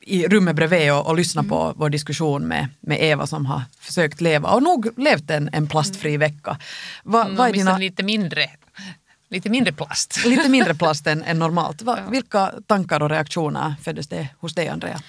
i 0.00 0.28
rummet 0.28 0.56
bredvid 0.56 0.92
och, 0.92 1.06
och 1.06 1.16
lyssnat 1.16 1.44
mm. 1.44 1.50
på 1.50 1.72
vår 1.76 1.90
diskussion 1.90 2.48
med, 2.48 2.68
med 2.80 2.98
Eva 3.00 3.26
som 3.26 3.46
har 3.46 3.62
försökt 3.80 4.20
leva 4.20 4.48
och 4.50 4.62
nog 4.62 4.98
levt 4.98 5.30
en, 5.30 5.50
en 5.52 5.66
plastfri 5.66 6.14
mm. 6.14 6.20
vecka. 6.20 6.58
Va, 7.02 7.24
mm, 7.24 7.36
vad 7.36 7.48
är 7.48 7.52
dina... 7.52 7.78
lite 7.78 8.02
mindre 8.02 8.50
Lite 9.32 9.50
mindre 9.50 9.72
plast. 9.72 10.24
Lite 10.24 10.48
mindre 10.48 10.74
plast 10.74 11.06
än, 11.06 11.22
än 11.22 11.38
normalt. 11.38 11.82
Va, 11.82 11.98
ja. 12.04 12.10
Vilka 12.10 12.52
tankar 12.66 13.02
och 13.02 13.10
reaktioner 13.10 13.74
föddes 13.82 14.08
det 14.08 14.28
hos 14.38 14.54
dig, 14.54 14.68
Andrea? 14.68 15.00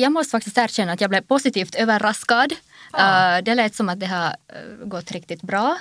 Jag 0.00 0.12
måste 0.12 0.30
faktiskt 0.30 0.58
erkänna 0.58 0.92
att 0.92 1.00
jag 1.00 1.10
blev 1.10 1.20
positivt 1.20 1.74
överraskad. 1.74 2.52
Ah. 2.90 3.36
Uh, 3.36 3.44
det 3.44 3.54
lät 3.54 3.74
som 3.74 3.88
att 3.88 4.00
det 4.00 4.06
har 4.06 4.26
uh, 4.26 4.88
gått 4.88 5.12
riktigt 5.12 5.42
bra. 5.42 5.78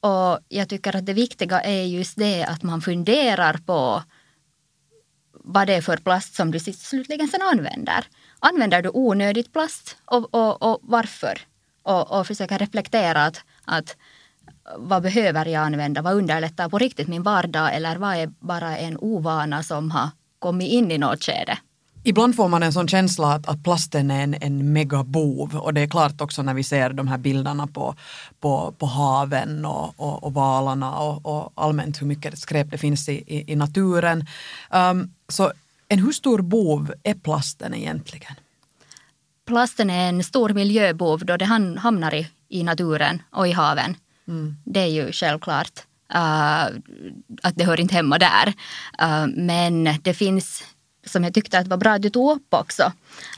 Och 0.00 0.38
jag 0.48 0.68
tycker 0.68 0.96
att 0.96 1.06
det 1.06 1.12
viktiga 1.12 1.60
är 1.60 1.82
just 1.82 2.16
det 2.16 2.44
att 2.44 2.62
man 2.62 2.80
funderar 2.80 3.60
på 3.66 4.02
vad 5.42 5.66
det 5.66 5.74
är 5.74 5.80
för 5.80 5.96
plast 5.96 6.34
som 6.34 6.50
du 6.50 6.58
slutligen 6.60 7.28
sen 7.28 7.42
använder. 7.42 8.04
Använder 8.40 8.82
du 8.82 8.90
onödigt 8.94 9.52
plast 9.52 9.96
och, 10.04 10.34
och, 10.34 10.62
och 10.62 10.78
varför? 10.82 11.38
Och, 11.82 12.18
och 12.18 12.26
försöka 12.26 12.58
reflektera 12.58 13.24
att, 13.24 13.44
att 13.64 13.96
vad 14.76 15.02
behöver 15.02 15.46
jag 15.46 15.62
använda? 15.62 16.02
Vad 16.02 16.14
underlättar 16.14 16.68
på 16.68 16.78
riktigt 16.78 17.08
min 17.08 17.22
vardag? 17.22 17.74
Eller 17.74 17.96
vad 17.96 18.16
är 18.16 18.26
bara 18.26 18.78
en 18.78 18.96
ovana 19.00 19.62
som 19.62 19.90
har 19.90 20.08
kommit 20.38 20.72
in 20.72 20.90
i 20.90 20.98
något 20.98 21.24
skede? 21.24 21.58
Ibland 22.04 22.36
får 22.36 22.48
man 22.48 22.62
en 22.62 22.72
sån 22.72 22.88
känsla 22.88 23.32
att, 23.32 23.48
att 23.48 23.64
plasten 23.64 24.10
är 24.10 24.22
en, 24.22 24.34
en 24.40 24.72
megabov 24.72 25.56
och 25.56 25.74
det 25.74 25.80
är 25.80 25.86
klart 25.86 26.20
också 26.20 26.42
när 26.42 26.54
vi 26.54 26.62
ser 26.62 26.92
de 26.92 27.08
här 27.08 27.18
bilderna 27.18 27.66
på, 27.66 27.94
på, 28.40 28.74
på 28.78 28.86
haven 28.86 29.64
och, 29.64 29.94
och, 29.96 30.24
och 30.24 30.34
valarna 30.34 30.98
och, 30.98 31.26
och, 31.26 31.52
allmänt 31.54 32.02
hur 32.02 32.06
mycket 32.06 32.38
skräp 32.38 32.70
det 32.70 32.78
finns 32.78 33.08
i, 33.08 33.12
i, 33.12 33.52
i 33.52 33.56
naturen. 33.56 34.26
Um, 34.70 35.14
så 35.28 35.52
en 35.88 35.98
hur 35.98 36.12
stor 36.12 36.42
bov 36.42 36.92
är 37.02 37.14
plasten 37.14 37.74
egentligen? 37.74 38.34
Plasten 39.46 39.90
är 39.90 40.08
en 40.08 40.24
stor 40.24 40.48
miljöbov 40.48 41.24
då 41.24 41.36
det 41.36 41.44
hamnar 41.78 42.14
i, 42.14 42.28
i 42.48 42.62
naturen 42.62 43.22
och 43.30 43.48
i 43.48 43.52
haven. 43.52 43.96
Mm. 44.28 44.56
Det 44.64 44.80
är 44.80 44.86
ju 44.86 45.12
självklart 45.12 45.72
uh, 46.14 46.64
att 47.42 47.54
det 47.54 47.64
hör 47.64 47.80
inte 47.80 47.94
hemma 47.94 48.18
där. 48.18 48.46
Uh, 49.02 49.26
men 49.36 49.98
det 50.02 50.14
finns, 50.14 50.64
som 51.06 51.24
jag 51.24 51.34
tyckte 51.34 51.58
att 51.58 51.68
var 51.68 51.76
bra 51.76 51.92
att 51.92 52.02
du 52.02 52.10
tog 52.10 52.30
upp 52.30 52.54
också, 52.54 52.92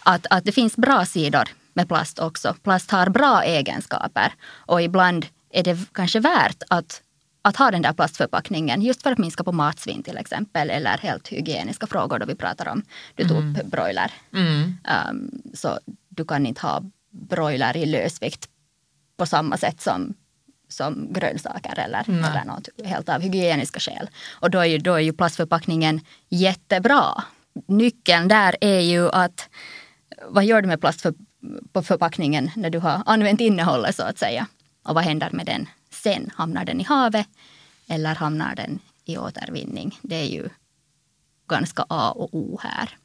att, 0.04 0.26
att 0.30 0.44
det 0.44 0.52
finns 0.52 0.76
bra 0.76 1.06
sidor 1.06 1.48
med 1.72 1.88
plast 1.88 2.18
också. 2.18 2.54
Plast 2.62 2.90
har 2.90 3.08
bra 3.08 3.42
egenskaper 3.42 4.32
och 4.52 4.82
ibland 4.82 5.26
är 5.50 5.62
det 5.62 5.78
kanske 5.92 6.20
värt 6.20 6.62
att, 6.68 7.02
att 7.42 7.56
ha 7.56 7.70
den 7.70 7.82
där 7.82 7.92
plastförpackningen 7.92 8.82
just 8.82 9.02
för 9.02 9.12
att 9.12 9.18
minska 9.18 9.44
på 9.44 9.52
matsvinn 9.52 10.02
till 10.02 10.16
exempel 10.16 10.70
eller 10.70 10.98
helt 10.98 11.28
hygieniska 11.28 11.86
frågor 11.86 12.18
då 12.18 12.26
vi 12.26 12.34
pratar 12.34 12.68
om, 12.68 12.82
du 13.14 13.28
tog 13.28 13.36
mm. 13.36 13.56
upp 13.56 13.66
broiler. 13.66 14.12
Mm. 14.32 14.76
Um, 15.10 15.42
så 15.54 15.78
du 16.08 16.24
kan 16.24 16.46
inte 16.46 16.66
ha 16.66 16.82
broiler 17.10 17.76
i 17.76 17.86
lösvikt 17.86 18.48
på 19.16 19.26
samma 19.26 19.56
sätt 19.56 19.80
som 19.80 20.14
som 20.68 21.12
grönsaker 21.12 21.78
eller, 21.78 22.04
eller 22.08 22.44
något 22.44 22.68
helt 22.84 23.08
av 23.08 23.20
hygieniska 23.20 23.80
skäl. 23.80 24.10
Och 24.32 24.50
då 24.50 24.58
är, 24.58 24.64
ju, 24.64 24.78
då 24.78 24.94
är 24.94 24.98
ju 24.98 25.12
plastförpackningen 25.12 26.00
jättebra. 26.28 27.24
Nyckeln 27.66 28.28
där 28.28 28.56
är 28.60 28.80
ju 28.80 29.10
att 29.10 29.48
vad 30.28 30.44
gör 30.44 30.62
du 30.62 30.68
med 30.68 30.80
plast 30.80 31.00
för, 31.00 31.14
på 31.72 31.82
förpackningen 31.82 32.50
när 32.56 32.70
du 32.70 32.78
har 32.78 33.02
använt 33.06 33.40
innehållet 33.40 33.96
så 33.96 34.02
att 34.02 34.18
säga? 34.18 34.46
Och 34.84 34.94
vad 34.94 35.04
händer 35.04 35.30
med 35.32 35.46
den 35.46 35.68
sen? 35.90 36.30
Hamnar 36.34 36.64
den 36.64 36.80
i 36.80 36.84
havet 36.84 37.26
eller 37.88 38.14
hamnar 38.14 38.54
den 38.54 38.78
i 39.04 39.18
återvinning? 39.18 39.98
Det 40.02 40.16
är 40.16 40.26
ju 40.26 40.48
ganska 41.48 41.84
A 41.88 42.10
och 42.10 42.34
O 42.34 42.60
här. 42.62 42.96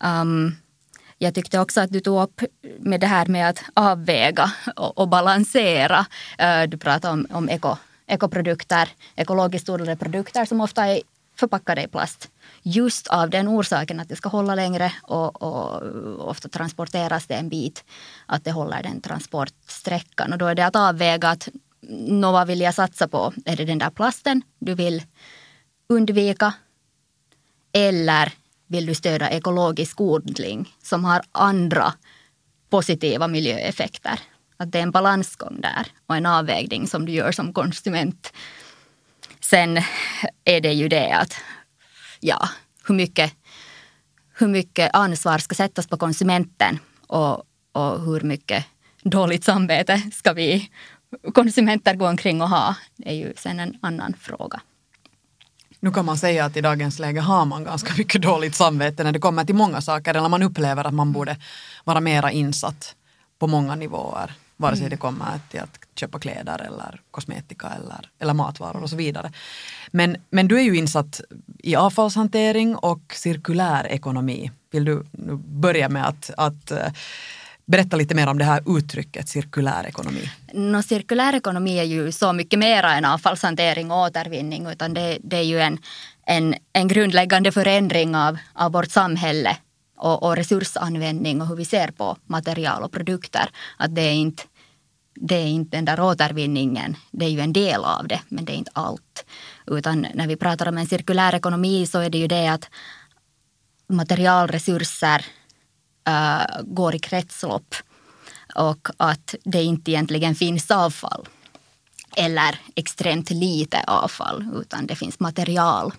Um, 0.00 0.56
jag 1.18 1.34
tyckte 1.34 1.60
också 1.60 1.80
att 1.80 1.92
du 1.92 2.00
tog 2.00 2.22
upp 2.22 2.40
med 2.78 3.00
det 3.00 3.06
här 3.06 3.26
med 3.26 3.48
att 3.48 3.64
avväga 3.74 4.52
och, 4.76 4.98
och 4.98 5.08
balansera. 5.08 6.06
Uh, 6.42 6.68
du 6.68 6.76
pratade 6.78 7.12
om, 7.12 7.26
om 7.30 7.48
eko, 7.48 7.76
ekoprodukter, 8.06 8.88
ekologiskt 9.16 9.68
odlade 9.68 9.96
produkter 9.96 10.44
som 10.44 10.60
ofta 10.60 10.86
är 10.86 11.00
förpackade 11.36 11.82
i 11.82 11.88
plast. 11.88 12.30
Just 12.62 13.06
av 13.06 13.30
den 13.30 13.48
orsaken 13.48 14.00
att 14.00 14.08
det 14.08 14.16
ska 14.16 14.28
hålla 14.28 14.54
längre 14.54 14.92
och, 15.02 15.42
och, 15.42 16.28
ofta 16.28 16.48
transporteras 16.48 17.26
det 17.26 17.34
en 17.34 17.48
bit. 17.48 17.84
Att 18.26 18.44
det 18.44 18.52
håller 18.52 18.82
den 18.82 19.00
transportsträckan. 19.00 20.32
Och 20.32 20.38
då 20.38 20.46
är 20.46 20.54
det 20.54 20.66
att 20.66 20.76
avväga 20.76 21.28
att 21.28 21.48
nå, 21.88 22.32
vad 22.32 22.46
vill 22.46 22.60
jag 22.60 22.74
satsa 22.74 23.08
på? 23.08 23.32
Är 23.44 23.56
det 23.56 23.64
den 23.64 23.78
där 23.78 23.90
plasten 23.90 24.42
du 24.58 24.74
vill 24.74 25.02
undvika? 25.88 26.54
Eller 27.72 28.32
vill 28.66 28.86
du 28.86 28.94
stödja 28.94 29.30
ekologisk 29.30 30.00
odling 30.00 30.74
som 30.82 31.04
har 31.04 31.22
andra 31.32 31.92
positiva 32.70 33.28
miljöeffekter. 33.28 34.20
Att 34.56 34.72
det 34.72 34.78
är 34.78 34.82
en 34.82 34.90
balansgång 34.90 35.60
där 35.60 35.86
och 36.06 36.16
en 36.16 36.26
avvägning 36.26 36.86
som 36.86 37.06
du 37.06 37.12
gör 37.12 37.32
som 37.32 37.52
konsument. 37.52 38.32
Sen 39.54 39.78
är 40.44 40.60
det 40.60 40.72
ju 40.72 40.88
det 40.88 41.12
att 41.12 41.34
ja, 42.20 42.48
hur 42.86 42.94
mycket, 42.94 43.32
hur 44.38 44.48
mycket 44.48 44.90
ansvar 44.94 45.38
ska 45.38 45.54
sättas 45.54 45.86
på 45.86 45.96
konsumenten 45.96 46.78
och, 47.06 47.42
och 47.72 48.02
hur 48.02 48.20
mycket 48.20 48.64
dåligt 49.02 49.44
samvete 49.44 50.02
ska 50.12 50.32
vi 50.32 50.70
konsumenter 51.34 51.94
gå 51.94 52.08
omkring 52.08 52.42
och 52.42 52.48
ha. 52.48 52.74
Det 52.96 53.08
är 53.08 53.14
ju 53.14 53.32
sen 53.36 53.60
en 53.60 53.78
annan 53.82 54.14
fråga. 54.20 54.60
Nu 55.80 55.90
kan 55.90 56.04
man 56.04 56.18
säga 56.18 56.44
att 56.44 56.56
i 56.56 56.60
dagens 56.60 56.98
läge 56.98 57.20
har 57.20 57.44
man 57.44 57.64
ganska 57.64 57.94
mycket 57.98 58.22
dåligt 58.22 58.54
samvete 58.54 59.04
när 59.04 59.12
det 59.12 59.18
kommer 59.18 59.44
till 59.44 59.54
många 59.54 59.80
saker 59.80 60.14
eller 60.14 60.28
man 60.28 60.42
upplever 60.42 60.84
att 60.84 60.94
man 60.94 61.12
borde 61.12 61.36
vara 61.84 62.00
mera 62.00 62.30
insatt 62.30 62.94
på 63.38 63.46
många 63.46 63.74
nivåer. 63.74 64.34
Vare 64.56 64.76
sig 64.76 64.82
mm. 64.82 64.90
det 64.90 64.96
kommer 64.96 65.40
till 65.50 65.60
att 65.60 65.78
köpa 65.94 66.18
kläder 66.18 66.62
eller 66.66 67.00
kosmetika 67.10 67.68
eller, 67.68 68.10
eller 68.18 68.34
matvaror 68.34 68.82
och 68.82 68.90
så 68.90 68.96
vidare. 68.96 69.32
Men, 69.90 70.16
men 70.30 70.48
du 70.48 70.58
är 70.58 70.62
ju 70.62 70.76
insatt 70.76 71.20
i 71.58 71.76
avfallshantering 71.76 72.76
och 72.76 73.14
cirkulär 73.14 73.86
ekonomi. 73.86 74.50
Vill 74.70 74.84
du 74.84 75.02
börja 75.38 75.88
med 75.88 76.08
att, 76.08 76.30
att 76.36 76.72
Berätta 77.66 77.96
lite 77.96 78.14
mer 78.14 78.26
om 78.26 78.38
det 78.38 78.44
här 78.44 78.78
uttrycket 78.78 79.28
cirkulär 79.28 79.86
ekonomi. 79.86 80.30
No, 80.52 80.82
cirkulär 80.82 81.34
ekonomi 81.34 81.78
är 81.78 81.84
ju 81.84 82.12
så 82.12 82.32
mycket 82.32 82.58
mer 82.58 82.82
än 82.82 83.04
avfallshantering 83.04 83.90
och 83.90 83.98
återvinning 83.98 84.66
utan 84.66 84.94
det, 84.94 85.18
det 85.22 85.36
är 85.36 85.42
ju 85.42 85.60
en, 85.60 85.78
en, 86.26 86.54
en 86.72 86.88
grundläggande 86.88 87.52
förändring 87.52 88.16
av, 88.16 88.38
av 88.52 88.72
vårt 88.72 88.90
samhälle 88.90 89.56
och, 90.04 90.22
och, 90.22 90.36
resursanvändning 90.36 91.40
och 91.40 91.48
hur 91.48 91.56
vi 91.56 91.64
ser 91.64 91.90
på 91.90 92.16
material 92.26 92.82
och 92.82 92.92
produkter. 92.92 93.50
Att 93.76 93.94
det 93.94 94.02
är 94.02 94.12
inte 94.12 94.42
det 95.16 95.34
är 95.34 95.46
inte 95.46 95.76
den 95.76 95.84
där 95.84 96.00
återvinningen, 96.00 96.96
det 97.10 97.24
är 97.24 97.28
ju 97.28 97.40
en 97.40 97.52
del 97.52 97.84
av 97.84 98.08
det, 98.08 98.20
men 98.28 98.44
det 98.44 98.52
är 98.52 98.56
inte 98.56 98.70
allt. 98.74 99.24
Utan 99.66 100.06
när 100.14 100.26
vi 100.26 100.36
pratar 100.36 100.68
om 100.68 100.78
en 100.78 100.86
cirkulär 100.86 101.34
ekonomi 101.34 101.86
så 101.86 101.98
är 101.98 102.10
det 102.10 102.18
ju 102.18 102.26
det 102.26 102.48
att 102.48 102.70
materialresurser 103.88 105.26
äh, 106.08 106.62
går 106.62 106.94
i 106.94 106.98
kretslopp 106.98 107.74
och 108.54 108.88
att 108.96 109.34
det 109.44 109.62
inte 109.62 109.90
egentligen 109.90 110.34
finns 110.34 110.70
avfall 110.70 111.28
eller 112.16 112.58
extremt 112.74 113.30
lite 113.30 113.84
avfall 113.86 114.44
utan 114.54 114.86
det 114.86 114.96
finns 114.96 115.20
material. 115.20 115.92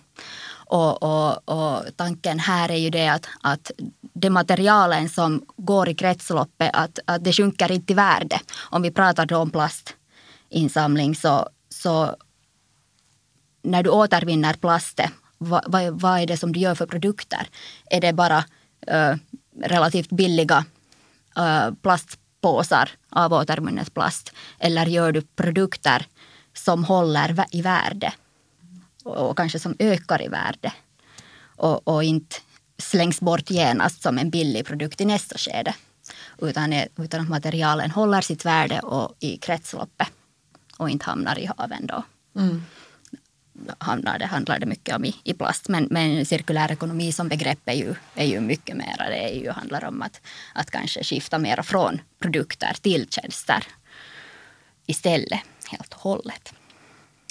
Och, 0.66 1.02
och, 1.02 1.48
och 1.48 1.84
tanken 1.96 2.38
här 2.38 2.70
är 2.70 2.76
ju 2.76 2.90
det 2.90 3.08
att, 3.08 3.26
att 3.40 3.70
de 4.12 4.30
materialen 4.30 5.08
som 5.08 5.44
går 5.56 5.88
i 5.88 5.94
kretsloppet, 5.94 6.70
att, 6.72 6.98
att 7.04 7.24
det 7.24 7.32
sjunker 7.32 7.72
inte 7.72 7.92
i 7.92 7.96
värde. 7.96 8.40
Om 8.70 8.82
vi 8.82 8.90
pratar 8.90 9.26
då 9.26 9.36
om 9.36 9.50
plastinsamling 9.50 11.14
så, 11.14 11.48
så 11.68 12.16
när 13.62 13.82
du 13.82 13.90
återvinner 13.90 14.54
plastet, 14.54 15.10
vad, 15.38 15.64
vad, 15.66 16.00
vad, 16.00 16.20
är 16.20 16.26
det 16.26 16.36
som 16.36 16.52
du 16.52 16.60
gör 16.60 16.74
för 16.74 16.86
produkter? 16.86 17.48
Är 17.90 18.00
det 18.00 18.12
bara 18.12 18.44
äh, 18.86 19.14
relativt 19.62 20.10
billiga 20.10 20.64
äh, 21.36 21.70
plastpåsar 21.82 22.90
av 23.10 23.32
återvunnet 23.32 23.94
plast? 23.94 24.32
Eller 24.58 24.86
gör 24.86 25.12
du 25.12 25.22
produkter 25.22 26.06
som 26.54 26.84
håller 26.84 27.44
i 27.50 27.62
värde 27.62 28.12
och 29.06 29.36
kanske 29.36 29.58
som 29.58 29.76
ökar 29.78 30.22
i 30.22 30.28
värde 30.28 30.72
och, 31.56 31.88
och 31.88 32.04
inte 32.04 32.36
slängs 32.78 33.20
bort 33.20 33.50
genast 33.50 34.02
som 34.02 34.18
en 34.18 34.30
billig 34.30 34.66
produkt 34.66 35.00
i 35.00 35.04
nästa 35.04 35.38
skede 35.38 35.74
utan, 36.38 36.72
utan 36.96 37.20
att 37.20 37.28
materialen 37.28 37.90
håller 37.90 38.20
sitt 38.20 38.44
värde 38.44 38.80
och 38.80 39.16
i 39.20 39.36
kretsloppet. 39.36 40.08
och 40.76 40.90
inte 40.90 41.04
hamnar 41.04 41.38
i 41.38 41.46
haven 41.56 41.86
då. 41.86 42.02
Mm. 42.36 42.62
Hamnar 43.78 44.18
det, 44.18 44.26
handlar 44.26 44.58
det 44.58 44.66
mycket 44.66 44.96
om 44.96 45.04
i, 45.04 45.14
i 45.24 45.34
plast. 45.34 45.68
Men, 45.68 45.88
men 45.90 46.26
cirkulär 46.26 46.72
ekonomi 46.72 47.12
som 47.12 47.28
begrepp 47.28 47.58
är 47.64 47.72
ju, 47.72 47.94
är 48.14 48.24
ju 48.24 48.40
mycket 48.40 48.76
mer. 48.76 48.96
Det 48.98 49.30
är 49.30 49.34
ju, 49.34 49.50
handlar 49.50 49.84
om 49.84 50.02
att, 50.02 50.20
att 50.54 50.70
kanske 50.70 51.04
skifta 51.04 51.38
mer 51.38 51.62
från 51.62 52.00
produkter 52.18 52.76
till 52.80 53.06
tjänster 53.10 53.64
istället 54.86 55.40
helt 55.70 55.94
och 55.94 56.00
hållet. 56.00 56.52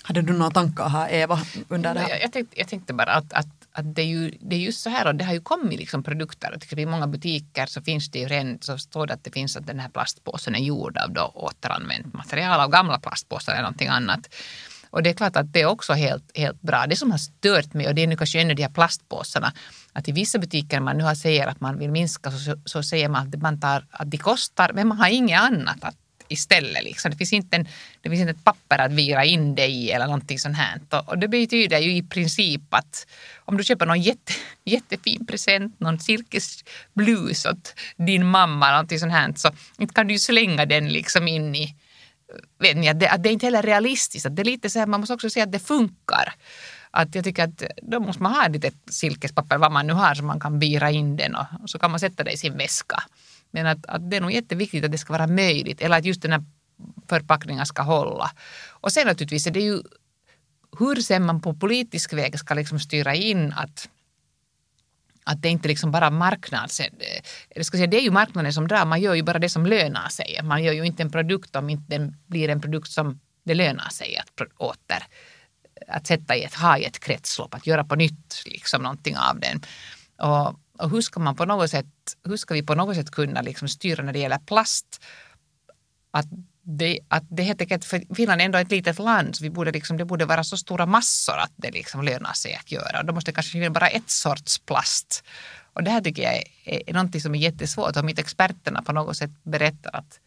Hade 0.08 0.22
du 0.22 0.34
några 0.34 0.52
tankar 0.52 0.90
här 0.90 1.10
Eva 1.14 1.40
under 1.70 1.94
det 1.94 2.00
här? 2.00 2.10
Jag, 2.10 2.22
jag, 2.24 2.32
tänkte, 2.32 2.60
jag 2.60 2.68
tänkte 2.68 2.94
bara 2.94 3.14
att, 3.14 3.34
att, 3.34 3.48
att 3.72 3.96
det, 3.96 4.02
är 4.02 4.06
ju, 4.06 4.32
det 4.42 4.56
är 4.56 4.60
just 4.60 4.82
så 4.82 4.90
här 4.90 5.08
och 5.08 5.16
det 5.16 5.26
har 5.26 5.34
ju 5.34 5.42
kommit 5.42 5.80
liksom 5.80 6.04
produkter. 6.04 6.80
I 6.80 6.86
många 6.86 7.08
butiker 7.08 7.66
så 7.66 7.82
finns 7.82 8.12
det 8.12 8.20
ju 8.20 8.28
redan 8.28 8.58
så 8.62 8.78
står 8.78 9.08
det 9.08 9.14
att 9.14 9.24
det 9.24 9.32
finns 9.32 9.58
att 9.58 9.68
den 9.68 9.80
här 9.80 9.90
plastpåsen 9.90 10.56
är 10.56 10.60
gjord 10.60 10.98
av 10.98 11.12
då 11.12 11.32
återanvänt 11.36 12.14
material 12.14 12.60
av 12.60 12.70
gamla 12.70 13.00
plastpåsar 13.00 13.54
eller 13.54 13.62
någonting 13.62 13.88
annat. 13.88 14.36
Och 14.90 15.04
det 15.04 15.10
är 15.10 15.14
klart 15.14 15.36
att 15.36 15.54
det 15.54 15.62
är 15.62 15.66
också 15.66 15.94
helt, 15.94 16.38
helt 16.38 16.62
bra. 16.62 16.86
Det 16.88 16.96
som 16.96 17.12
har 17.12 17.18
stört 17.18 17.74
mig 17.74 17.88
och 17.88 17.96
det 17.96 18.04
är 18.04 18.08
nu 18.08 18.18
kanske 18.18 18.42
ännu 18.42 18.54
de 18.54 18.64
här 18.64 18.70
plastpåsarna 18.70 19.54
att 19.94 20.08
i 20.08 20.12
vissa 20.12 20.40
butiker 20.40 20.80
man 20.80 20.98
nu 20.98 21.04
har 21.04 21.16
säger 21.16 21.48
att 21.48 21.62
man 21.62 21.78
vill 21.80 21.92
minska 21.92 22.32
så, 22.32 22.56
så 22.66 22.84
säger 22.84 23.10
man 23.10 23.28
att 23.28 23.42
man 23.42 23.60
tar 23.60 23.86
att 23.92 24.12
de 24.12 24.18
kostar 24.18 24.74
men 24.74 24.88
man 24.88 24.98
har 24.98 25.10
inget 25.10 25.42
annat 25.42 25.84
att 25.84 25.96
istället. 26.28 26.84
Liksom. 26.84 27.12
Det, 27.12 27.18
finns 27.18 27.34
inte 27.34 27.56
en, 27.56 27.68
det 28.02 28.10
finns 28.10 28.22
inte 28.22 28.32
ett 28.32 28.44
papper 28.44 28.80
att 28.80 28.92
vira 28.92 29.26
in 29.26 29.56
dig 29.56 29.72
i 29.72 29.92
eller 29.92 30.06
någonting 30.06 30.40
sånt 30.40 30.58
här. 30.58 30.80
Och 31.06 31.18
det 31.18 31.28
betyder 31.28 31.80
ju 31.80 31.96
i 31.96 32.04
princip 32.04 32.74
att 32.74 33.08
om 33.46 33.58
du 33.58 33.64
köper 33.64 33.86
någon 33.86 34.02
jätte, 34.02 34.34
jättefin 34.64 35.26
present, 35.26 35.80
någon 35.80 36.00
cirkusblus 36.00 37.46
åt 37.46 37.74
din 37.98 38.26
mamma, 38.26 38.72
någonting 38.72 39.00
sånt 39.00 39.14
här, 39.14 39.34
så 39.36 39.52
inte 39.78 39.94
kan 39.94 40.08
du 40.08 40.14
ju 40.14 40.20
slänga 40.20 40.66
den 40.66 40.90
liksom 40.90 41.28
in 41.28 41.56
i 41.56 41.76
vet 42.60 42.78
ni, 42.78 42.90
att 42.90 43.00
det, 43.00 43.10
att 43.10 43.24
det 43.24 43.30
är 43.30 43.34
inte 43.34 43.46
heller 43.46 43.64
realistiskt. 43.64 44.26
Att 44.26 44.36
det 44.36 44.42
är 44.42 44.46
lite 44.46 44.70
så 44.70 44.80
här, 44.80 44.86
man 44.86 45.00
måste 45.00 45.14
också 45.14 45.30
se 45.30 45.42
att 45.42 45.52
det 45.52 45.60
funkar. 45.60 46.34
Att 46.92 47.16
jag 47.16 47.24
tycker 47.24 47.44
att 47.44 47.64
då 47.82 48.00
måste 48.00 48.24
man 48.24 48.34
ha 48.34 48.48
lite 48.48 48.72
silkespapper, 48.90 49.58
vad 49.58 49.72
man 49.72 49.88
nu 49.88 49.94
har, 49.94 50.16
så 50.16 50.24
man 50.24 50.40
kan 50.40 50.60
vira 50.60 50.92
in 50.92 51.18
den 51.18 51.36
och, 51.36 51.46
och 51.64 51.70
så 51.70 51.80
kan 51.80 51.92
man 51.92 52.00
sätta 52.00 52.24
det 52.24 52.32
i 52.32 52.38
sin 52.38 52.58
väska. 52.58 53.04
Men 53.56 53.68
att, 53.68 53.86
att 53.86 54.10
det 54.10 54.18
är 54.18 54.22
nog 54.22 54.32
jätteviktigt 54.32 54.86
att 54.86 54.92
det 54.92 54.98
ska 54.98 55.14
vara 55.14 55.28
möjligt 55.28 55.82
eller 55.82 55.98
att 55.98 56.06
just 56.06 56.22
den 56.22 56.32
här 56.32 56.44
förpackningen 57.10 57.66
ska 57.66 57.82
hålla. 57.82 58.32
Och 58.70 58.92
sen 58.92 59.08
naturligtvis 59.08 59.48
är 59.48 59.52
det 59.52 59.60
ju 59.60 59.82
hur 60.80 60.96
sen 60.96 61.26
man 61.26 61.42
på 61.42 61.54
politisk 61.54 62.14
väg 62.14 62.40
ska 62.40 62.54
liksom 62.54 62.80
styra 62.80 63.16
in 63.16 63.54
att 63.54 63.90
att 65.28 65.42
det 65.42 65.50
inte 65.50 65.68
liksom 65.68 65.92
bara 65.92 66.10
marknads... 66.10 66.80
Eh, 66.80 66.90
eller 67.50 67.64
ska 67.64 67.78
säga, 67.78 67.88
det 67.88 67.98
är 67.98 68.02
ju 68.02 68.12
marknaden 68.12 68.54
som 68.54 68.68
drar, 68.68 68.86
man 68.86 69.02
gör 69.02 69.14
ju 69.14 69.24
bara 69.24 69.40
det 69.40 69.50
som 69.50 69.66
lönar 69.66 70.10
sig. 70.10 70.40
Man 70.44 70.64
gör 70.64 70.74
ju 70.74 70.86
inte 70.86 71.04
en 71.04 71.12
produkt 71.12 71.56
om 71.56 71.70
inte 71.70 71.86
den 71.88 72.18
blir 72.28 72.50
en 72.50 72.62
produkt 72.62 72.92
som 72.92 73.20
det 73.44 73.54
lönar 73.54 73.90
sig 73.90 74.18
att 74.18 74.42
åter 74.58 75.04
att 75.88 76.08
sätta 76.08 76.36
i 76.36 76.44
ett, 76.44 76.54
ha 76.54 76.78
i 76.78 76.86
ett 76.86 77.00
kretslopp, 77.00 77.54
att 77.54 77.68
göra 77.68 77.84
på 77.84 77.96
nytt 77.96 78.44
liksom 78.46 78.82
någonting 78.82 79.18
av 79.18 79.40
den. 79.40 79.62
Och, 80.18 80.60
och 80.78 80.90
hur 80.90 81.02
ska 81.02 81.20
man 81.20 81.36
på 81.36 81.46
något 81.46 81.70
sätt, 81.70 81.86
hur 82.24 82.38
ska 82.38 82.54
vi 82.54 82.64
på 82.64 82.76
något 82.76 82.96
sätt 82.96 83.12
kunna 83.12 83.42
liksom 83.42 83.68
styra 83.68 84.04
när 84.04 84.14
det 84.14 84.20
gäller 84.20 84.38
plast? 84.38 85.04
Att 86.12 86.26
det, 86.66 87.00
att 87.08 87.24
det 87.30 87.44
helt 87.44 87.62
enkelt, 87.62 87.86
för 87.86 88.16
Finland 88.16 88.42
är 88.42 88.46
ändå 88.46 88.58
ett 88.58 88.72
litet 88.72 89.00
land, 89.00 89.36
så 89.36 89.44
vi 89.44 89.50
borde 89.50 89.72
liksom, 89.72 89.98
det 89.98 90.06
borde 90.06 90.26
vara 90.26 90.44
så 90.44 90.58
stora 90.58 90.86
massor 90.86 91.38
att 91.38 91.52
det 91.56 91.72
liksom 91.72 92.04
lönar 92.04 92.34
sig 92.34 92.56
att 92.56 92.72
göra. 92.72 93.00
Och 93.00 93.06
då 93.06 93.14
måste 93.14 93.32
det 93.32 93.36
kanske 93.36 93.52
finnas 93.52 93.74
bara 93.74 93.88
ett 93.88 94.10
sorts 94.10 94.60
plast. 94.60 95.24
Och 95.74 95.84
det 95.84 95.92
här 95.92 96.02
tycker 96.02 96.24
jag 96.24 96.36
är, 96.36 96.90
är, 96.90 96.94
någonting 96.94 97.22
som 97.22 97.36
är 97.36 97.40
jättesvårt. 97.40 97.98
Om 97.98 98.10
inte 98.10 98.22
experterna 98.22 98.82
på 98.82 98.94
något 98.94 99.18
sätt 99.18 99.32
berättar 99.44 99.96
att, 99.96 100.20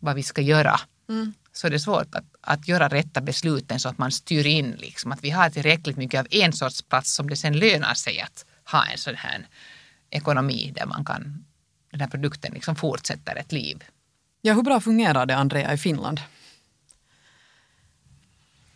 vad 0.00 0.14
vi 0.16 0.22
ska 0.22 0.42
göra 0.42 0.80
mm. 1.08 1.32
så 1.52 1.66
är 1.66 1.70
det 1.70 1.80
svårt 1.80 2.14
att, 2.14 2.24
att 2.40 2.68
göra 2.68 2.88
rätta 2.88 3.20
besluten 3.20 3.80
så 3.80 3.88
att 3.88 3.98
man 3.98 4.12
styr 4.12 4.46
in 4.46 4.70
liksom, 4.78 5.12
att 5.12 5.24
vi 5.24 5.30
har 5.30 5.50
tillräckligt 5.50 5.96
mycket 5.96 6.20
av 6.20 6.26
en 6.30 6.52
sorts 6.52 6.82
plats 6.82 7.14
som 7.14 7.30
det 7.30 7.36
sen 7.36 7.58
lönar 7.58 7.94
sig 7.94 8.20
att 8.20 8.44
ha 8.64 8.86
en 8.86 8.98
sån 8.98 9.14
här 9.14 9.46
ekonomi 10.10 10.72
där 10.76 10.86
man 10.86 11.04
kan, 11.04 11.44
den 11.90 12.00
här 12.00 12.08
produkten 12.08 12.52
liksom 12.52 12.76
fortsätter 12.76 13.36
ett 13.36 13.52
liv. 13.52 13.84
Ja, 14.42 14.54
hur 14.54 14.62
bra 14.62 14.80
fungerar 14.80 15.26
det, 15.26 15.36
Andrea, 15.36 15.72
i 15.72 15.78
Finland? 15.78 16.20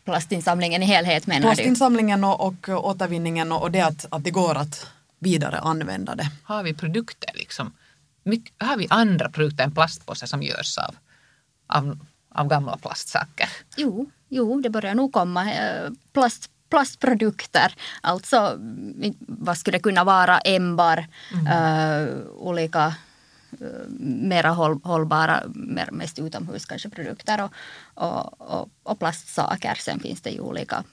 Plastinsamlingen 0.05 0.83
i 0.83 0.87
helhet 0.87 1.27
menar 1.27 1.41
Plastinsamlingen 1.41 2.21
du? 2.21 2.27
och, 2.27 2.69
och 2.69 2.87
återvinningen 2.87 3.53
och, 3.53 3.63
och 3.63 3.71
det 3.71 3.81
att, 3.81 4.07
att 4.11 4.25
det 4.25 4.31
går 4.31 4.55
att 4.55 4.87
vidare 5.19 5.59
använda 5.59 6.15
det. 6.15 6.31
Har 6.43 6.63
vi 6.63 6.75
produkter 6.75 7.31
liksom? 7.35 7.73
Mycket, 8.23 8.55
har 8.59 8.77
vi 8.77 8.87
andra 8.91 9.31
produkter 9.31 9.65
än 9.65 9.75
plastpåsar 9.75 10.27
som 10.27 10.43
görs 10.43 10.79
av, 10.79 10.95
av, 11.67 11.99
av 12.29 12.49
gamla 12.49 12.77
plastsaker? 12.77 13.49
Jo, 13.77 14.11
jo, 14.29 14.61
det 14.61 14.71
börjar 14.71 14.95
nog 14.95 15.13
komma. 15.13 15.53
Eh, 15.53 15.91
plast, 16.13 16.51
plastprodukter, 16.73 17.75
alltså 18.01 18.59
vad 19.19 19.59
skulle 19.59 19.79
det 19.79 19.83
kunna 19.83 20.05
vara, 20.05 20.39
ämbar, 20.39 21.07
mm. 21.33 21.47
uh, 21.47 22.27
olika 22.27 22.95
mera 24.01 24.51
håll, 24.51 24.81
hållbara, 24.85 25.43
mer, 25.55 25.91
mest 25.91 26.19
utomhus 26.19 26.67
kanske 26.67 26.89
produkter 26.89 27.43
och, 27.45 27.53
och, 27.95 28.41
och, 28.41 28.69
och, 28.83 28.99
plastsaker. 28.99 29.75
Sen 29.75 30.01
finns 30.01 30.21
det 30.21 30.31
ju 30.31 30.41
olika 30.41 30.85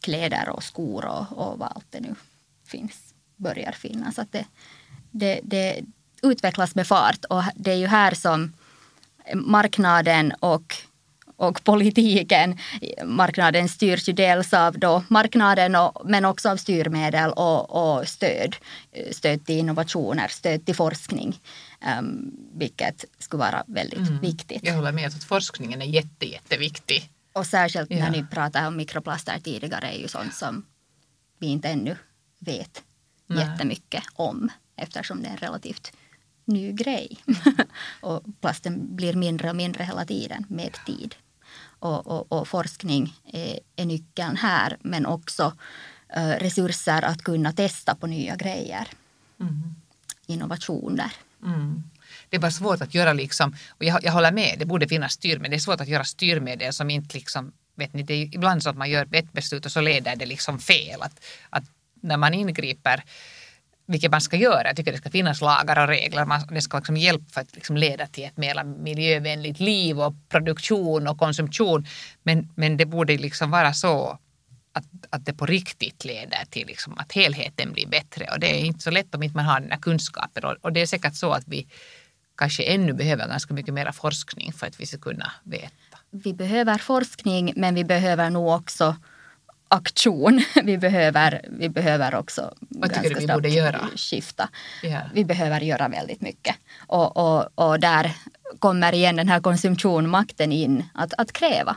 kläder 0.00 0.48
och 0.48 0.62
skor 0.62 1.04
och, 1.04 1.32
och 1.32 1.58
vad 1.58 1.72
allt 1.74 1.86
det 1.90 2.00
nu 2.00 2.14
finns, 2.66 3.14
börjar 3.36 3.72
finnas. 3.72 4.18
Att 4.18 4.32
det, 4.32 4.44
det, 5.10 5.40
det 5.42 5.80
utvecklas 6.22 6.74
med 6.74 6.86
fart 6.86 7.24
och 7.24 7.42
det 7.54 7.70
är 7.70 7.76
ju 7.76 7.86
här 7.86 8.14
som 8.14 8.52
marknaden 9.34 10.32
och 10.40 10.76
och 11.38 11.64
politiken. 11.64 12.58
Marknaden 13.04 13.68
styrs 13.68 14.08
ju 14.08 14.12
dels 14.12 14.54
av 14.54 14.78
då 14.78 15.04
marknaden 15.08 15.74
och, 15.74 16.02
men 16.04 16.24
också 16.24 16.48
av 16.48 16.56
styrmedel 16.56 17.30
och, 17.30 17.70
och 17.70 18.08
stöd. 18.08 18.56
Stöd 19.10 19.46
till 19.46 19.58
innovationer, 19.58 20.28
stöd 20.28 20.66
till 20.66 20.74
forskning. 20.74 21.40
Um, 21.98 22.36
vilket 22.54 23.04
skulle 23.18 23.40
vara 23.40 23.64
väldigt 23.66 24.08
mm. 24.08 24.20
viktigt. 24.20 24.64
Jag 24.64 24.74
håller 24.74 24.92
med 24.92 25.06
att 25.06 25.24
forskningen 25.24 25.82
är 25.82 25.86
jätte, 25.86 26.26
jätteviktig. 26.26 27.10
Och 27.32 27.46
särskilt 27.46 27.90
ja. 27.90 27.98
när 27.98 28.10
ni 28.10 28.26
pratade 28.26 28.66
om 28.66 28.76
mikroplaster 28.76 29.38
tidigare 29.44 29.86
är 29.86 29.98
ju 29.98 30.08
sånt 30.08 30.34
som 30.34 30.66
vi 31.38 31.46
inte 31.46 31.68
ännu 31.68 31.96
vet 32.38 32.82
Nej. 33.26 33.38
jättemycket 33.38 34.02
om 34.14 34.48
eftersom 34.76 35.22
det 35.22 35.28
är 35.28 35.32
en 35.32 35.36
relativt 35.36 35.92
ny 36.44 36.72
grej. 36.72 37.18
och 38.00 38.22
plasten 38.40 38.96
blir 38.96 39.14
mindre 39.14 39.50
och 39.50 39.56
mindre 39.56 39.84
hela 39.84 40.04
tiden 40.04 40.46
med 40.48 40.72
tid 40.86 41.14
och, 41.78 42.06
och, 42.06 42.32
och 42.32 42.48
forskning 42.48 43.14
är, 43.32 43.60
är, 43.76 43.84
nyckeln 43.84 44.36
här. 44.36 44.76
Men 44.80 45.06
också 45.06 45.52
uh, 46.16 46.30
resurser 46.30 47.02
att 47.02 47.22
kunna 47.22 47.52
testa 47.52 47.94
på 47.94 48.06
nya 48.06 48.36
grejer. 48.36 48.88
Mm. 49.40 49.74
Innovationer. 50.26 51.12
Mm. 51.44 51.82
Det 52.28 52.36
är 52.36 52.40
bara 52.40 52.50
svårt 52.50 52.80
att 52.80 52.94
göra 52.94 53.12
liksom, 53.12 53.56
och 53.68 53.84
jag, 53.84 54.04
jag 54.04 54.12
håller 54.12 54.32
med, 54.32 54.56
det 54.58 54.64
borde 54.64 54.88
finnas 54.88 55.12
styrmedel. 55.12 55.50
Det 55.50 55.56
är 55.56 55.60
svårt 55.60 55.80
att 55.80 55.88
göra 55.88 56.04
styrmedel 56.04 56.72
som 56.72 56.90
inte 56.90 57.14
liksom, 57.14 57.52
vet 57.74 57.92
ni, 57.92 58.02
det 58.02 58.14
är 58.14 58.34
ibland 58.34 58.62
så 58.62 58.70
att 58.70 58.76
man 58.76 58.90
gör 58.90 59.08
ett 59.12 59.32
beslut 59.32 59.66
och 59.66 59.72
så 59.72 59.80
leder 59.80 60.16
det 60.16 60.26
liksom 60.26 60.58
fel. 60.58 61.02
Att, 61.02 61.24
att 61.50 61.64
när 62.00 62.16
man 62.16 62.34
ingriper 62.34 63.04
vilket 63.88 64.10
man 64.10 64.20
ska 64.20 64.36
göra. 64.36 64.66
Jag 64.66 64.76
tycker 64.76 64.92
det 64.92 64.98
ska 64.98 65.10
finnas 65.10 65.40
lagar 65.40 65.82
och 65.82 65.88
regler. 65.88 66.24
Man, 66.24 66.40
det 66.50 66.60
ska 66.60 66.76
liksom 66.78 66.96
hjälpa 66.96 67.24
för 67.30 67.40
att 67.40 67.54
liksom 67.54 67.76
leda 67.76 68.06
till 68.06 68.24
ett 68.24 68.36
mer 68.36 68.64
miljövänligt 68.64 69.60
liv 69.60 70.00
och 70.00 70.14
produktion 70.28 71.08
och 71.08 71.18
konsumtion. 71.18 71.86
Men, 72.22 72.48
men 72.54 72.76
det 72.76 72.86
borde 72.86 73.16
liksom 73.16 73.50
vara 73.50 73.72
så 73.72 74.18
att, 74.72 74.84
att 75.10 75.24
det 75.24 75.32
på 75.32 75.46
riktigt 75.46 76.04
leder 76.04 76.44
till 76.50 76.66
liksom 76.66 76.98
att 76.98 77.12
helheten 77.12 77.72
blir 77.72 77.86
bättre. 77.86 78.28
Och 78.32 78.40
det 78.40 78.60
är 78.60 78.64
inte 78.64 78.80
så 78.80 78.90
lätt 78.90 79.14
om 79.14 79.22
inte 79.22 79.36
man 79.36 79.44
har 79.44 79.60
den 79.60 79.70
här 79.70 79.78
kunskapen. 79.78 80.44
Och, 80.44 80.56
och 80.60 80.72
det 80.72 80.80
är 80.80 80.86
säkert 80.86 81.14
så 81.14 81.32
att 81.32 81.48
vi 81.48 81.66
kanske 82.36 82.62
ännu 82.62 82.92
behöver 82.92 83.28
ganska 83.28 83.54
mycket 83.54 83.74
mer 83.74 83.92
forskning 83.92 84.52
för 84.52 84.66
att 84.66 84.80
vi 84.80 84.86
ska 84.86 84.98
kunna 84.98 85.32
veta. 85.44 85.98
Vi 86.10 86.34
behöver 86.34 86.78
forskning 86.78 87.52
men 87.56 87.74
vi 87.74 87.84
behöver 87.84 88.30
nog 88.30 88.48
också 88.48 88.96
aktion. 89.68 90.42
Vi 90.64 90.78
behöver, 90.78 91.40
vi 91.48 91.68
behöver 91.68 92.14
också 92.14 92.54
Vad 92.60 92.94
tycker 92.94 93.14
du 93.14 93.20
vi 93.20 93.26
borde 93.26 93.48
göra? 93.48 93.80
skifta. 93.96 94.48
Yeah. 94.82 95.06
Vi 95.14 95.24
behöver 95.24 95.60
göra 95.60 95.88
väldigt 95.88 96.20
mycket. 96.20 96.56
Och, 96.86 97.16
och, 97.16 97.48
och 97.54 97.80
där 97.80 98.12
kommer 98.58 98.94
igen 98.94 99.16
den 99.16 99.28
här 99.28 99.40
konsumtionmakten 99.40 100.52
in, 100.52 100.84
att, 100.94 101.14
att 101.18 101.32
kräva. 101.32 101.76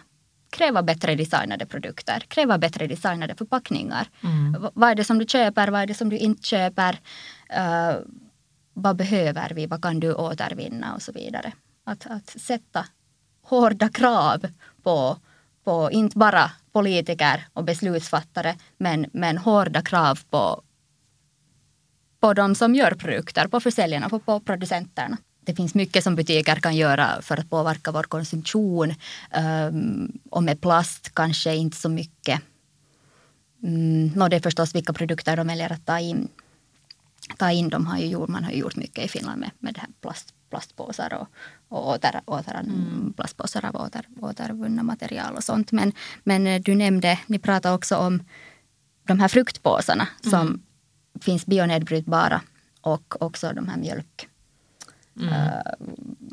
Kräva 0.49 0.83
bättre 0.83 1.15
designade 1.15 1.65
produkter, 1.65 2.19
kräva 2.27 2.57
bättre 2.57 2.87
designade 2.87 3.35
förpackningar. 3.35 4.07
Mm. 4.23 4.67
Vad 4.73 4.89
är 4.89 4.95
det 4.95 5.03
som 5.03 5.19
du 5.19 5.25
köper, 5.25 5.67
vad 5.67 5.81
är 5.81 5.87
det 5.87 5.93
som 5.93 6.09
du 6.09 6.17
inte 6.17 6.47
köper? 6.47 6.93
Uh, 7.57 7.99
vad 8.73 8.95
behöver 8.95 9.49
vi, 9.49 9.67
vad 9.67 9.81
kan 9.81 9.99
du 9.99 10.13
återvinna 10.13 10.95
och 10.95 11.01
så 11.01 11.11
vidare. 11.11 11.51
Att, 11.85 12.07
att 12.09 12.29
sätta 12.29 12.85
hårda 13.41 13.89
krav 13.89 14.47
på, 14.83 15.17
på 15.63 15.89
inte 15.91 16.17
bara 16.17 16.51
politiker 16.71 17.47
och 17.53 17.63
beslutsfattare 17.63 18.55
men, 18.77 19.05
men 19.13 19.37
hårda 19.37 19.81
krav 19.81 20.19
på, 20.29 20.61
på 22.19 22.33
de 22.33 22.55
som 22.55 22.75
gör 22.75 22.91
produkter, 22.91 23.47
på 23.47 23.59
försäljarna, 23.59 24.09
på, 24.09 24.19
på 24.19 24.39
producenterna. 24.39 25.17
det 25.45 25.55
finns 25.55 25.75
mycket 25.75 26.03
som 26.03 26.15
butiker 26.15 26.55
kan 26.55 26.75
göra 26.75 27.21
för 27.21 27.37
att 27.37 27.49
påverka 27.49 27.91
vår 27.91 28.03
konsumtion. 28.03 28.93
Um, 29.35 30.19
och 30.29 30.43
med 30.43 30.61
plast 30.61 31.15
kanske 31.15 31.55
inte 31.55 31.77
så 31.77 31.89
mycket. 31.89 32.41
Mm, 33.63 34.07
no, 34.15 34.27
det 34.29 34.35
är 34.35 34.39
förstås 34.39 34.75
vilka 34.75 34.93
produkter 34.93 35.37
de 35.37 35.47
väljer 35.47 35.71
att 35.71 35.85
ta 35.85 35.99
in. 35.99 36.27
Ta 37.37 37.51
in 37.51 37.69
de 37.69 37.85
har 37.85 37.97
ju 37.97 38.05
gjort, 38.05 38.29
man 38.29 38.43
har 38.43 38.51
ju 38.51 38.57
gjort 38.57 38.75
mycket 38.75 39.05
i 39.05 39.07
Finland 39.07 39.39
med, 39.39 39.51
med 39.59 39.73
det 39.73 39.79
här 39.79 39.89
plast, 40.01 40.33
plastpåsar 40.49 41.13
och, 41.13 41.21
och 41.21 41.60
åter, 41.79 42.21
åter, 42.25 42.53
mm. 42.53 43.13
plastpåsar 43.13 43.65
av 43.65 43.75
åter, 43.75 44.05
återvunna 44.21 44.83
material 44.83 45.35
och 45.35 45.43
sånt. 45.43 45.71
Men, 45.71 45.93
men 46.23 46.47
eh, 46.47 46.61
du 46.61 46.75
nämnde, 46.75 47.19
ni 47.27 47.39
pratade 47.39 47.75
också 47.75 47.95
om 47.95 48.23
de 49.07 49.19
här 49.19 49.27
fruktpåsarna 49.27 50.07
som 50.21 50.47
mm. 50.47 50.61
finns 51.21 51.45
bionedbrytbara 51.45 52.41
och 52.81 53.21
också 53.21 53.51
de 53.55 53.67
här 53.67 53.77
mjölk 53.77 54.27
Mm. 55.21 55.33
Uh, 55.33 55.61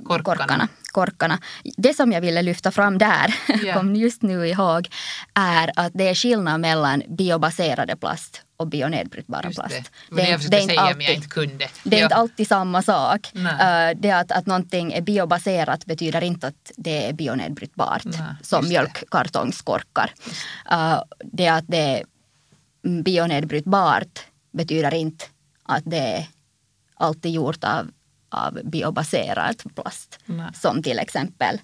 korkarna. 0.05 0.37
korkarna. 0.37 0.69
korkarna. 0.93 1.39
Det 1.77 1.95
som 1.95 2.13
jag 2.13 2.21
ville 2.21 2.43
lyfta 2.43 2.71
fram 2.71 2.99
där, 2.99 3.35
yeah. 3.65 3.79
kom 3.79 3.97
just 3.97 4.23
nu 4.23 4.49
ihåg, 4.49 4.89
är 5.35 5.71
att 5.77 5.93
det 5.95 6.09
är 6.09 6.15
skillnad 6.15 6.61
mellan 6.61 7.03
biobaserade 7.09 7.97
plast 7.97 8.43
och 8.57 8.67
bionedbrytbara 8.67 9.51
plast. 9.51 9.91
Det, 10.11 10.17
det, 10.17 10.37
det, 10.37 10.49
det, 10.49 10.57
är 10.57 10.61
inte 10.61 10.81
alltid, 10.81 11.11
inte 11.11 11.29
kunde. 11.29 11.69
Det 11.83 11.97
är 11.97 12.01
ja. 12.01 12.07
inte 12.07 12.17
alltid 12.17 12.49
samma 12.49 12.83
sak. 12.83 13.31
Uh, 13.35 13.51
det 13.97 14.11
att, 14.11 14.33
att 14.33 14.47
någonting 14.47 14.93
är 14.93 15.01
biobaserat 15.01 15.87
betyder 15.87 16.25
inte 16.25 16.47
att 16.47 16.73
det 16.77 17.09
är 17.09 17.13
bionedbrytbart, 17.13 18.05
Nej, 18.05 18.21
som 18.43 18.69
mjölkkartongskorkar. 18.69 20.13
Uh, 20.73 21.03
det 21.21 21.49
att 21.49 21.65
det 21.69 21.79
är 21.79 22.05
bionedbrytbart 23.03 24.21
betyder 24.53 24.95
inte 24.95 25.25
att 25.63 25.83
det 25.87 25.99
är 25.99 26.27
alltid 26.95 27.33
gjort 27.33 27.65
av 27.65 27.91
av 28.29 28.61
biobaserad 28.65 29.63
plast. 29.75 30.19
Nej. 30.27 30.47
Som 30.55 30.83
till 30.83 30.99
exempel 30.99 31.61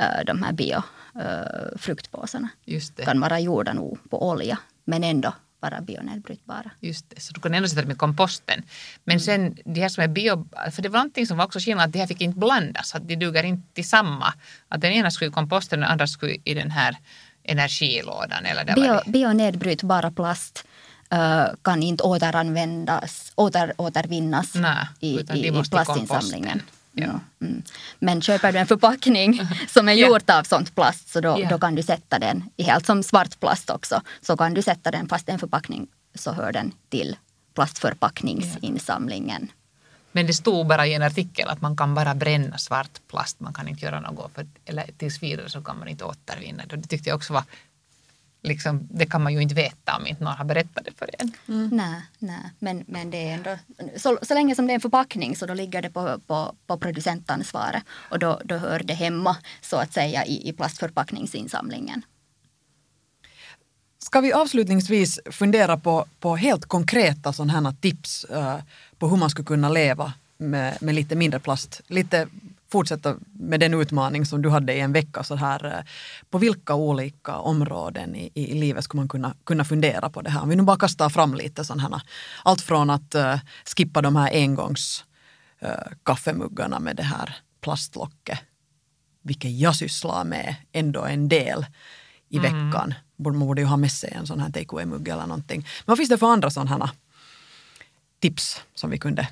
uh, 0.00 0.24
de 0.26 0.42
här 0.42 0.52
biofruktpåsarna. 0.52 2.48
Uh, 2.68 2.80
kan 3.04 3.20
vara 3.20 3.40
gjorda 3.40 3.72
nog 3.72 3.98
på 4.10 4.28
olja 4.28 4.58
men 4.84 5.04
ändå 5.04 5.32
vara 5.60 5.80
bionedbrytbara. 5.80 6.70
Just 6.80 7.10
det, 7.10 7.20
så 7.20 7.32
du 7.32 7.40
kan 7.40 7.54
ändå 7.54 7.68
sätta 7.68 7.82
dem 7.82 7.90
i 7.90 7.94
komposten. 7.94 8.62
Men 9.04 9.20
sen 9.20 9.56
de 9.64 9.80
här 9.80 9.88
som 9.88 10.04
är 10.04 10.08
bio, 10.08 10.48
för 10.72 10.82
det 10.82 10.88
var 10.88 10.98
någonting 10.98 11.26
som 11.26 11.36
var 11.36 11.44
också 11.44 11.58
skillnad, 11.58 11.84
att 11.86 11.92
de 11.92 11.98
här 11.98 12.06
fick 12.06 12.20
inte 12.20 12.38
blandas, 12.38 12.94
att 12.94 13.08
de 13.08 13.16
duger 13.16 13.42
inte 13.42 13.74
till 13.74 13.88
samma. 13.88 14.34
Att 14.68 14.80
den 14.80 14.92
ena 14.92 15.10
skulle 15.10 15.30
i 15.30 15.32
komposten 15.32 15.78
och 15.78 15.82
den 15.82 15.90
andra 15.92 16.06
skulle 16.06 16.36
i 16.44 16.54
den 16.54 16.70
här 16.70 16.96
energilådan. 17.42 18.44
Eller 18.44 18.74
Bio, 18.74 19.10
bionedbrytbara 19.10 20.10
plast 20.10 20.66
kan 21.62 21.82
inte 21.82 22.02
återanvändas, 22.02 23.32
åter, 23.34 23.72
återvinnas 23.76 24.54
Nej, 24.54 24.86
i, 25.00 25.08
i, 25.08 25.48
i 25.48 25.62
plastinsamlingen. 25.70 26.62
Ja. 26.92 27.20
Mm. 27.40 27.62
Men 27.98 28.22
köper 28.22 28.52
du 28.52 28.58
en 28.58 28.66
förpackning 28.66 29.40
som 29.68 29.88
är 29.88 29.92
gjord 29.92 30.30
av 30.30 30.42
sånt 30.42 30.74
plast 30.74 31.08
så 31.08 31.20
då, 31.20 31.38
yeah. 31.38 31.50
då 31.50 31.58
kan 31.58 31.74
du 31.74 31.82
sätta 31.82 32.18
den, 32.18 32.44
helt 32.58 32.86
som 32.86 33.02
svart 33.02 33.40
plast 33.40 33.70
också, 33.70 34.02
så 34.20 34.36
kan 34.36 34.54
du 34.54 34.62
sätta 34.62 34.90
den 34.90 35.08
fast 35.08 35.28
en 35.28 35.38
förpackning 35.38 35.86
så 36.14 36.32
hör 36.32 36.52
den 36.52 36.72
till 36.88 37.16
plastförpackningsinsamlingen. 37.54 39.42
Yeah. 39.42 39.52
Men 40.12 40.26
det 40.26 40.34
stod 40.34 40.66
bara 40.66 40.86
i 40.86 40.94
en 40.94 41.02
artikel 41.02 41.48
att 41.48 41.60
man 41.60 41.76
kan 41.76 41.94
bara 41.94 42.14
bränna 42.14 42.58
svart 42.58 43.00
plast, 43.10 43.40
man 43.40 43.54
kan 43.54 43.68
inte 43.68 43.84
göra 43.84 44.00
något 44.00 44.34
för, 44.34 44.46
eller 44.64 44.84
tills 44.98 45.22
vidare 45.22 45.48
så 45.48 45.62
kan 45.62 45.78
man 45.78 45.88
inte 45.88 46.04
återvinna 46.04 46.62
det. 46.66 46.76
Det 46.76 46.88
tyckte 46.88 47.08
jag 47.08 47.16
också 47.16 47.32
var 47.32 47.44
liksom, 48.46 48.88
det 48.90 49.06
kan 49.06 49.22
man 49.22 49.32
ju 49.32 49.40
inte 49.42 49.54
veta 49.54 49.96
om 49.96 50.06
inte 50.06 50.24
någon 50.24 50.36
har 50.36 50.44
berättat 50.44 50.84
det 50.84 50.98
för 50.98 51.10
en. 51.18 51.32
Mm. 51.48 51.68
Nej, 51.72 52.02
nej. 52.18 52.50
Men, 52.58 52.84
men 52.86 53.10
det 53.10 53.28
är 53.28 53.34
ändå, 53.34 53.58
så, 53.96 54.18
så 54.22 54.34
länge 54.34 54.54
som 54.54 54.66
det 54.66 54.72
är 54.72 54.74
en 54.74 54.80
förpackning 54.80 55.36
så 55.36 55.46
då 55.46 55.54
ligger 55.54 55.82
det 55.82 55.90
på, 55.90 56.20
på, 56.26 56.54
på 56.66 56.78
producentansvaret 56.78 57.82
och 58.10 58.18
då, 58.18 58.40
då 58.44 58.56
hör 58.56 58.82
det 58.84 58.94
hemma 58.94 59.36
så 59.60 59.76
att 59.76 59.92
säga 59.92 60.24
i, 60.24 60.48
i 60.48 60.52
plastförpackningsinsamlingen. 60.52 62.02
Ska 63.98 64.20
vi 64.20 64.32
avslutningsvis 64.32 65.20
fundera 65.30 65.76
på, 65.76 66.06
på 66.20 66.36
helt 66.36 66.66
konkreta 66.66 67.32
sådana 67.32 67.52
här 67.52 67.74
tips 67.80 68.26
uh, 68.30 68.56
på 68.98 69.08
hur 69.08 69.16
man 69.16 69.30
skulle 69.30 69.46
kunna 69.46 69.68
leva 69.68 70.12
med, 70.38 70.82
med 70.82 70.94
lite 70.94 71.16
mindre 71.16 71.40
plast? 71.40 71.80
Lite 71.86 72.28
fortsätta 72.68 73.16
med 73.32 73.60
den 73.60 73.74
utmaning 73.74 74.26
som 74.26 74.42
du 74.42 74.50
hade 74.50 74.74
i 74.74 74.80
en 74.80 74.92
vecka. 74.92 75.24
Så 75.24 75.34
här, 75.34 75.64
eh, 75.64 75.84
på 76.30 76.38
vilka 76.38 76.74
olika 76.74 77.36
områden 77.36 78.16
i, 78.16 78.30
i 78.34 78.54
livet 78.54 78.84
skulle 78.84 79.00
man 79.00 79.08
kunna, 79.08 79.34
kunna 79.44 79.64
fundera 79.64 80.10
på 80.10 80.22
det 80.22 80.30
här? 80.30 80.42
Om 80.42 80.48
vi 80.48 80.56
nu 80.56 80.62
bara 80.62 80.76
kastar 80.76 81.08
fram 81.08 81.34
lite 81.34 81.64
sådana 81.64 82.02
allt 82.44 82.60
från 82.60 82.90
att 82.90 83.14
uh, 83.14 83.36
skippa 83.76 84.02
de 84.02 84.16
här 84.16 84.30
engångs 84.32 85.04
uh, 85.62 85.92
kaffemuggarna 86.02 86.80
med 86.80 86.96
det 86.96 87.02
här 87.02 87.36
plastlocket, 87.60 88.38
vilket 89.22 89.50
jag 89.50 89.76
sysslar 89.76 90.24
med 90.24 90.54
ändå 90.72 91.04
en 91.04 91.28
del 91.28 91.66
i 92.28 92.38
mm. 92.38 92.52
veckan. 92.52 92.94
Man 93.16 93.38
borde 93.38 93.60
ju 93.60 93.66
ha 93.66 93.76
med 93.76 93.92
sig 93.92 94.12
en 94.12 94.26
sån 94.26 94.40
här 94.40 94.50
take 94.50 94.76
away-mugg 94.76 95.08
eller 95.08 95.26
någonting. 95.26 95.60
Men 95.60 95.84
vad 95.86 95.98
finns 95.98 96.08
det 96.08 96.18
för 96.18 96.26
andra 96.26 96.50
sådana 96.50 96.90
tips 98.20 98.62
som 98.74 98.90
vi 98.90 98.98
kunde 98.98 99.28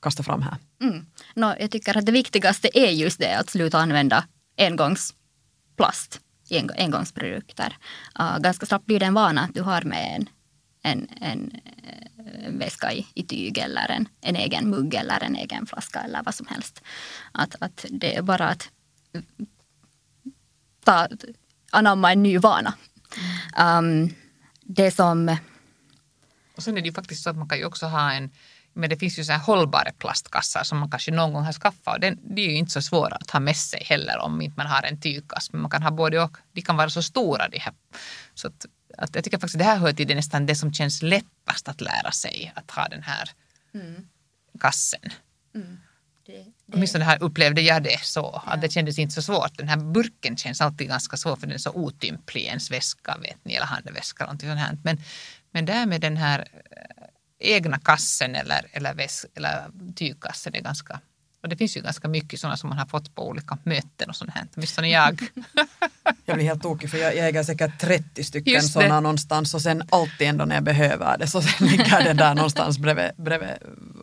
kasta 0.00 0.22
fram 0.22 0.42
här? 0.42 0.56
Mm. 0.84 1.06
No, 1.34 1.54
jag 1.60 1.70
tycker 1.70 1.98
att 1.98 2.06
det 2.06 2.12
viktigaste 2.12 2.78
är 2.78 2.90
just 2.90 3.18
det 3.18 3.38
att 3.38 3.50
sluta 3.50 3.78
använda 3.78 4.24
engångsplast 4.58 6.20
i 6.48 6.58
engångsprodukter. 6.78 7.76
Uh, 8.20 8.38
ganska 8.38 8.66
snabbt 8.66 8.86
blir 8.86 9.00
det 9.00 9.06
en 9.06 9.14
vana 9.14 9.40
att 9.40 9.54
du 9.54 9.62
har 9.62 9.82
med 9.82 10.16
en, 10.16 10.28
en, 10.82 11.08
en, 11.20 11.60
en 12.44 12.58
väska 12.58 12.92
i, 12.92 13.06
i 13.14 13.22
tyg 13.22 13.58
eller 13.58 13.90
en, 13.90 14.08
en 14.20 14.36
egen 14.36 14.70
mugg 14.70 14.94
eller 14.94 15.24
en 15.24 15.36
egen 15.36 15.66
flaska 15.66 16.00
eller 16.00 16.22
vad 16.22 16.34
som 16.34 16.46
helst. 16.46 16.82
Att, 17.32 17.56
att 17.62 17.86
det 17.90 18.16
är 18.16 18.22
bara 18.22 18.48
att 18.48 18.68
ta, 20.84 21.08
anamma 21.70 22.12
en 22.12 22.22
ny 22.22 22.38
vana. 22.38 22.74
Um, 23.58 24.14
det 24.60 24.90
som... 24.90 25.36
Och 26.56 26.62
sen 26.62 26.76
är 26.76 26.80
det 26.80 26.88
ju 26.88 26.94
faktiskt 26.94 27.22
så 27.22 27.30
att 27.30 27.36
man 27.36 27.48
kan 27.48 27.58
ju 27.58 27.64
också 27.64 27.86
ha 27.86 28.12
en 28.12 28.30
men 28.74 28.90
det 28.90 28.96
finns 28.96 29.18
ju 29.18 29.24
så 29.24 29.32
här 29.32 29.38
hållbara 29.38 29.92
plastkassar 29.98 30.64
som 30.64 30.78
man 30.78 30.90
kanske 30.90 31.12
någon 31.12 31.32
gång 31.32 31.44
har 31.44 31.52
skaffat 31.52 31.94
och 31.94 32.00
den, 32.00 32.18
de 32.34 32.42
är 32.42 32.50
ju 32.50 32.56
inte 32.56 32.72
så 32.72 32.82
svåra 32.82 33.16
att 33.16 33.30
ha 33.30 33.40
med 33.40 33.56
sig 33.56 33.84
heller 33.84 34.18
om 34.18 34.40
inte 34.40 34.56
man 34.56 34.66
har 34.66 34.82
en 34.82 35.00
tygkass. 35.00 35.52
Men 35.52 35.60
man 35.60 35.70
kan 35.70 35.82
ha 35.82 35.90
både 35.90 36.20
och. 36.22 36.36
De 36.52 36.62
kan 36.62 36.76
vara 36.76 36.90
så 36.90 37.02
stora 37.02 37.48
de 37.48 37.58
här. 37.58 37.74
Så 38.34 38.48
att, 38.48 38.66
att 38.98 39.14
jag 39.14 39.24
tycker 39.24 39.38
faktiskt 39.38 39.58
det 39.58 39.64
här 39.64 39.76
hör 39.76 39.92
till 39.92 40.06
det 40.06 40.14
nästan 40.14 40.46
det 40.46 40.54
som 40.54 40.72
känns 40.72 41.02
lättast 41.02 41.68
att 41.68 41.80
lära 41.80 42.12
sig. 42.12 42.52
Att 42.54 42.70
ha 42.70 42.88
den 42.88 43.02
här 43.02 43.30
mm. 43.74 44.06
kassen. 44.60 45.00
Mm. 45.54 45.78
Det, 46.26 46.32
det... 46.32 46.76
Åtminstone 46.76 47.04
här 47.04 47.22
upplevde 47.22 47.60
jag 47.60 47.82
det 47.82 48.00
så. 48.02 48.42
Ja. 48.46 48.52
Att 48.52 48.60
det 48.60 48.72
kändes 48.72 48.98
inte 48.98 49.14
så 49.14 49.22
svårt. 49.22 49.58
Den 49.58 49.68
här 49.68 49.76
burken 49.76 50.36
känns 50.36 50.60
alltid 50.60 50.88
ganska 50.88 51.16
svår 51.16 51.36
för 51.36 51.46
den 51.46 51.54
är 51.54 51.58
så 51.58 51.70
otymplig 51.70 52.42
i 52.42 52.46
ens 52.46 52.70
väska, 52.70 53.16
vet 53.22 53.44
ni, 53.44 53.54
eller 53.54 53.66
handväska. 53.66 54.24
Eller 54.24 54.38
sånt 54.38 54.58
här. 54.58 54.78
Men, 54.84 55.00
men 55.50 55.66
där 55.66 55.86
med 55.86 56.00
den 56.00 56.16
här 56.16 56.48
egna 57.44 57.78
kassen 57.78 58.34
eller, 58.34 58.66
eller, 58.72 58.94
väs, 58.94 59.26
eller 59.34 59.70
tygkassen 59.94 60.54
är 60.54 60.60
ganska 60.60 61.00
och 61.44 61.50
det 61.50 61.56
finns 61.56 61.76
ju 61.76 61.80
ganska 61.80 62.08
mycket 62.08 62.40
sådana 62.40 62.56
som 62.56 62.68
man 62.68 62.78
har 62.78 62.86
fått 62.86 63.14
på 63.14 63.28
olika 63.28 63.58
möten 63.62 64.08
och 64.08 64.16
sånt 64.16 64.30
här. 64.34 64.46
Åtminstone 64.56 64.88
jag. 64.88 65.20
jag 66.24 66.36
blir 66.36 66.46
helt 66.46 66.62
tokig 66.62 66.90
för 66.90 66.98
jag, 66.98 67.16
jag 67.16 67.28
äger 67.28 67.42
säkert 67.42 67.80
30 67.80 68.24
stycken 68.24 68.62
sådana 68.62 69.00
någonstans 69.00 69.54
och 69.54 69.62
sen 69.62 69.82
alltid 69.90 70.28
ändå 70.28 70.44
när 70.44 70.54
jag 70.54 70.64
behöver 70.64 71.18
det 71.18 71.26
så 71.26 71.42
sen 71.42 71.66
ligger 71.68 72.04
den 72.04 72.16
där 72.16 72.34
någonstans 72.34 72.78
bredvid, 72.78 73.10
bredvid 73.16 73.50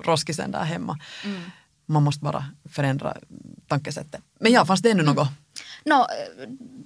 roskisen 0.04 0.52
där 0.52 0.64
hemma. 0.64 1.00
Mm. 1.24 1.42
Man 1.86 2.04
måste 2.04 2.24
bara 2.24 2.46
förändra 2.72 3.18
tankesättet. 3.68 4.22
Men 4.40 4.52
ja, 4.52 4.66
fanns 4.66 4.82
det 4.82 4.92
ännu 4.92 5.04
något? 5.04 5.28
No, 5.86 6.06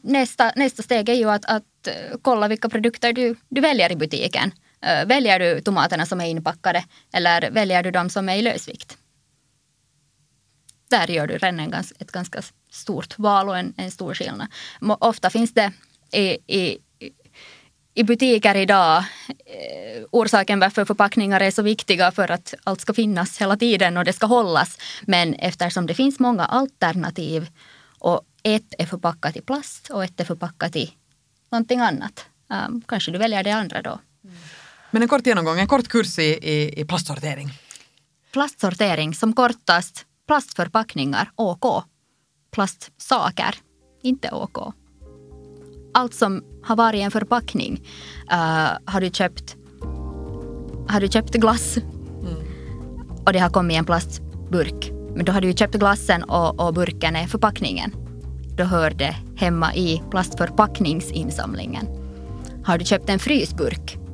nästa, 0.04 0.52
nästa 0.56 0.84
steg 0.84 1.10
är 1.10 1.13
ju 1.13 1.32
att, 1.32 1.46
att 1.46 1.88
kolla 2.22 2.48
vilka 2.48 2.70
produkter 2.70 3.13
du, 3.13 3.36
du 3.50 3.62
väljer 3.62 3.91
i 3.91 3.96
butiken. 3.96 4.52
Eh, 4.86 5.06
väljer 5.06 5.39
du 5.39 5.62
tomaterna 5.62 6.06
som 6.06 6.22
är 6.22 6.26
inpackade 6.26 6.86
eller 7.14 7.51
väljer 7.51 7.84
du 7.84 7.91
de 7.91 8.09
som 8.09 8.30
är 8.30 8.36
i 8.36 8.41
lösvikt? 8.41 8.97
Där 10.89 11.07
gör 11.07 11.28
du 11.28 11.38
redan 11.38 11.74
ett 11.99 12.12
ganska 12.12 12.41
stort 12.72 13.20
val 13.20 13.49
och 13.49 13.57
en, 13.57 13.74
en 13.78 13.91
stor 13.91 14.14
skillnad. 14.14 14.47
Ofta 14.99 15.30
finns 15.30 15.53
det 15.53 15.72
i, 16.12 16.38
i, 16.59 16.78
i 17.93 18.03
butiker 18.03 18.55
idag 18.55 18.97
eh, 19.28 20.03
orsaken 20.12 20.59
varför 20.59 20.86
förpackningar 20.86 21.39
är 21.39 21.51
så 21.51 21.62
viktiga 21.62 22.12
för 22.12 22.32
att 22.32 22.53
allt 22.64 22.82
ska 22.82 22.93
finnas 22.93 23.41
hela 23.41 23.57
tiden 23.57 23.97
och 23.97 24.05
det 24.05 24.14
ska 24.14 24.26
hållas. 24.26 24.78
Men 25.01 25.34
eftersom 25.34 25.86
det 25.86 25.93
finns 25.93 26.20
många 26.20 26.45
alternativ 26.45 27.47
och 27.99 28.22
ett 28.43 28.74
är 28.78 28.86
förpackat 28.86 29.36
i 29.36 29.41
plast 29.41 29.89
och 29.89 30.03
ett 30.03 30.20
är 30.20 30.26
förpackat 30.26 30.76
i 30.76 30.93
någonting 31.51 31.80
annat. 31.80 32.26
Um, 32.47 32.82
kanske 32.88 33.12
du 33.12 33.18
väljer 33.18 33.43
det 33.43 33.51
andra 33.51 33.82
då. 33.82 33.99
Mm. 34.24 34.36
Men 34.96 35.02
en 35.02 35.08
kort 35.08 35.28
genomgång, 35.28 35.60
en 35.60 35.68
kort 35.68 35.88
kurs 35.88 36.20
i, 36.20 36.24
i, 36.24 36.82
i 36.82 36.86
plastsortering. 36.86 37.50
Plastsortering 38.34 39.14
som 39.14 39.34
kortast 39.34 40.06
plastförpackningar, 40.28 41.32
OK. 41.36 41.84
Plastsaker, 42.52 43.56
inte 44.04 44.32
OK. 44.32 44.74
Allt 45.93 46.14
som 46.14 46.43
har 46.64 46.76
varit 46.76 47.02
en 47.02 47.12
förpackning. 47.12 47.74
Uh, 48.32 48.78
har, 48.86 49.02
du 49.02 49.10
köpt, 49.10 49.56
har 50.89 51.00
du 51.00 51.08
köpt 51.08 51.34
glass 51.34 51.78
mm. 51.78 52.38
och 53.26 53.34
det 53.34 53.39
har 53.39 53.50
kommit 53.50 53.78
en 53.78 53.86
plastburk 53.86 54.91
Men 55.16 55.26
då 55.26 55.32
har 55.32 55.41
du 55.41 55.54
köpt 55.54 55.76
glassen 55.76 56.24
och, 56.24 56.60
och 56.60 56.74
burken 56.74 57.16
är 57.16 57.28
förpackningen. 57.28 57.96
Då 58.58 58.64
hör 58.64 58.91
det 58.91 59.16
hemma 59.38 59.76
i 59.76 60.04
plastförpackningsinsamlingen. 60.12 61.88
Har 62.66 62.78
du 62.78 62.86
köpt 62.86 63.10
en 63.10 63.20
frysburk 63.20 64.05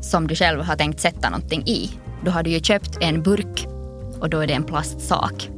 som 0.00 0.26
du 0.26 0.34
själv 0.34 0.60
har 0.60 0.76
tänkt 0.76 1.00
sätta 1.00 1.30
någonting 1.30 1.62
i, 1.66 1.90
då 2.24 2.30
har 2.30 2.42
du 2.42 2.50
ju 2.50 2.60
köpt 2.60 2.98
en 3.00 3.22
burk 3.22 3.66
och 4.20 4.30
då 4.30 4.40
är 4.40 4.46
det 4.46 4.54
en 4.54 4.64
plastsak. 4.64 5.50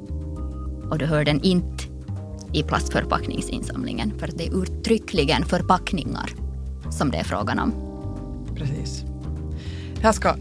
Och 0.90 0.98
då 0.98 1.06
hör 1.06 1.24
den 1.24 1.40
inte 1.40 1.84
i 2.52 2.62
plastförpackningsinsamlingen 2.62 4.18
för 4.18 4.28
att 4.28 4.38
det 4.38 4.46
är 4.46 4.62
uttryckligen 4.62 5.44
förpackningar 5.44 6.30
som 6.90 7.10
det 7.10 7.18
är 7.18 7.24
frågan 7.24 7.58
om. 7.58 7.72
Precis. 8.56 9.04
Här 10.02 10.12
ska 10.12 10.36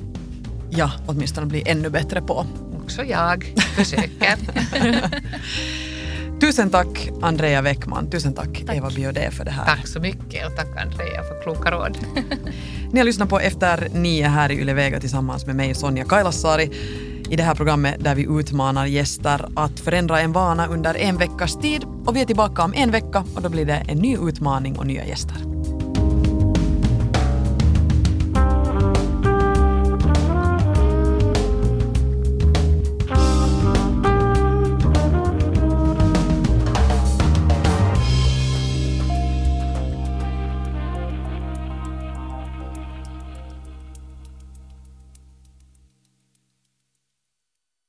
jag 0.70 0.92
åtminstone 1.08 1.48
bli 1.48 1.64
ännu 1.66 1.90
bättre 1.90 2.22
på. 2.22 2.46
Också 2.84 3.04
jag 3.04 3.54
försöker. 3.76 4.38
Tusen 6.40 6.70
tack 6.70 7.10
Andrea 7.22 7.62
Wäckman, 7.62 8.10
tusen 8.10 8.34
tack, 8.34 8.64
tack. 8.66 8.76
Eva 8.76 8.90
Biodé 8.90 9.32
för 9.32 9.46
det 9.46 9.52
här. 9.52 9.66
Tack 9.66 9.88
så 9.88 10.00
mycket 10.00 10.48
och 10.48 10.56
tack 10.56 10.68
Andrea 10.78 11.24
för 11.24 11.44
kloka 11.44 11.72
råd. 11.72 11.98
Ni 12.92 13.00
har 13.00 13.06
lyssnat 13.06 13.30
på 13.30 13.40
Efter 13.40 13.88
nio 13.94 14.28
här 14.28 14.52
i 14.52 14.56
Yle 14.56 14.74
Vega 14.74 15.00
tillsammans 15.00 15.46
med 15.46 15.56
mig 15.56 15.76
Sonja 15.76 16.06
Kailasari 16.06 16.72
i 17.30 17.36
det 17.36 17.44
här 17.44 17.56
programmet 17.56 18.04
där 18.04 18.16
vi 18.16 18.28
utmanar 18.40 18.86
gäster 18.86 19.50
att 19.56 19.80
förändra 19.80 20.22
en 20.22 20.32
vana 20.32 20.68
under 20.68 20.98
en 20.98 21.18
veckas 21.18 21.56
tid 21.56 21.84
och 22.06 22.16
vi 22.16 22.22
är 22.22 22.26
tillbaka 22.26 22.64
om 22.64 22.74
en 22.74 22.92
vecka 22.92 23.24
och 23.36 23.42
då 23.42 23.50
blir 23.50 23.66
det 23.66 23.84
en 23.88 23.98
ny 23.98 24.18
utmaning 24.18 24.78
och 24.78 24.88
nya 24.88 25.06
gäster. 25.06 25.59